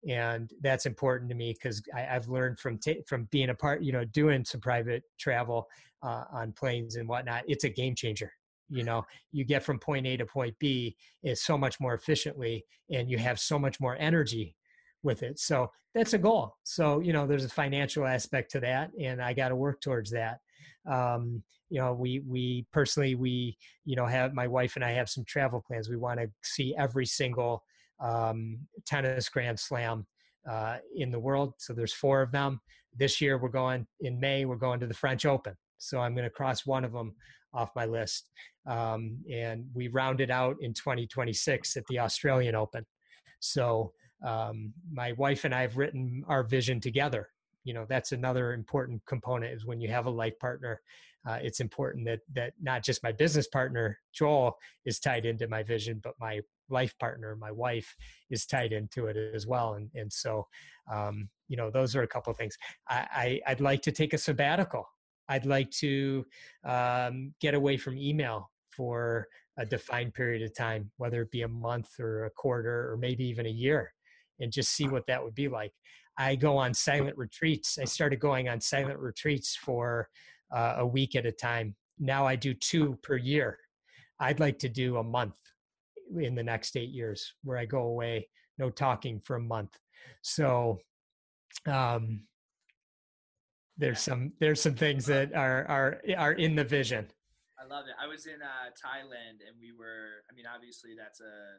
And 0.09 0.49
that's 0.61 0.87
important 0.87 1.29
to 1.29 1.35
me 1.35 1.53
because 1.53 1.81
I've 1.95 2.27
learned 2.27 2.59
from 2.59 2.79
t- 2.79 3.03
from 3.07 3.27
being 3.31 3.49
a 3.49 3.55
part, 3.55 3.83
you 3.83 3.91
know, 3.91 4.03
doing 4.03 4.43
some 4.43 4.59
private 4.59 5.03
travel 5.19 5.67
uh, 6.01 6.23
on 6.31 6.53
planes 6.53 6.95
and 6.95 7.07
whatnot. 7.07 7.43
It's 7.47 7.63
a 7.63 7.69
game 7.69 7.95
changer 7.95 8.31
you 8.69 8.83
know 8.83 9.05
you 9.31 9.43
get 9.43 9.63
from 9.63 9.77
point 9.77 10.07
a 10.07 10.17
to 10.17 10.25
point 10.25 10.57
b 10.57 10.95
is 11.21 11.43
so 11.43 11.57
much 11.57 11.79
more 11.79 11.93
efficiently 11.93 12.65
and 12.89 13.09
you 13.09 13.17
have 13.17 13.39
so 13.39 13.59
much 13.59 13.79
more 13.79 13.97
energy 13.99 14.55
with 15.03 15.23
it. 15.23 15.39
So 15.39 15.71
that's 15.93 16.13
a 16.13 16.17
goal. 16.17 16.55
So 16.63 16.99
you 16.99 17.13
know 17.13 17.27
there's 17.27 17.45
a 17.45 17.49
financial 17.49 18.05
aspect 18.05 18.51
to 18.51 18.59
that 18.61 18.91
and 18.99 19.21
i 19.21 19.33
got 19.33 19.49
to 19.49 19.55
work 19.55 19.81
towards 19.81 20.11
that. 20.11 20.39
Um, 20.89 21.43
you 21.69 21.79
know 21.79 21.93
we 21.93 22.19
we 22.27 22.65
personally 22.71 23.15
we 23.15 23.57
you 23.85 23.95
know 23.95 24.05
have 24.05 24.33
my 24.33 24.47
wife 24.47 24.75
and 24.75 24.85
i 24.85 24.91
have 24.91 25.09
some 25.09 25.25
travel 25.25 25.63
plans. 25.65 25.89
We 25.89 25.97
want 25.97 26.19
to 26.19 26.29
see 26.43 26.75
every 26.77 27.05
single 27.05 27.63
um, 27.99 28.59
tennis 28.85 29.29
grand 29.29 29.59
slam 29.59 30.05
uh, 30.49 30.77
in 30.95 31.09
the 31.11 31.19
world. 31.19 31.53
So 31.57 31.73
there's 31.73 31.93
four 31.93 32.21
of 32.21 32.31
them. 32.31 32.59
This 32.97 33.21
year 33.21 33.37
we're 33.37 33.49
going 33.49 33.87
in 34.01 34.19
may 34.19 34.45
we're 34.45 34.55
going 34.55 34.79
to 34.79 34.87
the 34.87 34.93
french 34.93 35.25
open. 35.25 35.55
So 35.77 35.99
i'm 35.99 36.15
going 36.15 36.25
to 36.25 36.29
cross 36.29 36.65
one 36.65 36.85
of 36.85 36.93
them 36.93 37.13
off 37.53 37.69
my 37.75 37.85
list. 37.85 38.29
Um, 38.65 39.19
and 39.31 39.65
we 39.73 39.87
rounded 39.87 40.31
out 40.31 40.57
in 40.61 40.73
2026 40.73 41.77
at 41.77 41.83
the 41.87 41.99
Australian 41.99 42.55
Open. 42.55 42.85
So 43.39 43.93
um, 44.23 44.73
my 44.91 45.11
wife 45.13 45.45
and 45.45 45.53
I 45.53 45.61
have 45.61 45.77
written 45.77 46.23
our 46.27 46.43
vision 46.43 46.79
together. 46.79 47.29
You 47.63 47.73
know, 47.73 47.85
that's 47.87 48.11
another 48.11 48.53
important 48.53 49.01
component 49.05 49.53
is 49.53 49.65
when 49.65 49.79
you 49.79 49.89
have 49.89 50.05
a 50.05 50.09
life 50.11 50.37
partner. 50.39 50.81
Uh, 51.25 51.39
it's 51.41 51.61
important 51.61 52.05
that 52.05 52.19
that 52.33 52.53
not 52.61 52.83
just 52.83 53.01
my 53.01 53.11
business 53.13 53.47
partner 53.47 53.97
Joel 54.13 54.57
is 54.85 54.99
tied 54.99 55.25
into 55.25 55.47
my 55.47 55.63
vision, 55.63 56.01
but 56.03 56.13
my 56.19 56.41
life 56.69 56.97
partner, 56.99 57.37
my 57.37 57.51
wife, 57.51 57.95
is 58.29 58.45
tied 58.45 58.73
into 58.73 59.07
it 59.07 59.15
as 59.15 59.47
well. 59.47 59.75
And 59.75 59.89
and 59.95 60.11
so, 60.11 60.47
um, 60.91 61.29
you 61.47 61.55
know, 61.55 61.69
those 61.71 61.95
are 61.95 62.03
a 62.03 62.07
couple 62.07 62.31
of 62.31 62.37
things. 62.37 62.57
I, 62.89 63.39
I 63.47 63.51
would 63.51 63.61
like 63.61 63.81
to 63.83 63.91
take 63.91 64.13
a 64.13 64.17
sabbatical. 64.17 64.85
I'd 65.29 65.45
like 65.45 65.71
to 65.71 66.25
um, 66.65 67.33
get 67.39 67.53
away 67.53 67.77
from 67.77 67.97
email 67.97 68.51
for 68.69 69.27
a 69.57 69.65
defined 69.65 70.13
period 70.13 70.41
of 70.41 70.55
time, 70.55 70.91
whether 70.97 71.21
it 71.21 71.31
be 71.31 71.43
a 71.43 71.47
month 71.47 71.99
or 71.99 72.25
a 72.25 72.29
quarter 72.31 72.91
or 72.91 72.97
maybe 72.97 73.23
even 73.25 73.45
a 73.45 73.49
year, 73.49 73.93
and 74.39 74.51
just 74.51 74.71
see 74.71 74.87
what 74.87 75.05
that 75.07 75.23
would 75.23 75.35
be 75.35 75.47
like. 75.47 75.71
I 76.17 76.35
go 76.35 76.57
on 76.57 76.73
silent 76.73 77.17
retreats. 77.17 77.77
I 77.79 77.85
started 77.85 78.19
going 78.19 78.47
on 78.47 78.61
silent 78.61 78.99
retreats 78.99 79.55
for 79.55 80.09
uh, 80.53 80.75
a 80.77 80.85
week 80.85 81.15
at 81.15 81.25
a 81.25 81.31
time. 81.31 81.75
Now 81.99 82.25
I 82.25 82.35
do 82.35 82.53
two 82.53 82.97
per 83.01 83.17
year. 83.17 83.57
I'd 84.19 84.39
like 84.39 84.59
to 84.59 84.69
do 84.69 84.97
a 84.97 85.03
month 85.03 85.37
in 86.19 86.35
the 86.35 86.43
next 86.43 86.77
eight 86.77 86.91
years 86.91 87.33
where 87.43 87.57
I 87.57 87.65
go 87.65 87.83
away, 87.83 88.29
no 88.57 88.69
talking 88.69 89.19
for 89.19 89.37
a 89.37 89.41
month. 89.41 89.75
So, 90.21 90.79
um, 91.65 92.21
there's 93.77 93.99
some 93.99 94.33
there's 94.39 94.61
some 94.61 94.75
things 94.75 95.05
that 95.07 95.33
are 95.33 95.65
are 95.67 96.01
are 96.17 96.33
in 96.33 96.55
the 96.55 96.63
vision. 96.63 97.07
I 97.59 97.65
love 97.65 97.85
it. 97.87 97.95
I 98.01 98.07
was 98.07 98.25
in 98.27 98.41
uh, 98.41 98.69
Thailand 98.75 99.41
and 99.47 99.55
we 99.59 99.71
were. 99.71 100.23
I 100.29 100.35
mean, 100.35 100.45
obviously 100.53 100.91
that's 100.97 101.21
a 101.21 101.57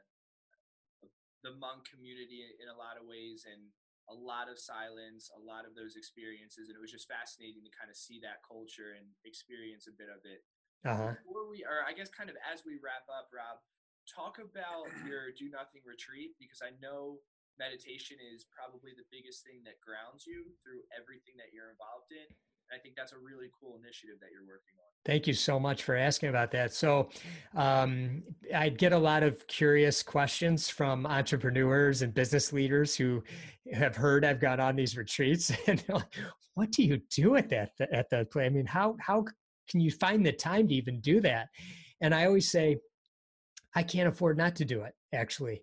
the 1.44 1.52
Hmong 1.52 1.84
community 1.84 2.42
in 2.56 2.72
a 2.72 2.74
lot 2.74 2.96
of 2.96 3.04
ways 3.04 3.44
and 3.44 3.68
a 4.08 4.16
lot 4.16 4.48
of 4.48 4.60
silence, 4.60 5.28
a 5.32 5.40
lot 5.40 5.64
of 5.64 5.72
those 5.76 5.96
experiences, 5.96 6.68
and 6.68 6.76
it 6.76 6.82
was 6.82 6.92
just 6.92 7.08
fascinating 7.08 7.64
to 7.64 7.72
kind 7.72 7.88
of 7.88 7.96
see 7.96 8.20
that 8.20 8.44
culture 8.44 8.96
and 8.96 9.08
experience 9.24 9.88
a 9.88 9.94
bit 9.96 10.12
of 10.12 10.24
it. 10.24 10.44
Uh-huh. 10.84 11.16
Before 11.16 11.48
we, 11.48 11.64
or 11.64 11.80
I 11.84 11.96
guess, 11.96 12.12
kind 12.12 12.28
of 12.28 12.36
as 12.44 12.68
we 12.68 12.76
wrap 12.80 13.08
up, 13.08 13.32
Rob, 13.32 13.64
talk 14.04 14.36
about 14.36 14.88
your 15.08 15.32
do 15.32 15.48
nothing 15.48 15.80
retreat 15.84 16.36
because 16.36 16.60
I 16.60 16.76
know 16.84 17.24
meditation 17.56 18.20
is 18.20 18.44
probably 18.52 18.92
the 18.92 19.08
biggest 19.08 19.46
thing 19.46 19.64
that 19.64 19.80
grounds 19.80 20.28
you 20.28 20.52
through 20.60 20.84
everything 20.92 21.40
that 21.40 21.56
you're 21.56 21.72
involved 21.72 22.12
in. 22.12 22.28
I 22.74 22.78
think 22.78 22.96
that's 22.96 23.12
a 23.12 23.18
really 23.18 23.48
cool 23.60 23.78
initiative 23.82 24.16
that 24.20 24.30
you're 24.32 24.42
working 24.42 24.74
on. 24.78 24.84
Thank 25.04 25.26
you 25.26 25.34
so 25.34 25.60
much 25.60 25.82
for 25.82 25.94
asking 25.94 26.30
about 26.30 26.50
that. 26.52 26.72
So, 26.72 27.10
um, 27.54 28.22
I 28.54 28.68
get 28.70 28.92
a 28.92 28.98
lot 28.98 29.22
of 29.22 29.46
curious 29.46 30.02
questions 30.02 30.68
from 30.68 31.06
entrepreneurs 31.06 32.02
and 32.02 32.12
business 32.12 32.52
leaders 32.52 32.96
who 32.96 33.22
have 33.72 33.94
heard 33.94 34.24
I've 34.24 34.40
gone 34.40 34.60
on 34.60 34.76
these 34.76 34.96
retreats, 34.96 35.52
and 35.68 35.82
like, 35.88 36.16
"What 36.54 36.72
do 36.72 36.82
you 36.82 37.00
do 37.10 37.36
at 37.36 37.48
that 37.50 37.72
at 37.92 38.10
the 38.10 38.24
play? 38.24 38.46
I 38.46 38.48
mean, 38.48 38.66
how 38.66 38.96
how 38.98 39.24
can 39.68 39.80
you 39.80 39.90
find 39.90 40.24
the 40.24 40.32
time 40.32 40.68
to 40.68 40.74
even 40.74 41.00
do 41.00 41.20
that?" 41.20 41.48
And 42.00 42.14
I 42.14 42.26
always 42.26 42.50
say, 42.50 42.78
"I 43.74 43.82
can't 43.82 44.08
afford 44.08 44.36
not 44.36 44.56
to 44.56 44.64
do 44.64 44.82
it." 44.82 44.94
Actually, 45.12 45.62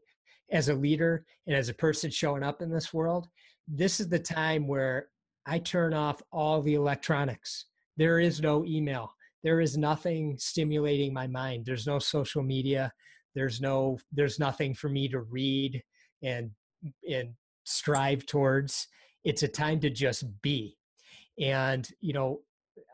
as 0.51 0.69
a 0.69 0.75
leader 0.75 1.25
and 1.47 1.55
as 1.55 1.67
a 1.67 1.73
person 1.73 2.09
showing 2.09 2.43
up 2.43 2.61
in 2.61 2.69
this 2.69 2.93
world, 2.93 3.27
this 3.67 3.99
is 3.99 4.07
the 4.07 4.19
time 4.19 4.67
where 4.67 5.07
I 5.45 5.59
turn 5.59 5.93
off 5.93 6.21
all 6.31 6.61
the 6.61 6.75
electronics. 6.75 7.65
There 7.97 8.19
is 8.19 8.41
no 8.41 8.65
email. 8.65 9.11
There 9.43 9.59
is 9.59 9.77
nothing 9.77 10.37
stimulating 10.37 11.13
my 11.13 11.27
mind. 11.27 11.65
There's 11.65 11.87
no 11.87 11.99
social 11.99 12.43
media. 12.43 12.91
There's 13.33 13.61
no 13.61 13.97
there's 14.11 14.39
nothing 14.39 14.73
for 14.73 14.89
me 14.89 15.07
to 15.09 15.21
read 15.21 15.81
and 16.23 16.51
and 17.09 17.33
strive 17.63 18.25
towards. 18.25 18.87
It's 19.23 19.43
a 19.43 19.47
time 19.47 19.79
to 19.81 19.89
just 19.89 20.25
be. 20.41 20.77
And 21.39 21.87
you 22.01 22.13
know, 22.13 22.41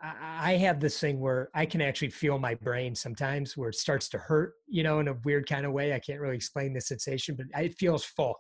I 0.04 0.54
have 0.58 0.80
this 0.80 1.00
thing 1.00 1.20
where 1.20 1.50
I 1.54 1.66
can 1.66 1.82
actually 1.82 2.12
feel 2.12 2.38
my 2.38 2.54
brain 2.56 2.93
sometimes 2.95 3.58
where 3.58 3.70
it 3.70 3.76
starts 3.76 4.10
to 4.10 4.18
hurt, 4.18 4.54
you 4.68 4.84
know, 4.84 5.00
in 5.00 5.08
a 5.08 5.18
weird 5.26 5.50
kind 5.50 5.66
of 5.66 5.72
way. 5.72 5.93
I 5.93 6.00
can't 6.00 6.20
really 6.20 6.36
explain 6.36 6.74
the 6.74 6.82
sensation, 6.82 7.36
but 7.36 7.48
it 7.60 7.76
feels 7.78 8.04
full. 8.04 8.36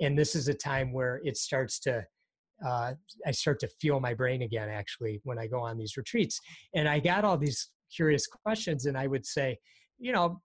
And 0.00 0.18
this 0.18 0.34
is 0.34 0.48
a 0.48 0.54
time 0.54 0.92
where 0.92 1.20
it 1.24 1.36
starts 1.36 1.78
to, 1.80 2.04
uh, 2.64 2.92
I 3.26 3.30
start 3.30 3.60
to 3.60 3.68
feel 3.80 4.00
my 4.00 4.14
brain 4.14 4.42
again, 4.42 4.68
actually, 4.68 5.20
when 5.24 5.38
I 5.38 5.46
go 5.46 5.60
on 5.60 5.78
these 5.78 5.96
retreats. 5.96 6.40
And 6.74 6.88
I 6.88 6.98
got 6.98 7.24
all 7.24 7.36
these 7.36 7.70
curious 7.94 8.26
questions, 8.26 8.86
and 8.86 8.96
I 8.96 9.06
would 9.06 9.26
say, 9.26 9.58
you 9.98 10.12
know, 10.12 10.40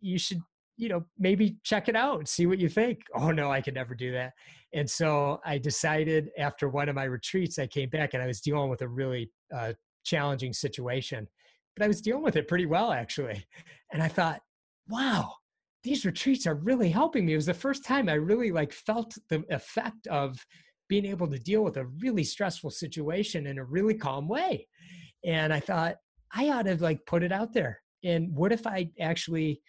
you 0.00 0.18
should, 0.18 0.40
you 0.76 0.88
know, 0.88 1.04
maybe 1.18 1.56
check 1.64 1.88
it 1.88 1.96
out 1.96 2.18
and 2.18 2.28
see 2.28 2.46
what 2.46 2.58
you 2.58 2.68
think. 2.68 3.00
Oh, 3.14 3.30
no, 3.30 3.50
I 3.50 3.60
could 3.60 3.74
never 3.74 3.94
do 3.94 4.12
that. 4.12 4.32
And 4.72 4.88
so 4.88 5.40
I 5.44 5.58
decided 5.58 6.30
after 6.38 6.68
one 6.68 6.88
of 6.88 6.94
my 6.94 7.04
retreats, 7.04 7.58
I 7.58 7.66
came 7.66 7.88
back 7.88 8.14
and 8.14 8.22
I 8.22 8.26
was 8.26 8.40
dealing 8.40 8.68
with 8.68 8.82
a 8.82 8.88
really 8.88 9.30
uh, 9.54 9.72
challenging 10.04 10.52
situation, 10.52 11.26
but 11.76 11.84
I 11.84 11.88
was 11.88 12.00
dealing 12.00 12.22
with 12.22 12.36
it 12.36 12.48
pretty 12.48 12.66
well, 12.66 12.92
actually. 12.92 13.44
And 13.92 14.02
I 14.02 14.08
thought, 14.08 14.42
wow, 14.88 15.32
these 15.84 16.04
retreats 16.04 16.46
are 16.46 16.54
really 16.54 16.90
helping 16.90 17.24
me. 17.24 17.32
It 17.32 17.36
was 17.36 17.46
the 17.46 17.54
first 17.54 17.84
time 17.84 18.08
I 18.08 18.14
really 18.14 18.50
like 18.50 18.72
felt 18.72 19.16
the 19.30 19.44
effect 19.50 20.06
of 20.08 20.44
being 20.88 21.06
able 21.06 21.28
to 21.28 21.38
deal 21.38 21.62
with 21.62 21.76
a 21.76 21.86
really 22.00 22.24
stressful 22.24 22.70
situation 22.70 23.46
in 23.46 23.58
a 23.58 23.64
really 23.64 23.94
calm 23.94 24.28
way. 24.28 24.66
And 25.24 25.52
I 25.52 25.60
thought, 25.60 25.96
I 26.32 26.50
ought 26.50 26.66
to 26.66 26.76
like 26.76 27.04
put 27.06 27.22
it 27.22 27.32
out 27.32 27.52
there. 27.52 27.80
And 28.04 28.34
what 28.34 28.52
if 28.52 28.66
I 28.66 28.90
actually 29.00 29.60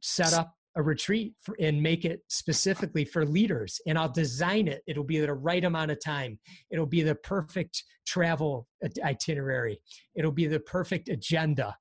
set 0.00 0.32
up 0.32 0.54
a 0.76 0.82
retreat 0.82 1.34
for, 1.40 1.56
and 1.60 1.82
make 1.82 2.04
it 2.04 2.20
specifically 2.28 3.04
for 3.04 3.24
leaders 3.24 3.80
and 3.86 3.96
i'll 3.96 4.08
design 4.08 4.66
it 4.66 4.82
it'll 4.86 5.04
be 5.04 5.20
the 5.20 5.32
right 5.32 5.64
amount 5.64 5.90
of 5.90 6.02
time 6.02 6.38
it'll 6.70 6.84
be 6.84 7.02
the 7.02 7.14
perfect 7.14 7.84
travel 8.06 8.66
itinerary 9.04 9.80
it'll 10.16 10.32
be 10.32 10.46
the 10.46 10.60
perfect 10.60 11.08
agenda 11.08 11.76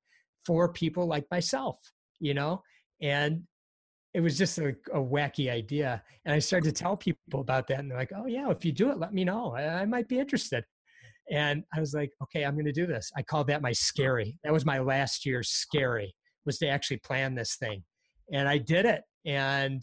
for 0.45 0.71
people 0.71 1.07
like 1.07 1.25
myself 1.31 1.77
you 2.19 2.33
know 2.33 2.61
and 3.01 3.41
it 4.13 4.21
was 4.21 4.37
just 4.37 4.57
a, 4.59 4.69
a 4.93 4.99
wacky 4.99 5.49
idea 5.51 6.01
and 6.25 6.33
i 6.33 6.39
started 6.39 6.73
to 6.73 6.83
tell 6.83 6.95
people 6.95 7.41
about 7.41 7.67
that 7.67 7.79
and 7.79 7.89
they're 7.89 7.97
like 7.97 8.13
oh 8.15 8.27
yeah 8.27 8.49
if 8.49 8.63
you 8.63 8.71
do 8.71 8.91
it 8.91 8.99
let 8.99 9.13
me 9.13 9.23
know 9.23 9.53
i, 9.55 9.81
I 9.81 9.85
might 9.85 10.07
be 10.07 10.19
interested 10.19 10.63
and 11.31 11.63
i 11.73 11.79
was 11.79 11.93
like 11.93 12.11
okay 12.21 12.43
i'm 12.43 12.53
going 12.53 12.65
to 12.65 12.71
do 12.71 12.85
this 12.85 13.11
i 13.17 13.21
called 13.21 13.47
that 13.47 13.61
my 13.61 13.71
scary 13.71 14.37
that 14.43 14.53
was 14.53 14.65
my 14.65 14.79
last 14.79 15.25
year's 15.25 15.49
scary 15.49 16.13
was 16.45 16.57
to 16.57 16.67
actually 16.67 16.97
plan 16.97 17.33
this 17.33 17.55
thing 17.55 17.83
and 18.31 18.47
I 18.47 18.57
did 18.57 18.85
it. 18.85 19.03
And 19.25 19.81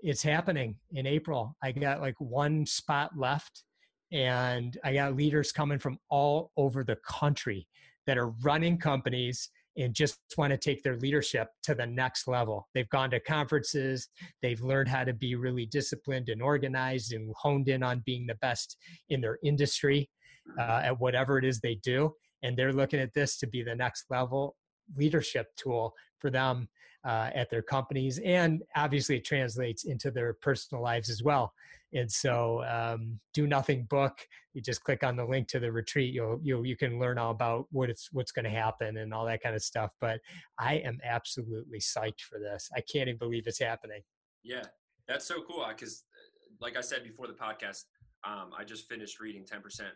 it's 0.00 0.22
happening 0.22 0.76
in 0.92 1.06
April. 1.06 1.56
I 1.62 1.72
got 1.72 2.00
like 2.00 2.16
one 2.18 2.66
spot 2.66 3.10
left, 3.16 3.64
and 4.12 4.76
I 4.84 4.94
got 4.94 5.16
leaders 5.16 5.52
coming 5.52 5.78
from 5.78 5.98
all 6.10 6.52
over 6.56 6.84
the 6.84 6.98
country 7.08 7.66
that 8.06 8.18
are 8.18 8.28
running 8.42 8.78
companies 8.78 9.48
and 9.76 9.94
just 9.94 10.18
want 10.36 10.52
to 10.52 10.56
take 10.56 10.82
their 10.82 10.96
leadership 10.96 11.48
to 11.64 11.74
the 11.74 11.86
next 11.86 12.28
level. 12.28 12.68
They've 12.74 12.88
gone 12.88 13.10
to 13.10 13.20
conferences, 13.20 14.08
they've 14.42 14.60
learned 14.60 14.88
how 14.88 15.04
to 15.04 15.12
be 15.12 15.34
really 15.34 15.66
disciplined 15.66 16.28
and 16.28 16.42
organized 16.42 17.12
and 17.12 17.32
honed 17.36 17.68
in 17.68 17.82
on 17.82 18.02
being 18.06 18.26
the 18.26 18.36
best 18.36 18.76
in 19.08 19.20
their 19.20 19.38
industry 19.44 20.08
uh, 20.58 20.82
at 20.84 21.00
whatever 21.00 21.38
it 21.38 21.44
is 21.44 21.60
they 21.60 21.76
do. 21.76 22.12
And 22.42 22.56
they're 22.56 22.72
looking 22.72 23.00
at 23.00 23.14
this 23.14 23.38
to 23.38 23.46
be 23.46 23.62
the 23.62 23.74
next 23.74 24.04
level 24.10 24.56
leadership 24.96 25.48
tool 25.56 25.94
for 26.20 26.30
them 26.30 26.68
uh, 27.06 27.30
at 27.34 27.48
their 27.50 27.62
companies, 27.62 28.18
and 28.24 28.62
obviously 28.74 29.16
it 29.16 29.24
translates 29.24 29.84
into 29.84 30.10
their 30.10 30.34
personal 30.34 30.82
lives 30.82 31.08
as 31.08 31.22
well. 31.22 31.52
And 31.92 32.10
so, 32.10 32.64
um, 32.64 33.20
do 33.32 33.46
nothing 33.46 33.84
book. 33.88 34.18
You 34.54 34.60
just 34.60 34.82
click 34.82 35.04
on 35.04 35.14
the 35.14 35.24
link 35.24 35.46
to 35.48 35.60
the 35.60 35.70
retreat. 35.70 36.12
You'll 36.12 36.40
you 36.42 36.64
you 36.64 36.76
can 36.76 36.98
learn 36.98 37.16
all 37.16 37.30
about 37.30 37.66
what 37.70 37.90
it's 37.90 38.08
what's 38.12 38.32
going 38.32 38.44
to 38.44 38.50
happen 38.50 38.96
and 38.96 39.14
all 39.14 39.24
that 39.26 39.40
kind 39.40 39.54
of 39.54 39.62
stuff. 39.62 39.92
But 40.00 40.20
I 40.58 40.74
am 40.74 40.98
absolutely 41.04 41.78
psyched 41.78 42.22
for 42.22 42.40
this. 42.40 42.68
I 42.76 42.80
can't 42.80 43.08
even 43.08 43.18
believe 43.18 43.44
it's 43.46 43.60
happening. 43.60 44.02
Yeah, 44.42 44.64
that's 45.06 45.24
so 45.24 45.42
cool. 45.48 45.64
Because, 45.68 46.02
uh, 46.12 46.54
like 46.60 46.76
I 46.76 46.80
said 46.80 47.04
before 47.04 47.28
the 47.28 47.34
podcast, 47.34 47.84
um, 48.24 48.50
I 48.58 48.64
just 48.64 48.88
finished 48.88 49.20
reading 49.20 49.44
Ten 49.44 49.60
Percent 49.60 49.94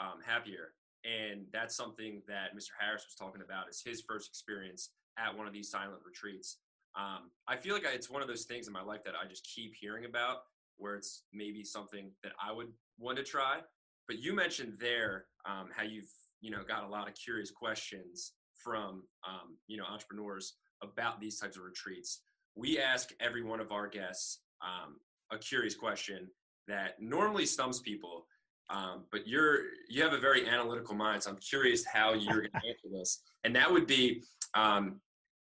um, 0.00 0.20
Happier, 0.24 0.74
and 1.04 1.46
that's 1.52 1.74
something 1.74 2.22
that 2.28 2.56
Mr. 2.56 2.70
Harris 2.78 3.04
was 3.04 3.16
talking 3.18 3.42
about. 3.44 3.68
Is 3.68 3.82
his 3.84 4.00
first 4.00 4.28
experience 4.28 4.90
at 5.18 5.36
one 5.36 5.46
of 5.46 5.52
these 5.52 5.70
silent 5.70 6.00
retreats. 6.04 6.58
Um, 6.96 7.30
I 7.48 7.56
feel 7.56 7.74
like 7.74 7.84
it's 7.86 8.10
one 8.10 8.22
of 8.22 8.28
those 8.28 8.44
things 8.44 8.66
in 8.66 8.72
my 8.72 8.82
life 8.82 9.02
that 9.04 9.14
I 9.14 9.26
just 9.26 9.48
keep 9.54 9.74
hearing 9.74 10.04
about, 10.04 10.38
where 10.76 10.94
it's 10.94 11.24
maybe 11.32 11.64
something 11.64 12.10
that 12.22 12.32
I 12.42 12.52
would 12.52 12.68
want 12.98 13.16
to 13.18 13.24
try. 13.24 13.60
But 14.08 14.18
you 14.18 14.34
mentioned 14.34 14.74
there 14.78 15.26
um, 15.46 15.68
how 15.74 15.84
you've 15.84 16.10
you 16.40 16.50
know 16.50 16.62
got 16.66 16.84
a 16.84 16.88
lot 16.88 17.08
of 17.08 17.14
curious 17.14 17.50
questions 17.50 18.32
from 18.62 19.04
um, 19.26 19.56
you 19.68 19.78
know 19.78 19.84
entrepreneurs 19.84 20.54
about 20.82 21.20
these 21.20 21.38
types 21.38 21.56
of 21.56 21.62
retreats. 21.62 22.22
We 22.54 22.78
ask 22.78 23.10
every 23.20 23.42
one 23.42 23.60
of 23.60 23.72
our 23.72 23.88
guests 23.88 24.40
um, 24.60 24.96
a 25.30 25.38
curious 25.38 25.74
question 25.74 26.28
that 26.68 27.00
normally 27.00 27.46
stumps 27.46 27.80
people, 27.80 28.26
um, 28.70 29.04
but 29.10 29.26
you're 29.26 29.60
you 29.88 30.02
have 30.02 30.12
a 30.12 30.18
very 30.18 30.48
analytical 30.48 30.94
mind, 30.94 31.22
so 31.22 31.30
I'm 31.30 31.38
curious 31.38 31.84
how 31.84 32.14
you're 32.14 32.40
going 32.40 32.50
to 32.62 32.68
answer 32.68 32.88
this. 32.92 33.22
And 33.44 33.54
that 33.56 33.70
would 33.70 33.86
be, 33.86 34.22
um, 34.54 35.00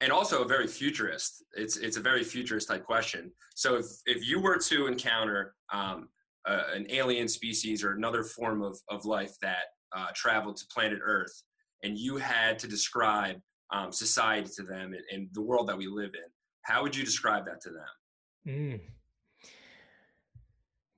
and 0.00 0.10
also 0.10 0.42
a 0.42 0.48
very 0.48 0.66
futurist. 0.66 1.44
It's 1.52 1.76
it's 1.76 1.96
a 1.96 2.00
very 2.00 2.24
futurist 2.24 2.68
type 2.68 2.84
question. 2.84 3.32
So 3.54 3.76
if 3.76 3.86
if 4.06 4.26
you 4.28 4.40
were 4.40 4.58
to 4.58 4.86
encounter 4.86 5.54
um, 5.72 6.08
uh, 6.46 6.62
an 6.74 6.86
alien 6.90 7.28
species 7.28 7.84
or 7.84 7.92
another 7.92 8.24
form 8.24 8.62
of 8.62 8.78
of 8.90 9.04
life 9.04 9.32
that 9.42 9.66
uh, 9.96 10.08
traveled 10.14 10.56
to 10.56 10.66
planet 10.74 10.98
Earth, 11.04 11.42
and 11.82 11.96
you 11.96 12.16
had 12.16 12.58
to 12.60 12.66
describe 12.66 13.36
um, 13.72 13.92
society 13.92 14.50
to 14.56 14.62
them 14.62 14.92
and, 14.92 15.02
and, 15.10 15.28
the 15.32 15.40
world 15.40 15.66
that 15.66 15.78
we 15.78 15.86
live 15.86 16.10
in, 16.14 16.30
how 16.60 16.82
would 16.82 16.94
you 16.94 17.02
describe 17.04 17.46
that 17.46 17.58
to 17.62 17.70
them? 17.70 17.86
Mm. 18.46 18.80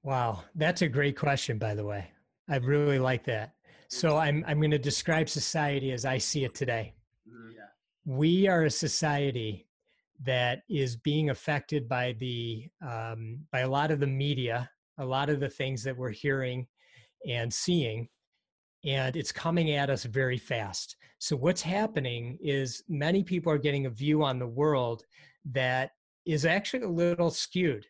Wow, 0.02 0.42
that's 0.56 0.82
a 0.82 0.88
great 0.88 1.16
question, 1.16 1.56
by 1.56 1.74
the 1.74 1.84
way. 1.84 2.10
I 2.48 2.56
really 2.56 2.98
like 2.98 3.24
that. 3.24 3.54
So 3.88 4.16
I'm 4.16 4.44
I'm 4.46 4.58
going 4.58 4.70
to 4.70 4.78
describe 4.78 5.28
society 5.28 5.92
as 5.92 6.04
I 6.04 6.18
see 6.18 6.44
it 6.44 6.54
today. 6.54 6.93
We 8.04 8.48
are 8.48 8.64
a 8.64 8.70
society 8.70 9.66
that 10.22 10.62
is 10.68 10.96
being 10.96 11.30
affected 11.30 11.88
by 11.88 12.14
the 12.18 12.68
um, 12.86 13.40
by 13.50 13.60
a 13.60 13.68
lot 13.68 13.90
of 13.90 14.00
the 14.00 14.06
media, 14.06 14.70
a 14.98 15.04
lot 15.04 15.30
of 15.30 15.40
the 15.40 15.48
things 15.48 15.82
that 15.84 15.96
we're 15.96 16.10
hearing 16.10 16.66
and 17.26 17.52
seeing, 17.52 18.08
and 18.84 19.16
it's 19.16 19.32
coming 19.32 19.72
at 19.72 19.90
us 19.90 20.04
very 20.04 20.38
fast. 20.38 20.96
So 21.18 21.36
what's 21.36 21.62
happening 21.62 22.38
is 22.42 22.82
many 22.88 23.22
people 23.24 23.50
are 23.50 23.58
getting 23.58 23.86
a 23.86 23.90
view 23.90 24.22
on 24.22 24.38
the 24.38 24.46
world 24.46 25.04
that 25.52 25.92
is 26.26 26.44
actually 26.44 26.82
a 26.82 26.88
little 26.88 27.30
skewed 27.30 27.86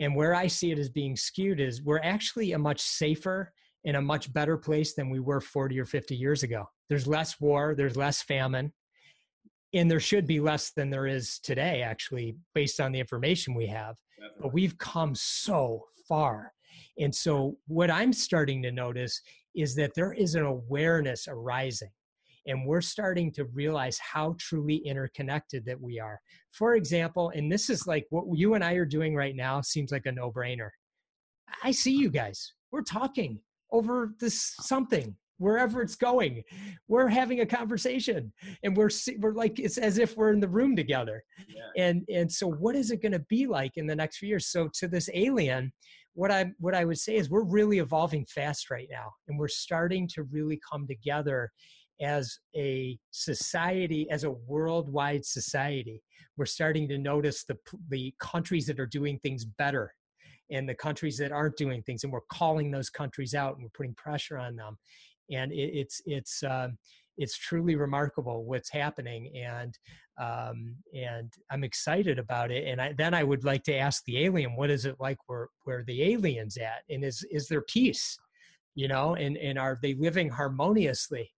and 0.00 0.16
where 0.16 0.34
I 0.34 0.46
see 0.46 0.70
it 0.72 0.78
as 0.78 0.88
being 0.88 1.16
skewed 1.16 1.60
is 1.60 1.82
we're 1.82 2.00
actually 2.00 2.52
a 2.52 2.58
much 2.58 2.80
safer 2.80 3.52
and 3.84 3.96
a 3.96 4.02
much 4.02 4.32
better 4.32 4.56
place 4.56 4.94
than 4.94 5.10
we 5.10 5.20
were 5.20 5.40
40 5.40 5.78
or 5.78 5.84
50 5.84 6.16
years 6.16 6.42
ago. 6.42 6.68
There's 6.88 7.06
less 7.06 7.40
war, 7.40 7.74
there's 7.76 7.96
less 7.96 8.22
famine, 8.22 8.72
and 9.74 9.90
there 9.90 10.00
should 10.00 10.26
be 10.26 10.40
less 10.40 10.70
than 10.70 10.90
there 10.90 11.06
is 11.06 11.38
today, 11.38 11.82
actually, 11.82 12.36
based 12.54 12.80
on 12.80 12.92
the 12.92 13.00
information 13.00 13.54
we 13.54 13.66
have. 13.66 13.96
Definitely. 14.18 14.42
But 14.42 14.52
we've 14.52 14.78
come 14.78 15.14
so 15.14 15.84
far. 16.08 16.52
And 16.98 17.14
so, 17.14 17.56
what 17.66 17.90
I'm 17.90 18.12
starting 18.12 18.62
to 18.62 18.72
notice 18.72 19.20
is 19.54 19.74
that 19.76 19.92
there 19.94 20.12
is 20.12 20.34
an 20.34 20.44
awareness 20.44 21.26
arising 21.28 21.90
and 22.46 22.66
we're 22.66 22.80
starting 22.80 23.30
to 23.32 23.44
realize 23.44 23.98
how 23.98 24.34
truly 24.38 24.76
interconnected 24.76 25.64
that 25.66 25.80
we 25.80 26.00
are. 26.00 26.20
For 26.50 26.74
example, 26.74 27.30
and 27.34 27.50
this 27.50 27.70
is 27.70 27.86
like 27.86 28.06
what 28.10 28.24
you 28.36 28.54
and 28.54 28.64
I 28.64 28.74
are 28.74 28.84
doing 28.84 29.14
right 29.14 29.36
now 29.36 29.60
seems 29.60 29.92
like 29.92 30.06
a 30.06 30.12
no 30.12 30.32
brainer. 30.32 30.70
I 31.62 31.70
see 31.70 31.92
you 31.92 32.10
guys. 32.10 32.52
We're 32.70 32.82
talking 32.82 33.38
over 33.70 34.14
this 34.18 34.54
something 34.60 35.16
wherever 35.38 35.82
it's 35.82 35.96
going 35.96 36.42
we're 36.88 37.08
having 37.08 37.40
a 37.40 37.46
conversation 37.46 38.32
and 38.62 38.76
we're 38.76 38.90
we're 39.18 39.32
like 39.32 39.58
it's 39.58 39.78
as 39.78 39.98
if 39.98 40.16
we're 40.16 40.32
in 40.32 40.40
the 40.40 40.48
room 40.48 40.76
together 40.76 41.22
yeah. 41.48 41.84
and 41.84 42.02
and 42.08 42.30
so 42.30 42.46
what 42.46 42.76
is 42.76 42.90
it 42.90 43.02
going 43.02 43.12
to 43.12 43.24
be 43.28 43.46
like 43.46 43.72
in 43.76 43.86
the 43.86 43.96
next 43.96 44.18
few 44.18 44.28
years 44.28 44.46
so 44.46 44.68
to 44.72 44.86
this 44.86 45.08
alien 45.14 45.72
what 46.14 46.30
i 46.30 46.46
what 46.58 46.74
i 46.74 46.84
would 46.84 46.98
say 46.98 47.16
is 47.16 47.30
we're 47.30 47.44
really 47.44 47.78
evolving 47.78 48.24
fast 48.26 48.70
right 48.70 48.88
now 48.90 49.10
and 49.28 49.38
we're 49.38 49.48
starting 49.48 50.06
to 50.06 50.22
really 50.24 50.60
come 50.70 50.86
together 50.86 51.50
as 52.02 52.38
a 52.56 52.98
society, 53.10 54.08
as 54.10 54.24
a 54.24 54.30
worldwide 54.30 55.24
society, 55.24 56.02
we're 56.36 56.46
starting 56.46 56.88
to 56.88 56.98
notice 56.98 57.44
the, 57.44 57.56
the 57.88 58.14
countries 58.18 58.66
that 58.66 58.80
are 58.80 58.86
doing 58.86 59.18
things 59.20 59.44
better 59.44 59.94
and 60.50 60.68
the 60.68 60.74
countries 60.74 61.16
that 61.18 61.32
aren't 61.32 61.56
doing 61.56 61.82
things. 61.82 62.04
And 62.04 62.12
we're 62.12 62.20
calling 62.30 62.70
those 62.70 62.90
countries 62.90 63.34
out 63.34 63.54
and 63.54 63.62
we're 63.62 63.70
putting 63.74 63.94
pressure 63.94 64.38
on 64.38 64.56
them. 64.56 64.76
And 65.30 65.52
it, 65.52 65.70
it's, 65.74 66.00
it's, 66.06 66.42
um, 66.42 66.78
it's 67.18 67.36
truly 67.36 67.76
remarkable 67.76 68.44
what's 68.44 68.70
happening 68.70 69.30
and 69.36 69.78
um, 70.18 70.74
and 70.94 71.30
i'm 71.50 71.62
excited 71.62 72.18
about 72.18 72.50
it 72.50 72.66
and 72.66 72.80
I, 72.80 72.94
then 72.96 73.12
i 73.12 73.22
would 73.22 73.44
like 73.44 73.64
to 73.64 73.74
ask 73.74 74.02
the 74.06 74.24
alien 74.24 74.56
what 74.56 74.70
is 74.70 74.86
it 74.86 74.96
like 74.98 75.18
where 75.26 75.48
where 75.64 75.84
the 75.86 76.02
aliens 76.02 76.56
at 76.56 76.84
and 76.88 77.04
is 77.04 77.22
is 77.30 77.48
there 77.48 77.60
peace 77.68 78.18
you 78.74 78.88
know 78.88 79.14
and 79.14 79.36
and 79.36 79.58
are 79.58 79.78
they 79.82 79.92
living 79.92 80.30
harmoniously 80.30 81.30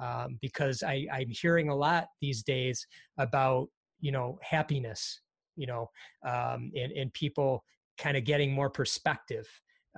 um, 0.00 0.38
because 0.40 0.82
I, 0.82 1.06
I'm 1.12 1.30
hearing 1.30 1.68
a 1.68 1.76
lot 1.76 2.08
these 2.20 2.42
days 2.42 2.86
about 3.18 3.68
you 4.00 4.12
know 4.12 4.38
happiness, 4.42 5.20
you 5.56 5.66
know, 5.66 5.90
um, 6.26 6.70
and 6.76 6.92
and 6.92 7.12
people 7.12 7.64
kind 7.98 8.16
of 8.16 8.24
getting 8.24 8.52
more 8.52 8.70
perspective. 8.70 9.48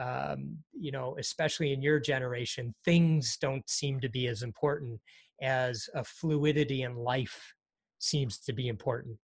Um, 0.00 0.58
you 0.72 0.92
know, 0.92 1.16
especially 1.18 1.72
in 1.72 1.82
your 1.82 1.98
generation, 1.98 2.74
things 2.84 3.36
don't 3.40 3.68
seem 3.68 4.00
to 4.00 4.08
be 4.08 4.28
as 4.28 4.42
important 4.42 5.00
as 5.40 5.88
a 5.94 6.04
fluidity 6.04 6.82
in 6.82 6.94
life 6.94 7.54
seems 7.98 8.38
to 8.38 8.52
be 8.52 8.68
important. 8.68 9.16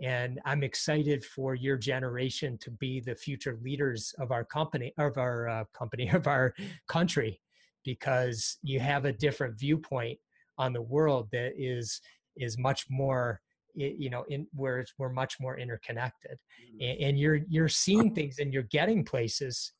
And 0.00 0.40
I'm 0.44 0.62
excited 0.62 1.24
for 1.24 1.54
your 1.54 1.76
generation 1.76 2.58
to 2.60 2.70
be 2.70 3.00
the 3.00 3.16
future 3.16 3.58
leaders 3.62 4.14
of 4.18 4.30
our 4.30 4.44
company, 4.44 4.92
of 4.98 5.18
our 5.18 5.48
uh, 5.48 5.64
company, 5.76 6.08
of 6.12 6.26
our 6.26 6.54
country, 6.88 7.40
because 7.84 8.58
you 8.62 8.80
have 8.80 9.04
a 9.04 9.12
different 9.12 9.58
viewpoint 9.58 10.18
on 10.58 10.72
the 10.72 10.82
world 10.82 11.28
that 11.32 11.52
is 11.56 12.00
is 12.36 12.58
much 12.58 12.86
more 12.90 13.40
you 13.74 14.10
know 14.10 14.24
in 14.28 14.46
where 14.52 14.84
we're 14.98 15.08
much 15.08 15.36
more 15.40 15.56
interconnected 15.56 16.32
mm-hmm. 16.32 16.82
and, 16.82 17.00
and, 17.00 17.18
you're 17.18 17.40
you're 17.48 17.68
seeing 17.68 18.12
things 18.12 18.38
and 18.40 18.52
you're 18.52 18.64
getting 18.64 19.04
places 19.04 19.72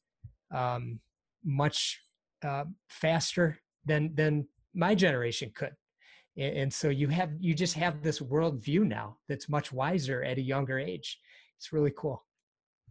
um, 0.54 1.00
much 1.44 2.00
uh, 2.42 2.64
faster 2.88 3.58
than 3.84 4.14
than 4.14 4.46
my 4.74 4.94
generation 4.94 5.50
could. 5.54 5.74
And, 6.36 6.56
and 6.56 6.72
so 6.72 6.88
you 6.88 7.08
have 7.08 7.30
you 7.38 7.54
just 7.54 7.74
have 7.74 8.02
this 8.02 8.20
worldview 8.20 8.86
now 8.86 9.18
that's 9.28 9.48
much 9.48 9.72
wiser 9.72 10.22
at 10.22 10.38
a 10.38 10.42
younger 10.42 10.78
age. 10.78 11.18
It's 11.56 11.72
really 11.72 11.92
cool. 11.96 12.24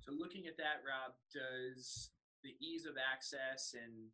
So 0.01 0.11
looking 0.17 0.47
at 0.47 0.57
that 0.57 0.83
rob 0.87 1.13
does 1.33 2.09
the 2.43 2.53
ease 2.65 2.85
of 2.85 2.95
access 3.13 3.73
and 3.73 4.07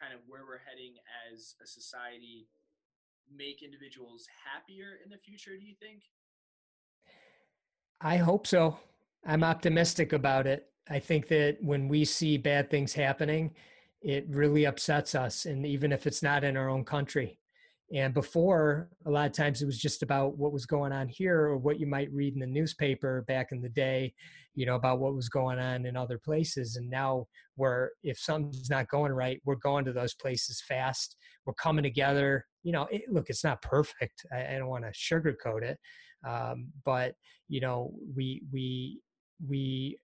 kind 0.00 0.12
of 0.14 0.20
where 0.28 0.42
we're 0.46 0.58
heading 0.58 0.94
as 1.32 1.54
a 1.62 1.66
society 1.66 2.48
make 3.34 3.62
individuals 3.62 4.26
happier 4.44 4.98
in 5.04 5.10
the 5.10 5.18
future 5.18 5.56
do 5.58 5.64
you 5.64 5.74
think? 5.80 6.02
I 8.00 8.16
hope 8.16 8.46
so 8.46 8.78
i'm 9.28 9.44
optimistic 9.44 10.12
about 10.12 10.46
it 10.46 10.66
i 10.90 10.98
think 10.98 11.28
that 11.28 11.56
when 11.60 11.86
we 11.86 12.04
see 12.04 12.36
bad 12.36 12.68
things 12.70 12.92
happening 12.92 13.54
it 14.02 14.26
really 14.28 14.64
upsets 14.64 15.14
us 15.14 15.46
and 15.46 15.64
even 15.64 15.92
if 15.92 16.06
it's 16.06 16.22
not 16.22 16.42
in 16.44 16.56
our 16.56 16.68
own 16.68 16.84
country 16.84 17.38
and 17.92 18.12
before, 18.12 18.90
a 19.06 19.10
lot 19.10 19.26
of 19.26 19.32
times 19.32 19.62
it 19.62 19.66
was 19.66 19.78
just 19.78 20.02
about 20.02 20.36
what 20.36 20.52
was 20.52 20.66
going 20.66 20.92
on 20.92 21.08
here 21.08 21.40
or 21.40 21.56
what 21.56 21.80
you 21.80 21.86
might 21.86 22.12
read 22.12 22.34
in 22.34 22.40
the 22.40 22.46
newspaper 22.46 23.24
back 23.26 23.48
in 23.50 23.62
the 23.62 23.68
day, 23.70 24.12
you 24.54 24.66
know, 24.66 24.74
about 24.74 24.98
what 24.98 25.14
was 25.14 25.30
going 25.30 25.58
on 25.58 25.86
in 25.86 25.96
other 25.96 26.18
places. 26.18 26.76
And 26.76 26.90
now 26.90 27.26
we're, 27.56 27.88
if 28.02 28.18
something's 28.18 28.68
not 28.68 28.88
going 28.88 29.12
right, 29.12 29.40
we're 29.46 29.56
going 29.56 29.86
to 29.86 29.94
those 29.94 30.14
places 30.14 30.62
fast. 30.68 31.16
We're 31.46 31.54
coming 31.54 31.82
together. 31.82 32.44
You 32.62 32.72
know, 32.72 32.86
it, 32.90 33.04
look, 33.10 33.30
it's 33.30 33.44
not 33.44 33.62
perfect. 33.62 34.26
I, 34.30 34.56
I 34.56 34.58
don't 34.58 34.68
want 34.68 34.84
to 34.84 34.92
sugarcoat 34.92 35.62
it. 35.62 35.78
Um, 36.28 36.68
but, 36.84 37.14
you 37.48 37.62
know, 37.62 37.94
we, 38.14 38.42
we, 38.52 39.00
we, 39.46 39.98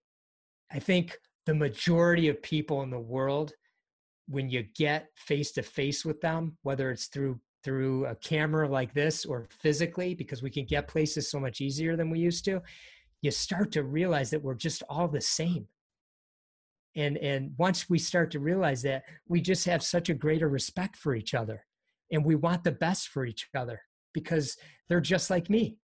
I 0.73 0.79
think 0.79 1.17
the 1.47 1.55
majority 1.55 2.29
of 2.29 2.43
people 2.43 2.83
in 2.83 2.91
the 2.91 2.99
world 2.99 3.53
when 4.27 4.49
you 4.49 4.63
get 4.75 5.09
face 5.17 5.53
to 5.53 5.63
face 5.63 6.05
with 6.05 6.21
them, 6.21 6.57
whether 6.63 6.91
it's 6.91 7.07
through 7.07 7.41
through 7.63 8.05
a 8.05 8.15
camera 8.17 8.69
like 8.69 8.93
this 8.93 9.25
or 9.25 9.47
physically 9.49 10.15
because 10.15 10.43
we 10.43 10.51
can 10.51 10.67
get 10.67 10.87
places 10.87 11.31
so 11.31 11.41
much 11.41 11.63
easier 11.63 11.97
than 11.97 12.11
we 12.11 12.19
used 12.19 12.45
to 12.45 12.61
you 13.25 13.31
start 13.31 13.73
to 13.73 13.83
realize 13.83 14.29
that 14.29 14.43
we're 14.43 14.55
just 14.55 14.83
all 14.87 15.09
the 15.09 15.21
same. 15.21 15.67
And 16.95 17.17
and 17.17 17.53
once 17.57 17.89
we 17.89 17.99
start 17.99 18.31
to 18.33 18.39
realize 18.39 18.83
that 18.83 19.05
we 19.27 19.41
just 19.41 19.65
have 19.65 19.83
such 19.83 20.11
a 20.11 20.15
greater 20.15 20.49
respect 20.49 20.95
for 20.95 21.15
each 21.15 21.33
other 21.33 21.65
and 22.13 22.23
we 22.23 22.35
want 22.35 22.65
the 22.65 22.71
best 22.71 23.09
for 23.09 23.25
each 23.25 23.49
other 23.57 23.81
because 24.13 24.59
they're 24.89 25.01
just 25.01 25.31
like 25.31 25.49
me. 25.49 25.79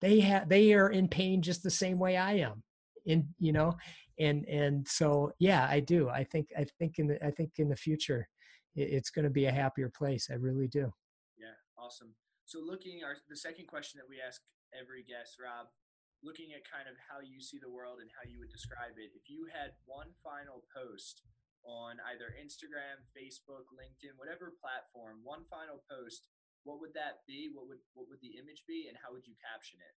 They 0.00 0.18
have 0.20 0.48
they 0.48 0.74
are 0.74 0.90
in 0.90 1.06
pain 1.06 1.42
just 1.42 1.62
the 1.62 1.70
same 1.70 1.98
way 1.98 2.16
i 2.16 2.32
am 2.32 2.62
in 3.06 3.26
you 3.38 3.52
know 3.52 3.76
and 4.18 4.44
and 4.46 4.86
so 4.86 5.32
yeah 5.38 5.66
i 5.70 5.80
do 5.80 6.08
i 6.08 6.22
think 6.24 6.48
i 6.56 6.64
think 6.78 6.98
in 6.98 7.06
the 7.06 7.24
i 7.24 7.30
think 7.30 7.52
in 7.58 7.68
the 7.68 7.76
future 7.76 8.28
it's 8.76 9.10
going 9.10 9.24
to 9.24 9.30
be 9.30 9.46
a 9.46 9.52
happier 9.52 9.88
place 9.88 10.28
i 10.30 10.34
really 10.34 10.68
do 10.68 10.92
Yeah, 11.38 11.56
Awesome. 11.80 12.14
So 12.44 12.60
looking 12.60 13.00
our 13.02 13.16
the 13.26 13.34
second 13.34 13.66
question 13.66 13.98
that 13.98 14.06
we 14.06 14.20
ask 14.20 14.42
every 14.76 15.00
guest, 15.02 15.40
Rob, 15.40 15.72
looking 16.20 16.52
at 16.52 16.62
kind 16.68 16.86
of 16.86 16.94
how 17.00 17.24
you 17.24 17.40
see 17.40 17.56
the 17.56 17.72
world 17.72 18.04
and 18.04 18.12
how 18.12 18.28
you 18.28 18.36
would 18.36 18.52
describe 18.52 19.00
it, 19.00 19.16
if 19.16 19.26
you 19.32 19.48
had 19.48 19.74
one 19.88 20.12
final 20.20 20.62
post 20.68 21.24
on 21.64 21.96
either 22.12 22.36
Instagram, 22.36 23.00
Facebook, 23.16 23.70
LinkedIn, 23.72 24.14
whatever 24.20 24.52
platform, 24.60 25.24
one 25.24 25.48
final 25.48 25.80
post, 25.88 26.28
what 26.62 26.78
would 26.84 26.92
that 26.92 27.24
be? 27.24 27.48
What 27.48 27.64
would 27.66 27.80
what 27.96 28.12
would 28.12 28.20
the 28.20 28.36
image 28.36 28.62
be 28.68 28.86
and 28.92 28.98
how 29.00 29.16
would 29.16 29.24
you 29.24 29.34
caption 29.40 29.80
it? 29.80 29.94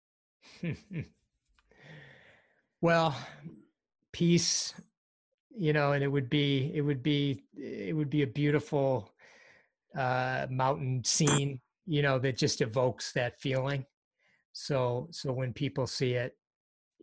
well, 2.81 3.15
peace, 4.11 4.73
you 5.55 5.73
know, 5.73 5.93
and 5.93 6.03
it 6.03 6.07
would 6.07 6.29
be 6.29 6.71
it 6.73 6.81
would 6.81 7.03
be 7.03 7.43
it 7.55 7.95
would 7.95 8.09
be 8.09 8.23
a 8.23 8.27
beautiful 8.27 9.11
uh 9.97 10.47
mountain 10.49 11.03
scene 11.03 11.59
you 11.85 12.01
know 12.01 12.17
that 12.17 12.37
just 12.37 12.61
evokes 12.61 13.11
that 13.13 13.39
feeling. 13.39 13.85
So 14.53 15.07
so 15.11 15.31
when 15.31 15.53
people 15.53 15.87
see 15.87 16.13
it 16.13 16.35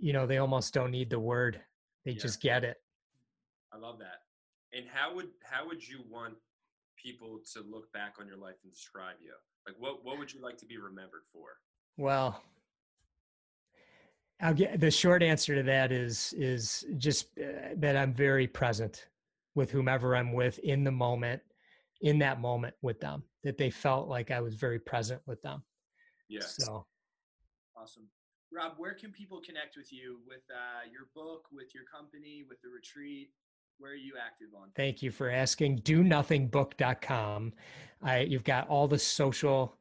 you 0.01 0.13
know 0.13 0.27
they 0.27 0.39
almost 0.39 0.75
don't 0.75 0.91
need 0.91 1.11
the 1.11 1.19
word. 1.19 1.61
They 2.05 2.13
yeah. 2.13 2.23
just 2.23 2.41
get 2.41 2.65
it. 2.65 2.77
I 3.73 3.79
love 3.79 3.99
that. 3.99 4.23
And 4.73 4.87
how 4.93 5.15
would 5.15 5.29
how 5.43 5.67
would 5.67 5.87
you 5.87 6.01
want 6.11 6.35
people 6.97 7.41
to 7.53 7.61
look 7.61 7.93
back 7.93 8.15
on 8.21 8.27
your 8.27 8.37
life 8.37 8.57
and 8.65 8.73
describe 8.73 9.17
you? 9.23 9.33
Like 9.67 9.77
what 9.79 10.05
what 10.05 10.19
would 10.19 10.33
you 10.33 10.41
like 10.43 10.59
to 10.59 10.67
be 10.67 10.79
remembered 10.79 11.23
for? 11.33 11.49
Well 11.97 12.41
i'll 14.41 14.55
get 14.55 14.81
the 14.81 14.91
short 14.91 15.23
answer 15.23 15.55
to 15.55 15.63
that 15.63 15.93
is 15.93 16.35
is 16.37 16.85
just 16.99 17.29
uh, 17.39 17.75
that 17.77 17.97
i'm 17.97 18.13
very 18.13 18.47
present 18.47 19.07
with 19.55 19.71
whomever 19.71 20.17
i'm 20.17 20.33
with 20.33 20.59
in 20.61 20.85
the 20.85 20.91
moment 20.91 21.43
in 22.01 22.19
that 22.19 22.41
moment 22.41 22.75
with 22.83 23.01
them 23.01 23.23
that 23.45 23.59
they 23.59 23.71
felt 23.71 24.09
like 24.09 24.31
I 24.31 24.41
was 24.41 24.55
very 24.55 24.79
present 24.79 25.21
with 25.27 25.41
them. 25.43 25.63
Yeah. 26.29 26.41
So 26.43 26.87
awesome. 27.77 28.05
Rob, 28.53 28.73
where 28.79 28.95
can 28.95 29.13
people 29.13 29.41
connect 29.45 29.77
with 29.77 29.93
you 29.93 30.21
with 30.27 30.43
uh, 30.51 30.91
your 30.91 31.09
book, 31.15 31.47
with 31.53 31.75
your 31.75 31.85
company, 31.93 32.45
with 32.49 32.61
the 32.63 32.69
retreat? 32.69 33.31
Where 33.79 33.93
are 33.93 33.95
you 33.95 34.15
active 34.21 34.49
on? 34.57 34.71
Thank 34.75 35.03
you 35.03 35.11
for 35.11 35.31
asking. 35.31 35.77
Do 35.77 36.03
nothingbook.com. 36.03 37.53
I, 38.03 38.21
you've 38.21 38.45
got 38.45 38.69
all 38.69 38.89
the 38.89 38.99
social 38.99 39.77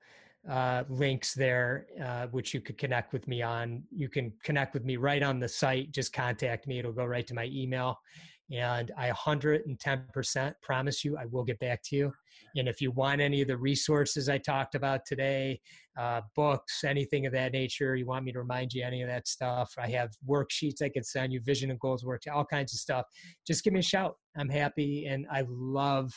uh, 0.49 0.83
links 0.89 1.33
there, 1.33 1.87
uh, 2.03 2.27
which 2.27 2.53
you 2.53 2.61
could 2.61 2.77
connect 2.77 3.13
with 3.13 3.27
me 3.27 3.41
on. 3.41 3.83
You 3.91 4.09
can 4.09 4.31
connect 4.43 4.73
with 4.73 4.85
me 4.85 4.97
right 4.97 5.21
on 5.21 5.39
the 5.39 5.47
site. 5.47 5.91
Just 5.91 6.13
contact 6.13 6.67
me. 6.67 6.79
It'll 6.79 6.93
go 6.93 7.05
right 7.05 7.27
to 7.27 7.33
my 7.33 7.49
email. 7.51 7.99
And 8.49 8.91
I 8.97 9.09
110% 9.09 10.53
promise 10.61 11.03
you 11.03 11.17
I 11.17 11.25
will 11.25 11.43
get 11.43 11.59
back 11.59 11.83
to 11.83 11.95
you. 11.97 12.13
And 12.55 12.69
if 12.69 12.81
you 12.81 12.91
want 12.91 13.19
any 13.19 13.41
of 13.41 13.47
the 13.49 13.57
resources 13.57 14.29
I 14.29 14.37
talked 14.37 14.73
about 14.73 15.05
today, 15.05 15.59
uh, 15.97 16.21
books, 16.33 16.83
anything 16.85 17.25
of 17.25 17.33
that 17.33 17.51
nature, 17.51 17.97
you 17.97 18.05
want 18.05 18.23
me 18.23 18.31
to 18.31 18.39
remind 18.39 18.71
you 18.71 18.85
any 18.85 19.01
of 19.01 19.09
that 19.09 19.27
stuff, 19.27 19.73
I 19.77 19.89
have 19.89 20.11
worksheets 20.27 20.81
I 20.81 20.89
can 20.89 21.03
send 21.03 21.33
you, 21.33 21.41
vision 21.41 21.71
and 21.71 21.79
goals 21.79 22.05
work, 22.05 22.21
all 22.33 22.45
kinds 22.45 22.73
of 22.73 22.79
stuff. 22.79 23.05
Just 23.45 23.65
give 23.65 23.73
me 23.73 23.79
a 23.79 23.83
shout. 23.83 24.15
I'm 24.37 24.49
happy 24.49 25.07
and 25.07 25.25
I 25.29 25.43
love, 25.49 26.13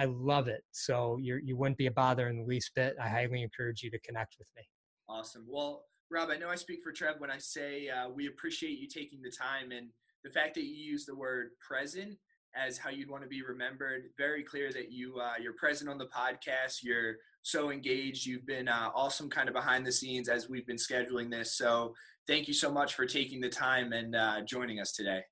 I 0.00 0.06
love 0.06 0.48
it. 0.48 0.64
So 0.72 1.18
you 1.20 1.38
you 1.44 1.58
wouldn't 1.58 1.76
be 1.76 1.86
a 1.86 1.90
bother 1.90 2.28
in 2.28 2.38
the 2.38 2.44
least 2.44 2.70
bit. 2.74 2.96
I 3.00 3.08
highly 3.08 3.42
encourage 3.42 3.82
you 3.82 3.90
to 3.90 3.98
connect 4.00 4.36
with 4.38 4.48
me. 4.56 4.62
Awesome. 5.08 5.44
Well, 5.46 5.84
Rob, 6.10 6.30
I 6.30 6.38
know 6.38 6.48
I 6.48 6.54
speak 6.54 6.80
for 6.82 6.90
Trev 6.90 7.16
when 7.18 7.30
I 7.30 7.36
say 7.36 7.90
uh, 7.90 8.08
we 8.08 8.26
appreciate 8.26 8.78
you 8.78 8.88
taking 8.88 9.20
the 9.20 9.30
time 9.30 9.72
and 9.72 9.88
the 10.24 10.30
fact 10.30 10.54
that 10.54 10.64
you 10.64 10.74
use 10.74 11.04
the 11.04 11.14
word 11.14 11.50
present 11.60 12.16
as 12.56 12.78
how 12.78 12.88
you'd 12.88 13.10
want 13.10 13.22
to 13.24 13.28
be 13.28 13.42
remembered. 13.42 14.04
Very 14.16 14.42
clear 14.42 14.72
that 14.72 14.90
you 14.90 15.18
uh, 15.20 15.34
you're 15.38 15.52
present 15.52 15.90
on 15.90 15.98
the 15.98 16.06
podcast. 16.06 16.82
You're 16.82 17.16
so 17.42 17.70
engaged. 17.70 18.24
You've 18.24 18.46
been 18.46 18.68
uh, 18.68 18.90
awesome, 18.94 19.28
kind 19.28 19.48
of 19.48 19.54
behind 19.54 19.86
the 19.86 19.92
scenes 19.92 20.30
as 20.30 20.48
we've 20.48 20.66
been 20.66 20.76
scheduling 20.76 21.30
this. 21.30 21.58
So 21.58 21.94
thank 22.26 22.48
you 22.48 22.54
so 22.54 22.72
much 22.72 22.94
for 22.94 23.04
taking 23.04 23.42
the 23.42 23.50
time 23.50 23.92
and 23.92 24.16
uh, 24.16 24.40
joining 24.46 24.80
us 24.80 24.92
today. 24.92 25.24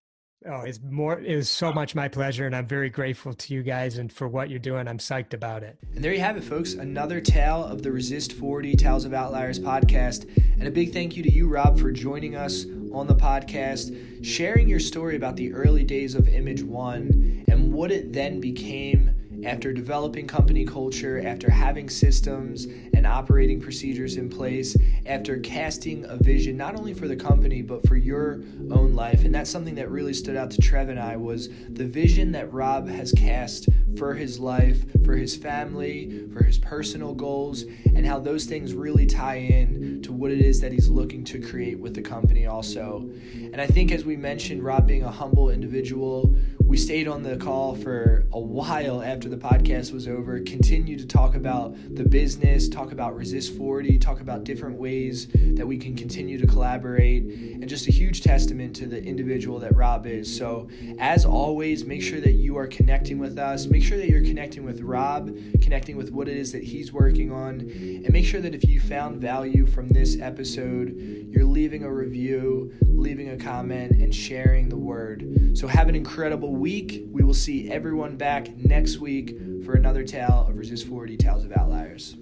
Oh, 0.47 0.60
it's 0.60 0.78
more. 0.89 1.19
It 1.19 1.35
was 1.35 1.48
so 1.48 1.73
much 1.73 1.97
my 1.97 2.06
pleasure, 2.06 2.47
and 2.47 2.55
I'm 2.55 2.66
very 2.66 2.90
grateful 2.90 3.35
to 3.35 3.55
you 3.55 3.65
guys 3.65 3.98
and 3.98 4.12
for 4.12 4.28
what 4.28 4.48
you're 4.48 4.60
doing. 4.60 4.86
I'm 4.86 4.98
psyched 4.98 5.35
about 5.35 5.65
it. 5.65 5.77
And 5.94 6.05
there 6.05 6.12
you 6.12 6.20
have 6.20 6.36
it, 6.36 6.44
folks. 6.44 6.74
Another 6.74 7.20
tale 7.20 7.65
of 7.65 7.82
the 7.82 7.90
Resist 7.90 8.35
40 8.35 8.74
Tales 8.74 9.05
of 9.05 9.12
Outliers 9.12 9.59
podcast. 9.59 10.28
And 10.59 10.69
a 10.69 10.70
big 10.70 10.93
thank 10.93 11.16
you 11.16 11.24
to 11.24 11.32
you, 11.32 11.48
Rob, 11.48 11.78
for 11.78 11.90
joining 11.90 12.36
us 12.36 12.66
on 12.93 13.09
the 13.09 13.16
podcast, 13.16 14.24
sharing 14.24 14.69
your 14.69 14.81
story 14.81 15.16
about 15.16 15.35
the 15.35 15.52
early 15.52 15.82
days 15.82 16.15
of 16.15 16.24
imageOne 16.24 17.44
and 17.48 17.73
what 17.73 17.90
it 17.90 18.12
then 18.12 18.40
became 18.40 19.18
after 19.44 19.73
developing 19.73 20.27
company 20.27 20.65
culture, 20.65 21.20
after 21.27 21.51
having 21.51 21.89
systems 21.89 22.66
and 22.94 23.06
operating 23.06 23.60
procedures 23.60 24.16
in 24.16 24.28
place, 24.28 24.77
after 25.06 25.39
casting 25.39 26.05
a 26.06 26.16
vision 26.16 26.56
not 26.56 26.77
only 26.77 26.94
for 26.94 27.09
the 27.09 27.16
company 27.16 27.62
but 27.62 27.86
for 27.86 27.97
your 27.97 28.43
own 28.70 28.94
life. 28.94 29.24
And 29.24 29.35
that's 29.35 29.51
something 29.51 29.74
that 29.77 29.90
really 29.90 30.15
stood 30.15 30.36
out 30.36 30.51
to 30.52 30.60
Trev 30.60 30.89
and 30.89 30.98
I 30.98 31.16
was 31.16 31.48
the 31.69 31.86
vision 31.86 32.32
that 32.32 32.52
Rob 32.52 32.89
has 32.89 33.12
cast 33.12 33.69
for 33.97 34.15
his 34.15 34.39
life, 34.39 34.85
for 35.05 35.16
his 35.16 35.36
family, 35.36 36.27
for 36.32 36.44
his 36.44 36.59
personal 36.59 37.15
goals, 37.15 37.65
and 37.94 38.06
how 38.06 38.19
those 38.19 38.44
things 38.44 38.74
really 38.74 39.06
tie 39.06 39.36
in 39.36 40.02
to 40.02 40.12
what 40.12 40.31
it 40.31 40.40
is 40.40 40.60
that 40.60 40.73
he's 40.73 40.89
looking 40.89 41.24
to 41.24 41.40
create 41.40 41.78
with 41.78 41.94
the 41.94 42.02
company 42.02 42.47
also. 42.47 43.10
And 43.35 43.60
I 43.60 43.66
think 43.66 43.90
as 43.93 44.05
we 44.05 44.16
mentioned 44.16 44.62
Rob 44.62 44.86
being 44.86 45.05
a 45.05 45.10
humble 45.10 45.51
individual, 45.51 46.35
we 46.69 46.77
stayed 46.77 47.09
on 47.09 47.23
the 47.23 47.36
call 47.36 47.74
for 47.74 48.27
a 48.32 48.39
while 48.39 49.02
after 49.02 49.28
the 49.29 49.37
podcast 49.37 49.93
was 49.93 50.09
over, 50.09 50.41
continue 50.41 50.99
to 50.99 51.07
talk 51.07 51.35
about 51.35 51.75
the 51.95 52.05
business, 52.05 52.69
talk 52.69 52.93
about 52.93 53.17
Resist 53.17 53.57
40, 53.57 53.99
talk 53.99 54.21
about 54.21 54.45
different 54.45 54.79
ways 54.79 55.29
that 55.33 55.67
we 55.67 55.77
can 55.77 55.95
continue 55.95 56.39
to 56.39 56.47
collaborate, 56.47 57.25
and 57.25 57.69
just 57.69 57.87
a 57.89 57.93
huge 57.93 58.23
testament 58.23 58.75
to 58.77 58.87
the 58.87 59.03
individual 59.03 59.59
that 59.59 59.75
Rob 59.77 60.07
is. 60.07 60.35
So, 60.35 60.69
as 60.99 61.25
always, 61.25 61.85
make 61.85 62.03
sure 62.03 62.21
that 62.21 62.33
you 62.33 62.57
are 62.57 62.67
connecting 62.67 63.19
with 63.19 63.39
us. 63.39 63.67
Make 63.67 63.83
sure 63.83 63.99
that 63.99 64.09
you're 64.09 64.23
connecting 64.23 64.65
with 64.65 64.81
Rob, 64.81 65.37
connecting 65.63 65.97
with 65.97 66.11
what 66.11 66.29
it 66.29 66.37
is 66.37 66.53
that 66.53 66.65
he's 66.65 66.93
working 66.93 67.33
on, 67.33 67.61
and 67.61 68.11
make 68.11 68.25
sure 68.25 68.41
that 68.41 68.55
if 68.55 68.65
you 68.65 68.81
found 68.81 69.21
value 69.21 69.67
from 69.67 69.89
this 69.89 70.19
episode, 70.21 70.95
you're 71.31 71.45
leaving 71.45 71.85
a 71.85 71.93
review, 71.93 72.73
leaving 72.83 73.31
a 73.31 73.37
comment, 73.37 73.93
and 73.93 74.15
sharing 74.15 74.69
the 74.69 74.77
word. 74.77 75.57
So, 75.57 75.67
have 75.67 75.89
an 75.89 75.95
incredible 75.95 76.55
week. 76.55 77.05
We 77.11 77.23
will 77.23 77.35
see 77.35 77.71
everyone 77.71 78.17
back 78.17 78.57
next 78.57 78.99
week 79.19 79.65
for 79.65 79.74
another 79.74 80.05
tale 80.05 80.47
of 80.49 80.57
Resist 80.57 80.86
40 80.86 81.16
Tales 81.16 81.45
of 81.45 81.51
Outliers. 81.51 82.15